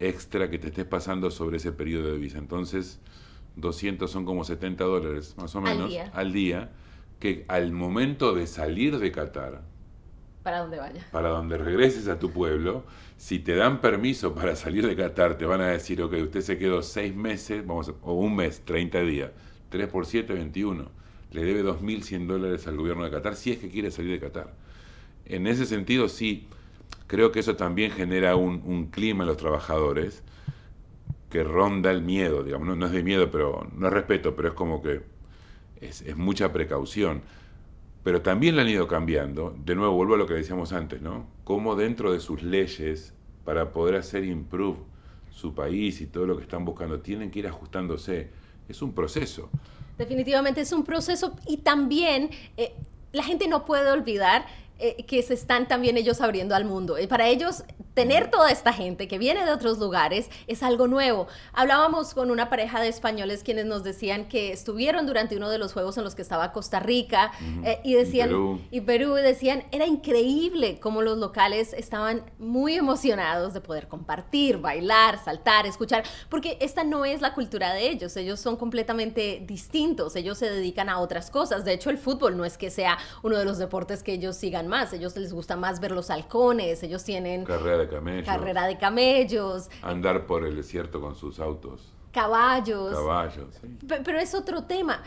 extra 0.00 0.48
que 0.50 0.58
te 0.58 0.68
estés 0.68 0.84
pasando 0.86 1.30
sobre 1.30 1.58
ese 1.58 1.72
periodo 1.72 2.12
de 2.12 2.18
visa. 2.18 2.38
Entonces, 2.38 3.00
200 3.56 4.10
son 4.10 4.24
como 4.24 4.44
70 4.44 4.84
dólares, 4.84 5.34
más 5.36 5.54
o 5.54 5.58
Al 5.58 5.64
menos, 5.64 5.90
día. 5.90 6.10
al 6.14 6.32
día, 6.32 6.70
que 7.20 7.44
al 7.48 7.72
momento 7.72 8.34
de 8.34 8.46
salir 8.46 8.98
de 8.98 9.12
Qatar, 9.12 9.62
Para 10.42 10.60
donde 10.60 10.78
vaya. 10.78 11.06
para 11.12 11.28
donde 11.28 11.56
regreses 11.58 12.08
a 12.08 12.18
tu 12.18 12.30
pueblo, 12.32 12.84
si 13.22 13.38
te 13.38 13.54
dan 13.54 13.80
permiso 13.80 14.34
para 14.34 14.56
salir 14.56 14.84
de 14.84 14.96
Qatar, 14.96 15.38
te 15.38 15.46
van 15.46 15.60
a 15.60 15.68
decir, 15.68 16.02
ok, 16.02 16.12
usted 16.24 16.40
se 16.40 16.58
quedó 16.58 16.82
seis 16.82 17.14
meses, 17.14 17.64
vamos, 17.64 17.94
o 18.02 18.14
un 18.14 18.34
mes, 18.34 18.62
30 18.64 19.00
días, 19.02 19.30
3 19.68 19.86
por 19.86 20.06
7, 20.06 20.32
21. 20.32 20.90
Le 21.30 21.44
debe 21.44 21.62
2.100 21.62 22.26
dólares 22.26 22.66
al 22.66 22.76
gobierno 22.76 23.04
de 23.04 23.12
Qatar 23.12 23.36
si 23.36 23.52
es 23.52 23.58
que 23.58 23.68
quiere 23.68 23.92
salir 23.92 24.10
de 24.10 24.18
Qatar. 24.18 24.52
En 25.24 25.46
ese 25.46 25.66
sentido, 25.66 26.08
sí, 26.08 26.48
creo 27.06 27.30
que 27.30 27.38
eso 27.38 27.54
también 27.54 27.92
genera 27.92 28.34
un, 28.34 28.60
un 28.66 28.86
clima 28.86 29.22
en 29.22 29.28
los 29.28 29.36
trabajadores 29.36 30.24
que 31.30 31.44
ronda 31.44 31.92
el 31.92 32.02
miedo, 32.02 32.42
digamos, 32.42 32.66
no, 32.66 32.74
no 32.74 32.86
es 32.86 32.92
de 32.92 33.04
miedo, 33.04 33.30
pero 33.30 33.70
no 33.72 33.86
es 33.86 33.92
respeto, 33.92 34.34
pero 34.34 34.48
es 34.48 34.54
como 34.54 34.82
que 34.82 35.00
es, 35.80 36.02
es 36.02 36.16
mucha 36.16 36.52
precaución. 36.52 37.22
Pero 38.02 38.22
también 38.22 38.56
la 38.56 38.62
han 38.62 38.68
ido 38.68 38.88
cambiando. 38.88 39.56
De 39.64 39.74
nuevo, 39.74 39.94
vuelvo 39.94 40.14
a 40.14 40.18
lo 40.18 40.26
que 40.26 40.34
decíamos 40.34 40.72
antes, 40.72 41.00
¿no? 41.00 41.26
Cómo 41.44 41.76
dentro 41.76 42.12
de 42.12 42.20
sus 42.20 42.42
leyes, 42.42 43.14
para 43.44 43.72
poder 43.72 43.96
hacer 43.96 44.24
improve 44.24 44.78
su 45.30 45.54
país 45.54 46.00
y 46.00 46.06
todo 46.06 46.26
lo 46.26 46.36
que 46.36 46.42
están 46.42 46.64
buscando, 46.64 47.00
tienen 47.00 47.30
que 47.30 47.40
ir 47.40 47.46
ajustándose. 47.46 48.30
Es 48.68 48.82
un 48.82 48.92
proceso. 48.92 49.50
Definitivamente 49.98 50.60
es 50.60 50.72
un 50.72 50.84
proceso 50.84 51.36
y 51.46 51.58
también 51.58 52.30
eh, 52.56 52.74
la 53.12 53.22
gente 53.22 53.46
no 53.46 53.64
puede 53.64 53.90
olvidar 53.90 54.46
eh, 54.78 55.04
que 55.06 55.22
se 55.22 55.34
están 55.34 55.68
también 55.68 55.96
ellos 55.96 56.20
abriendo 56.20 56.54
al 56.54 56.64
mundo. 56.64 56.98
Y 56.98 57.06
para 57.06 57.28
ellos, 57.28 57.62
tener 57.94 58.30
toda 58.30 58.50
esta 58.50 58.72
gente 58.72 59.08
que 59.08 59.18
viene 59.18 59.44
de 59.44 59.52
otros 59.52 59.78
lugares 59.78 60.30
es 60.46 60.62
algo 60.62 60.86
nuevo. 60.86 61.26
Hablábamos 61.52 62.14
con 62.14 62.30
una 62.30 62.48
pareja 62.48 62.80
de 62.80 62.88
españoles 62.88 63.42
quienes 63.42 63.66
nos 63.66 63.82
decían 63.84 64.28
que 64.28 64.52
estuvieron 64.52 65.06
durante 65.06 65.36
uno 65.36 65.50
de 65.50 65.58
los 65.58 65.72
juegos 65.72 65.98
en 65.98 66.04
los 66.04 66.14
que 66.14 66.22
estaba 66.22 66.52
Costa 66.52 66.80
Rica 66.80 67.32
eh, 67.64 67.80
y 67.84 67.94
decían, 67.94 68.28
Perú. 68.28 68.60
y 68.70 68.80
Perú 68.80 69.18
y 69.18 69.22
decían, 69.22 69.64
era 69.72 69.86
increíble 69.86 70.80
cómo 70.80 71.02
los 71.02 71.18
locales 71.18 71.72
estaban 71.72 72.24
muy 72.38 72.74
emocionados 72.74 73.52
de 73.52 73.60
poder 73.60 73.88
compartir, 73.88 74.58
bailar, 74.58 75.22
saltar, 75.22 75.66
escuchar, 75.66 76.04
porque 76.28 76.56
esta 76.60 76.84
no 76.84 77.04
es 77.04 77.20
la 77.20 77.34
cultura 77.34 77.72
de 77.74 77.88
ellos, 77.88 78.16
ellos 78.16 78.40
son 78.40 78.56
completamente 78.56 79.42
distintos, 79.46 80.16
ellos 80.16 80.38
se 80.38 80.50
dedican 80.50 80.88
a 80.88 80.98
otras 80.98 81.30
cosas, 81.30 81.64
de 81.64 81.72
hecho 81.72 81.90
el 81.90 81.98
fútbol 81.98 82.36
no 82.36 82.44
es 82.44 82.56
que 82.56 82.70
sea 82.70 82.98
uno 83.22 83.36
de 83.36 83.44
los 83.44 83.58
deportes 83.58 84.02
que 84.02 84.12
ellos 84.14 84.36
sigan 84.36 84.68
más, 84.68 84.92
ellos 84.92 85.16
les 85.16 85.32
gusta 85.32 85.56
más 85.56 85.80
ver 85.80 85.92
los 85.92 86.10
halcones, 86.10 86.82
ellos 86.82 87.04
tienen 87.04 87.44
Carrera 87.44 87.81
de 87.82 87.88
camellos. 87.88 88.26
carrera 88.26 88.66
de 88.66 88.78
camellos, 88.78 89.68
Andar 89.82 90.26
por 90.26 90.44
el 90.46 90.56
desierto 90.56 91.00
con 91.00 91.14
sus 91.14 91.38
autos. 91.40 91.92
caballos, 92.12 92.92
Caballos. 92.94 93.54
sí. 93.60 93.78
Pero 93.86 94.18
es 94.18 94.34
otro 94.34 94.64
tema. 94.64 95.02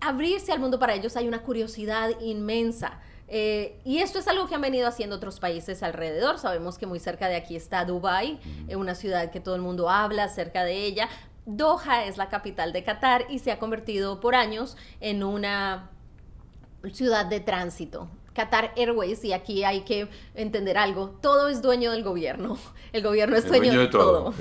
Abrirse 0.00 0.52
al 0.52 0.60
mundo 0.60 0.78
para 0.78 0.94
ellos 0.94 1.16
hay 1.16 1.28
una 1.28 1.42
curiosidad 1.42 2.10
inmensa. 2.20 3.00
Eh, 3.26 3.80
y 3.84 3.98
esto 3.98 4.18
es 4.18 4.28
algo 4.28 4.46
que 4.46 4.54
han 4.54 4.60
venido 4.60 4.86
haciendo 4.86 5.16
otros 5.16 5.40
países 5.40 5.82
alrededor. 5.82 6.38
Sabemos 6.38 6.76
que 6.78 6.86
muy 6.86 6.98
cerca 7.00 7.26
de 7.28 7.36
aquí 7.36 7.56
está 7.56 7.84
Dubái, 7.84 8.38
eh, 8.68 8.76
una 8.76 8.94
ciudad 8.94 9.30
que 9.30 9.40
todo 9.40 9.54
el 9.54 9.62
mundo 9.62 9.88
habla 9.90 10.24
acerca 10.24 10.62
de 10.64 10.84
ella. 10.84 11.08
Doha 11.46 12.04
es 12.04 12.16
la 12.16 12.28
capital 12.28 12.72
de 12.72 12.84
Qatar 12.84 13.26
y 13.30 13.38
se 13.38 13.50
ha 13.52 13.58
convertido 13.58 14.20
por 14.20 14.34
años 14.34 14.76
en 15.00 15.22
una 15.24 15.90
ciudad 16.92 17.26
de 17.26 17.40
tránsito. 17.40 18.08
Qatar 18.34 18.72
Airways, 18.76 19.24
y 19.24 19.32
aquí 19.32 19.64
hay 19.64 19.82
que 19.82 20.08
entender 20.34 20.76
algo, 20.76 21.10
todo 21.22 21.48
es 21.48 21.62
dueño 21.62 21.92
del 21.92 22.02
gobierno. 22.02 22.58
El 22.92 23.02
gobierno 23.02 23.36
es 23.36 23.46
dueño, 23.48 23.64
dueño 23.66 23.80
de 23.80 23.86
todo. 23.88 24.32
todo. 24.32 24.34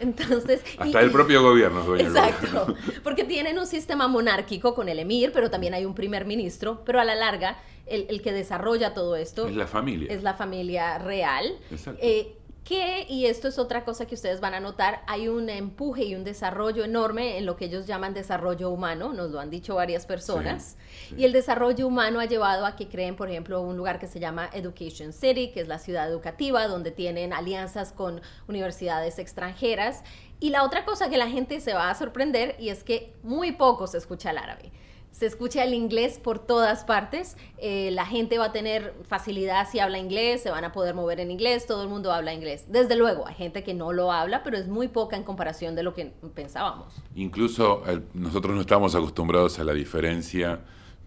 Entonces, 0.00 0.62
y- 0.78 0.80
Hasta 0.82 1.00
el 1.00 1.10
propio 1.10 1.42
gobierno 1.42 1.80
es 1.80 1.86
dueño 1.86 2.04
del 2.12 2.16
Exacto, 2.16 2.74
porque 3.02 3.24
tienen 3.24 3.58
un 3.58 3.66
sistema 3.66 4.08
monárquico 4.08 4.74
con 4.74 4.88
el 4.88 4.98
emir, 4.98 5.32
pero 5.32 5.50
también 5.50 5.74
hay 5.74 5.84
un 5.84 5.94
primer 5.94 6.24
ministro, 6.24 6.82
pero 6.84 7.00
a 7.00 7.04
la 7.04 7.14
larga 7.14 7.58
el, 7.86 8.06
el 8.10 8.20
que 8.22 8.32
desarrolla 8.32 8.92
todo 8.94 9.16
esto 9.16 9.46
Es 9.48 9.56
la 9.56 9.66
familia. 9.66 10.12
es 10.12 10.22
la 10.22 10.34
familia 10.34 10.98
real. 10.98 11.58
Exacto. 11.70 12.00
Eh, 12.02 12.34
que, 12.68 13.06
y 13.08 13.24
esto 13.24 13.48
es 13.48 13.58
otra 13.58 13.82
cosa 13.82 14.06
que 14.06 14.14
ustedes 14.14 14.40
van 14.40 14.52
a 14.52 14.60
notar, 14.60 15.00
hay 15.06 15.28
un 15.28 15.48
empuje 15.48 16.04
y 16.04 16.14
un 16.14 16.22
desarrollo 16.22 16.84
enorme 16.84 17.38
en 17.38 17.46
lo 17.46 17.56
que 17.56 17.64
ellos 17.64 17.86
llaman 17.86 18.12
desarrollo 18.12 18.68
humano, 18.68 19.14
nos 19.14 19.30
lo 19.30 19.40
han 19.40 19.48
dicho 19.48 19.76
varias 19.76 20.04
personas, 20.04 20.76
y 21.16 21.24
el 21.24 21.32
desarrollo 21.32 21.86
humano 21.86 22.20
ha 22.20 22.26
llevado 22.26 22.66
a 22.66 22.76
que 22.76 22.86
creen, 22.86 23.16
por 23.16 23.30
ejemplo, 23.30 23.62
un 23.62 23.78
lugar 23.78 23.98
que 23.98 24.06
se 24.06 24.20
llama 24.20 24.50
Education 24.52 25.14
City, 25.14 25.50
que 25.50 25.60
es 25.60 25.68
la 25.68 25.78
ciudad 25.78 26.10
educativa, 26.10 26.66
donde 26.66 26.90
tienen 26.90 27.32
alianzas 27.32 27.90
con 27.92 28.20
universidades 28.48 29.18
extranjeras, 29.18 30.04
y 30.38 30.50
la 30.50 30.62
otra 30.62 30.84
cosa 30.84 31.08
que 31.08 31.16
la 31.16 31.28
gente 31.28 31.62
se 31.62 31.72
va 31.72 31.88
a 31.88 31.94
sorprender, 31.94 32.54
y 32.58 32.68
es 32.68 32.84
que 32.84 33.14
muy 33.22 33.52
poco 33.52 33.86
se 33.86 33.96
escucha 33.96 34.30
el 34.30 34.36
árabe. 34.36 34.72
Se 35.10 35.26
escucha 35.26 35.64
el 35.64 35.74
inglés 35.74 36.18
por 36.22 36.38
todas 36.38 36.84
partes, 36.84 37.36
eh, 37.58 37.90
la 37.90 38.06
gente 38.06 38.38
va 38.38 38.46
a 38.46 38.52
tener 38.52 38.94
facilidad 39.08 39.68
si 39.68 39.80
habla 39.80 39.98
inglés, 39.98 40.42
se 40.42 40.50
van 40.50 40.64
a 40.64 40.72
poder 40.72 40.94
mover 40.94 41.18
en 41.18 41.30
inglés, 41.30 41.66
todo 41.66 41.82
el 41.82 41.88
mundo 41.88 42.12
habla 42.12 42.32
inglés. 42.32 42.66
Desde 42.68 42.94
luego, 42.94 43.26
hay 43.26 43.34
gente 43.34 43.64
que 43.64 43.74
no 43.74 43.92
lo 43.92 44.12
habla, 44.12 44.42
pero 44.44 44.56
es 44.56 44.68
muy 44.68 44.86
poca 44.88 45.16
en 45.16 45.24
comparación 45.24 45.74
de 45.74 45.82
lo 45.82 45.92
que 45.94 46.12
pensábamos. 46.34 46.94
Incluso 47.16 47.82
nosotros 48.14 48.54
no 48.54 48.60
estamos 48.60 48.94
acostumbrados 48.94 49.58
a 49.58 49.64
la 49.64 49.72
diferencia 49.72 50.60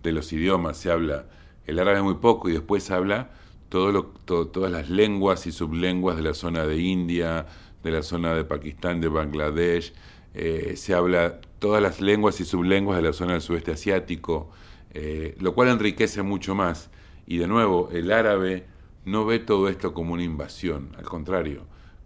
de 0.04 0.12
los 0.12 0.34
idiomas. 0.34 0.78
Se 0.78 0.92
habla 0.92 1.26
el 1.66 1.80
árabe 1.80 2.02
muy 2.02 2.16
poco 2.16 2.50
y 2.50 2.54
después 2.54 2.92
habla 2.92 3.30
todo 3.70 3.94
lo- 3.94 4.08
to- 4.26 4.48
todas 4.48 4.72
las 4.72 4.90
lenguas 4.90 5.48
y 5.48 5.54
sublenguas 5.54 6.18
de 6.18 6.24
la 6.24 6.34
zona 6.34 6.66
de 6.66 6.78
India, 6.80 7.46
de 7.84 7.92
la 7.92 8.04
zona 8.04 8.34
de 8.34 8.44
Pakistán, 8.44 9.00
de 9.00 9.08
Bangladesh. 9.08 9.94
Eh, 10.34 10.74
se 10.78 10.94
habla 10.94 11.42
todas 11.60 11.82
las 11.82 12.02
lenguas 12.02 12.40
y 12.40 12.46
sublenguas 12.46 12.98
de 12.98 13.04
la 13.04 13.14
zona 13.14 13.34
del 13.34 13.42
sudeste 13.42 13.72
asiático, 13.72 14.50
eh, 14.94 15.36
lo 15.40 15.54
cual 15.54 15.70
enriquece 15.70 16.22
mucho 16.22 16.56
más. 16.56 16.90
Y 17.28 17.38
de 17.38 17.48
nuevo, 17.48 17.90
el 17.92 18.12
árabe 18.12 18.66
no 19.06 19.26
ve 19.26 19.40
todo 19.40 19.70
esto 19.70 19.94
como 19.94 20.14
una 20.14 20.24
invasión, 20.24 20.92
al 20.98 21.06
contrario, 21.06 21.66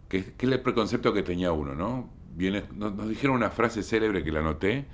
que, 0.09 0.33
que 0.33 0.45
es 0.45 0.51
el 0.51 0.61
preconcepto 0.61 1.13
que 1.13 1.23
tenía 1.23 1.51
uno, 1.51 1.75
¿no? 1.75 2.09
Viene, 2.35 2.63
nos, 2.75 2.93
nos 2.95 3.07
dijeron 3.07 3.35
una 3.35 3.49
frase 3.49 3.81
célebre 3.83 4.23
que 4.23 4.31
la 4.31 4.39
anoté, 4.39 4.85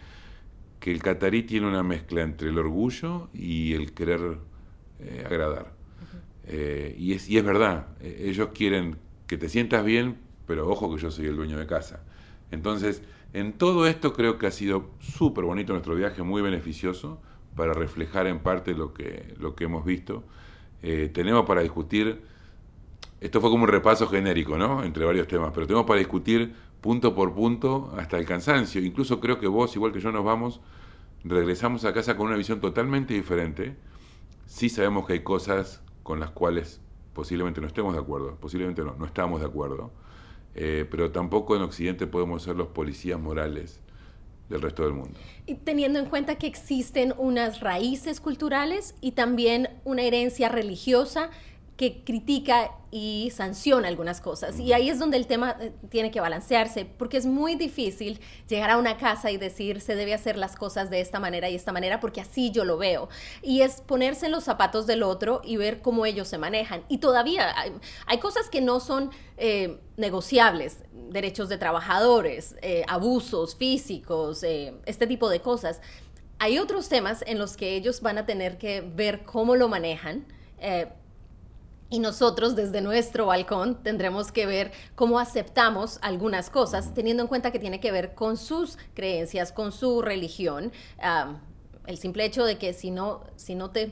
que 0.79 0.91
el 0.91 1.01
catarí 1.01 1.43
tiene 1.43 1.67
una 1.67 1.84
mezcla 1.84 2.21
entre 2.21 2.49
el 2.49 2.57
orgullo 2.57 3.29
y 3.34 3.73
el 3.73 3.93
querer 3.93 4.38
eh, 4.99 5.23
agradar. 5.25 5.73
Y, 6.97 7.13
es, 7.13 7.29
y 7.29 7.38
es 7.38 7.45
verdad, 7.45 7.88
eh, 8.01 8.25
ellos 8.27 8.49
quieren 8.53 8.97
que 9.27 9.38
te 9.38 9.47
sientas 9.47 9.86
bien, 9.86 10.17
pero 10.47 10.67
ojo 10.67 10.93
que 10.93 11.01
yo 11.01 11.09
soy 11.11 11.27
el 11.27 11.36
dueño 11.38 11.57
de 11.57 11.65
casa. 11.65 12.03
Entonces, 12.51 13.01
en 13.34 13.53
todo 13.53 13.88
esto 13.88 14.13
creo 14.13 14.38
que 14.38 14.47
ha 14.47 14.51
sido 14.51 14.89
súper 14.99 15.45
bonito 15.45 15.73
nuestro 15.73 15.95
viaje, 15.95 16.21
muy 16.23 16.41
beneficioso 16.41 17.19
para 17.55 17.73
reflejar 17.73 18.27
en 18.27 18.39
parte 18.39 18.73
lo 18.73 18.93
que, 18.93 19.36
lo 19.39 19.55
que 19.55 19.65
hemos 19.65 19.86
visto. 19.86 20.23
Eh, 20.82 21.09
tenemos 21.13 21.45
para 21.45 21.61
discutir, 21.61 22.21
esto 23.19 23.39
fue 23.39 23.49
como 23.49 23.63
un 23.63 23.69
repaso 23.69 24.07
genérico, 24.07 24.57
¿no? 24.57 24.84
Entre 24.84 25.05
varios 25.05 25.27
temas, 25.27 25.51
pero 25.53 25.67
tenemos 25.67 25.86
para 25.86 25.99
discutir 25.99 26.53
punto 26.82 27.13
por 27.13 27.34
punto 27.34 27.93
hasta 27.97 28.17
el 28.17 28.25
cansancio. 28.25 28.84
Incluso 28.84 29.19
creo 29.19 29.39
que 29.39 29.47
vos, 29.47 29.75
igual 29.75 29.91
que 29.91 29.99
yo, 29.99 30.11
nos 30.11 30.25
vamos, 30.25 30.59
regresamos 31.23 31.86
a 31.86 31.93
casa 31.93 32.17
con 32.17 32.27
una 32.27 32.36
visión 32.36 32.59
totalmente 32.59 33.13
diferente. 33.13 33.75
Sí 34.47 34.69
sabemos 34.69 35.05
que 35.05 35.13
hay 35.13 35.23
cosas 35.23 35.82
con 36.03 36.19
las 36.19 36.32
cuales 36.32 36.82
posiblemente 37.13 37.61
no 37.61 37.67
estemos 37.67 37.93
de 37.93 37.99
acuerdo, 37.99 38.36
posiblemente 38.39 38.84
no, 38.84 38.95
no 38.97 39.05
estamos 39.05 39.39
de 39.39 39.45
acuerdo, 39.45 39.91
eh, 40.55 40.85
pero 40.89 41.11
tampoco 41.11 41.55
en 41.55 41.61
Occidente 41.61 42.07
podemos 42.07 42.43
ser 42.43 42.55
los 42.55 42.67
policías 42.67 43.19
morales 43.19 43.79
del 44.49 44.61
resto 44.61 44.83
del 44.83 44.93
mundo. 44.93 45.17
Y 45.45 45.55
teniendo 45.55 45.97
en 45.97 46.05
cuenta 46.05 46.35
que 46.35 46.47
existen 46.47 47.13
unas 47.17 47.61
raíces 47.61 48.19
culturales 48.19 48.95
y 49.01 49.13
también 49.13 49.69
una 49.85 50.03
herencia 50.03 50.49
religiosa 50.49 51.29
que 51.78 52.03
critica 52.03 52.72
y 52.91 53.32
sanciona 53.34 53.88
algunas 53.88 54.19
cosas. 54.19 54.59
Y 54.59 54.74
ahí 54.74 54.89
es 54.89 54.99
donde 54.99 55.15
el 55.15 55.26
tema 55.26 55.55
eh, 55.59 55.72
tiene 55.89 56.11
que 56.11 56.19
balancearse, 56.19 56.86
porque 56.86 57.17
es 57.17 57.26
muy 57.26 57.55
difícil 57.55 58.19
llegar 58.49 58.69
a 58.69 58.78
una 58.78 58.97
casa 58.97 59.32
y 59.32 59.38
decir 59.38 59.80
se 59.80 59.95
debe 59.95 60.13
hacer 60.13 60.38
las 60.38 60.57
cosas 60.57 60.89
de 60.89 60.99
esta 60.99 61.19
manera 61.19 61.49
y 61.49 61.55
esta 61.55 61.72
manera, 61.72 62.01
porque 62.01 62.19
así 62.19 62.51
yo 62.51 62.65
lo 62.65 62.78
veo. 62.78 63.07
Y 63.41 63.61
es 63.61 63.82
ponerse 63.82 64.26
en 64.26 64.34
los 64.34 64.43
zapatos 64.43 64.88
del 64.88 65.03
otro 65.03 65.41
y 65.43 65.55
ver 65.55 65.82
cómo 65.82 66.05
ellos 66.05 66.28
se 66.28 66.38
manejan. 66.38 66.84
Y 66.89 66.97
todavía 66.97 67.55
hay, 68.05 68.19
cosas 68.19 68.49
que 68.49 68.61
no 68.61 68.80
son 68.80 69.09
eh, 69.38 69.80
negociables, 69.95 70.84
derechos 71.09 71.49
de 71.49 71.57
trabajadores, 71.57 72.55
eh, 72.61 72.84
abusos 72.88 73.55
físicos, 73.55 74.43
este 74.43 75.07
tipo 75.07 75.30
de 75.30 75.39
cosas. 75.39 75.82
Hay 76.39 76.59
otros 76.59 76.89
temas 76.89 77.24
en 77.26 77.39
los 77.39 77.55
que 77.55 77.76
ellos 77.76 78.01
van 78.01 78.17
a 78.17 78.26
tener 78.26 78.57
que 78.57 78.82
ver 78.82 79.24
cómo 79.24 79.55
lo 79.55 79.69
manejan. 79.69 80.26
Y 81.91 81.99
nosotros 81.99 82.55
desde 82.55 82.81
nuestro 82.81 83.27
balcón 83.27 83.83
tendremos 83.83 84.31
que 84.31 84.47
ver 84.47 84.71
cómo 84.95 85.19
aceptamos 85.19 85.99
algunas 86.01 86.49
cosas, 86.49 86.93
teniendo 86.95 87.21
en 87.21 87.27
cuenta 87.27 87.51
que 87.51 87.59
tiene 87.59 87.79
que 87.79 87.91
ver 87.91 88.15
con 88.15 88.37
sus 88.37 88.77
creencias, 88.95 89.51
con 89.51 89.71
su 89.71 90.01
religión. 90.01 90.71
Ah, 90.99 91.35
el 91.85 91.97
simple 91.97 92.23
hecho 92.25 92.45
de 92.45 92.57
que 92.57 92.73
si 92.73 92.91
no, 92.91 93.23
si 93.35 93.55
no 93.55 93.71
te, 93.71 93.91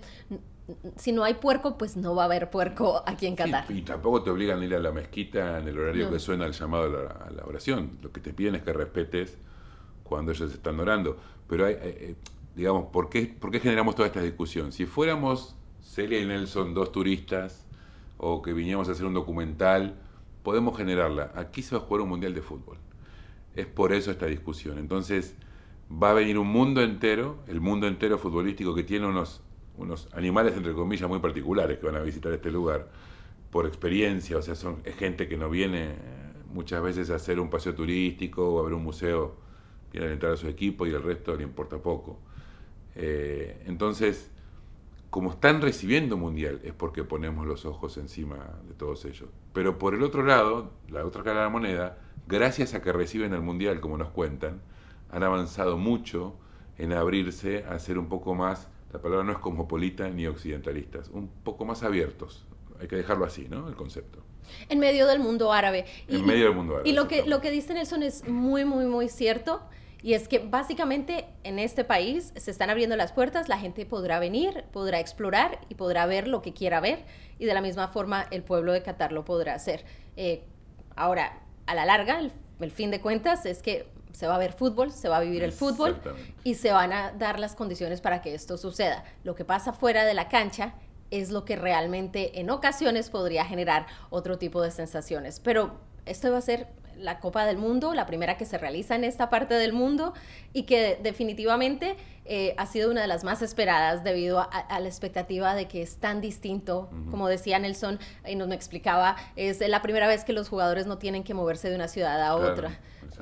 si 0.96 1.12
no 1.12 1.24
hay 1.26 1.34
puerco, 1.34 1.78
pues 1.78 1.98
no 1.98 2.16
va 2.16 2.24
a 2.24 2.26
haber 2.26 2.50
puerco 2.50 3.04
aquí 3.06 3.28
en 3.28 3.36
Qatar. 3.36 3.66
Y 3.70 3.82
tampoco 3.82 4.24
te 4.24 4.30
obligan 4.30 4.62
a 4.62 4.66
ir 4.66 4.76
a 4.76 4.80
la 4.80 4.92
mezquita 4.92 5.60
en 5.60 5.68
el 5.68 5.78
horario 5.78 6.06
No. 6.06 6.12
que 6.12 6.20
suena 6.20 6.46
el 6.46 6.54
llamado 6.54 6.84
a 6.86 6.88
la, 6.90 7.10
a 7.28 7.32
la 7.32 7.44
oración. 7.46 7.98
Lo 8.02 8.12
que 8.14 8.22
te 8.22 8.34
piden 8.34 8.56
es 8.56 8.64
que 8.64 8.72
respetes 8.72 9.38
cuando 10.04 10.32
ellos 10.32 10.54
están 10.54 10.80
orando. 10.80 11.18
Pero, 11.50 11.66
hay, 11.66 11.74
eh, 11.74 11.80
eh, 11.84 12.16
digamos, 12.56 12.86
¿por 12.94 13.10
qué, 13.10 13.24
¿por 13.38 13.52
qué 13.52 13.60
generamos 13.60 13.96
toda 13.96 14.08
esta 14.08 14.22
discusión? 14.22 14.72
Si 14.72 14.86
fuéramos 14.86 15.56
Celia 15.82 16.20
y 16.20 16.26
Nelson, 16.26 16.74
dos 16.74 16.92
turistas, 16.92 17.66
o 18.20 18.42
que 18.42 18.54
viniéramos 18.54 18.90
a 18.90 18.92
hacer 18.92 19.06
un 19.06 19.14
documental, 19.14 19.96
podemos 20.44 20.78
generarla. 20.78 21.32
Aquí 21.36 21.64
se 21.64 21.76
va 21.76 21.82
a 21.82 21.86
jugar 21.86 22.02
un 22.02 22.10
mundial 22.10 22.34
de 22.34 22.42
fútbol. 22.42 22.78
Es 23.56 23.66
por 23.66 23.94
eso 23.94 24.12
esta 24.12 24.28
discusión. 24.28 24.78
Entonces, 24.78 25.36
va 25.92 26.12
a 26.12 26.14
venir 26.14 26.38
un 26.38 26.48
mundo 26.48 26.82
entero, 26.82 27.38
el 27.48 27.62
mundo 27.62 27.88
entero 27.88 28.18
futbolístico 28.18 28.76
que 28.76 28.84
tiene 28.84 29.08
unos, 29.08 29.42
unos 29.78 30.10
animales, 30.14 30.56
entre 30.56 30.74
comillas, 30.74 31.10
muy 31.10 31.20
particulares 31.20 31.80
que 31.80 31.86
van 31.86 31.96
a 31.96 32.02
visitar 32.02 32.32
este 32.34 32.52
lugar 32.52 32.90
por 33.50 33.66
experiencia, 33.66 34.38
o 34.38 34.42
sea, 34.42 34.54
son, 34.54 34.82
es 34.84 34.96
gente 34.96 35.28
que 35.28 35.36
no 35.36 35.50
viene 35.50 35.86
eh, 35.86 35.96
muchas 36.54 36.84
veces 36.84 37.10
a 37.10 37.16
hacer 37.16 37.40
un 37.40 37.50
paseo 37.50 37.74
turístico 37.74 38.48
o 38.48 38.60
a 38.60 38.64
ver 38.64 38.74
un 38.74 38.84
museo, 38.84 39.38
a 39.96 39.98
alentar 39.98 40.32
a 40.34 40.38
su 40.38 40.48
equipo 40.48 40.86
y 40.86 40.92
el 40.92 41.02
resto 41.02 41.36
le 41.36 41.44
importa 41.44 41.78
poco. 41.78 42.20
Eh, 42.96 43.64
entonces, 43.66 44.30
como 45.10 45.32
están 45.32 45.62
recibiendo 45.62 46.18
mundial, 46.18 46.60
es 46.64 46.74
porque 46.74 47.04
ponemos 47.04 47.48
los 47.48 47.66
ojos 47.66 47.98
encima 47.98 48.60
de 48.68 48.74
todos 48.76 49.06
ellos. 49.06 49.30
Pero 49.54 49.80
por 49.80 49.96
el 49.96 50.04
otro 50.04 50.24
lado, 50.24 50.72
la 50.90 51.06
otra 51.06 51.24
cara 51.24 51.40
de 51.40 51.46
la 51.46 51.50
moneda, 51.50 51.98
gracias 52.28 52.74
a 52.74 52.82
que 52.82 52.92
reciben 52.94 53.34
el 53.34 53.42
mundial, 53.42 53.80
como 53.80 53.98
nos 53.98 54.10
cuentan, 54.10 54.62
han 55.10 55.24
avanzado 55.24 55.78
mucho 55.78 56.36
en 56.78 56.94
abrirse 56.94 57.66
a 57.66 57.80
ser 57.80 57.98
un 57.98 58.08
poco 58.08 58.36
más, 58.36 58.70
la 58.94 59.02
palabra 59.02 59.26
no 59.26 59.32
es 59.32 59.40
cosmopolita 59.40 60.10
ni 60.10 60.28
occidentalistas, 60.28 61.10
un 61.10 61.28
poco 61.28 61.66
más 61.66 61.84
abiertos. 61.84 62.46
Hay 62.80 62.88
que 62.88 62.96
dejarlo 62.96 63.26
así, 63.26 63.48
¿no? 63.50 63.68
El 63.68 63.76
concepto. 63.76 64.20
En 64.70 64.80
medio 64.80 65.08
del 65.08 65.20
mundo 65.20 65.52
árabe. 65.52 65.86
En 66.08 66.26
medio 66.26 66.46
del 66.46 66.56
mundo 66.56 66.76
árabe, 66.76 66.90
Y 66.90 66.94
lo 66.94 67.08
que, 67.08 67.26
lo 67.26 67.42
que 67.42 67.52
dice 67.52 67.74
Nelson 67.74 68.04
es 68.04 68.28
muy, 68.28 68.64
muy, 68.64 68.86
muy 68.86 69.10
cierto. 69.10 69.62
Y 70.02 70.14
es 70.14 70.28
que 70.28 70.40
básicamente 70.40 71.26
en 71.44 71.60
este 71.60 71.84
país 71.84 72.34
se 72.36 72.52
están 72.52 72.70
abriendo 72.70 72.96
las 72.96 73.12
puertas, 73.12 73.50
la 73.50 73.58
gente 73.58 73.86
podrá 73.86 74.20
venir, 74.20 74.64
podrá 74.72 75.00
explorar 75.00 75.60
y 75.68 75.76
podrá 75.76 76.06
ver 76.06 76.28
lo 76.28 76.42
que 76.42 76.54
quiera 76.54 76.80
ver. 76.80 77.04
Y 77.38 77.46
de 77.46 77.54
la 77.54 77.62
misma 77.62 77.90
forma 77.90 78.26
el 78.32 78.44
pueblo 78.44 78.72
de 78.72 78.82
Qatar 78.82 79.12
lo 79.12 79.26
podrá 79.26 79.56
hacer. 79.56 79.84
Eh, 80.16 80.46
ahora, 80.96 81.42
a 81.66 81.76
la 81.76 81.86
larga, 81.86 82.20
el, 82.20 82.32
el 82.62 82.72
fin 82.72 82.92
de 82.92 83.02
cuentas 83.02 83.46
es 83.46 83.62
que 83.62 83.88
se 84.14 84.28
va 84.28 84.36
a 84.36 84.40
ver 84.40 84.54
fútbol, 84.54 84.92
se 84.92 85.10
va 85.10 85.18
a 85.18 85.22
vivir 85.22 85.44
el 85.44 85.52
fútbol 85.52 86.00
y 86.44 86.56
se 86.56 86.72
van 86.72 86.94
a 86.94 87.12
dar 87.12 87.40
las 87.40 87.56
condiciones 87.56 88.02
para 88.02 88.22
que 88.22 88.34
esto 88.34 88.58
suceda. 88.58 89.04
Lo 89.24 89.36
que 89.36 89.46
pasa 89.46 89.74
fuera 89.74 90.06
de 90.06 90.14
la 90.14 90.30
cancha 90.30 90.74
es 91.12 91.30
lo 91.30 91.46
que 91.46 91.56
realmente 91.56 92.40
en 92.40 92.50
ocasiones 92.50 93.10
podría 93.10 93.46
generar 93.46 93.86
otro 94.10 94.38
tipo 94.38 94.62
de 94.62 94.72
sensaciones. 94.72 95.40
Pero 95.40 95.80
esto 96.06 96.32
va 96.32 96.38
a 96.40 96.42
ser 96.42 96.68
la 97.00 97.20
Copa 97.20 97.46
del 97.46 97.58
Mundo, 97.58 97.94
la 97.94 98.06
primera 98.06 98.38
que 98.38 98.46
se 98.46 98.58
realiza 98.58 98.96
en 98.96 99.04
esta 99.04 99.30
parte 99.30 99.54
del 99.56 99.74
mundo 99.74 100.14
y 100.54 100.64
que 100.64 101.00
definitivamente 101.02 101.96
eh, 102.26 102.54
ha 102.58 102.66
sido 102.66 102.92
una 102.92 103.02
de 103.02 103.08
las 103.08 103.24
más 103.24 103.42
esperadas 103.42 104.04
debido 104.04 104.40
a, 104.40 104.44
a 104.44 104.80
la 104.80 104.88
expectativa 104.88 105.56
de 105.56 105.68
que 105.68 105.82
es 105.82 105.98
tan 105.98 106.22
distinto, 106.22 106.90
como 107.10 107.28
decía 107.28 107.58
Nelson 107.58 108.00
y 108.28 108.36
nos 108.36 108.48
me 108.48 108.56
explicaba, 108.56 109.16
es 109.36 109.68
la 109.68 109.82
primera 109.82 110.08
vez 110.08 110.24
que 110.24 110.34
los 110.34 110.50
jugadores 110.50 110.86
no 110.86 110.98
tienen 110.98 111.24
que 111.24 111.34
moverse 111.34 111.70
de 111.70 111.76
una 111.76 111.88
ciudad 111.88 112.22
a 112.22 112.38
Claro, 112.38 112.54
otra. 112.54 112.80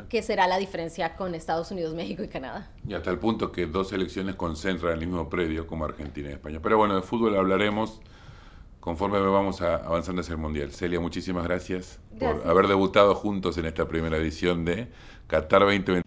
¿Qué 0.09 0.21
será 0.21 0.47
la 0.47 0.57
diferencia 0.57 1.15
con 1.15 1.33
Estados 1.35 1.71
Unidos, 1.71 1.93
México 1.93 2.23
y 2.23 2.27
Canadá? 2.27 2.69
Y 2.87 2.93
hasta 2.93 3.09
el 3.09 3.17
punto 3.17 3.51
que 3.51 3.65
dos 3.65 3.89
selecciones 3.89 4.35
concentran 4.35 4.93
el 4.93 4.99
mismo 4.99 5.29
predio 5.29 5.65
como 5.67 5.85
Argentina 5.85 6.29
y 6.29 6.33
España. 6.33 6.59
Pero 6.61 6.77
bueno, 6.77 6.95
de 6.95 7.01
fútbol 7.01 7.35
hablaremos 7.35 8.01
conforme 8.87 9.19
vamos 9.19 9.61
a- 9.61 9.75
avanzando 9.75 10.21
hacia 10.21 10.31
el 10.31 10.37
Mundial. 10.37 10.71
Celia, 10.71 11.01
muchísimas 11.01 11.43
gracias, 11.43 11.99
Gracias. 12.11 12.39
por 12.41 12.49
haber 12.49 12.67
debutado 12.67 13.13
juntos 13.15 13.57
en 13.57 13.65
esta 13.65 13.85
primera 13.85 14.15
edición 14.15 14.63
de 14.63 14.87
Qatar 15.27 15.63
2020. 15.63 16.03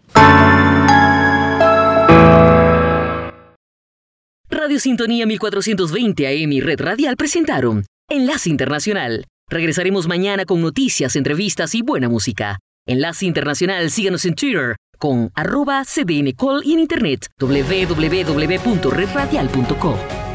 Radio 4.49 4.79
Sintonía 4.79 5.27
1420 5.27 6.25
AM 6.27 6.51
y 6.53 6.59
Red 6.61 6.81
Radial 6.81 7.17
presentaron 7.17 7.85
Enlace 8.09 8.49
Internacional. 8.49 9.25
Regresaremos 9.47 10.07
mañana 10.07 10.45
con 10.45 10.59
noticias, 10.61 11.15
entrevistas 11.15 11.75
y 11.75 11.83
buena 11.83 12.09
música. 12.09 12.57
Enlace 12.87 13.27
Internacional, 13.27 13.91
síganos 13.91 14.25
en 14.25 14.33
Twitter 14.33 14.75
con 14.97 15.29
arroba 15.35 15.83
cdncall 15.85 16.63
y 16.65 16.73
en 16.73 16.79
internet 16.79 17.27
www.redradial.co. 17.39 20.30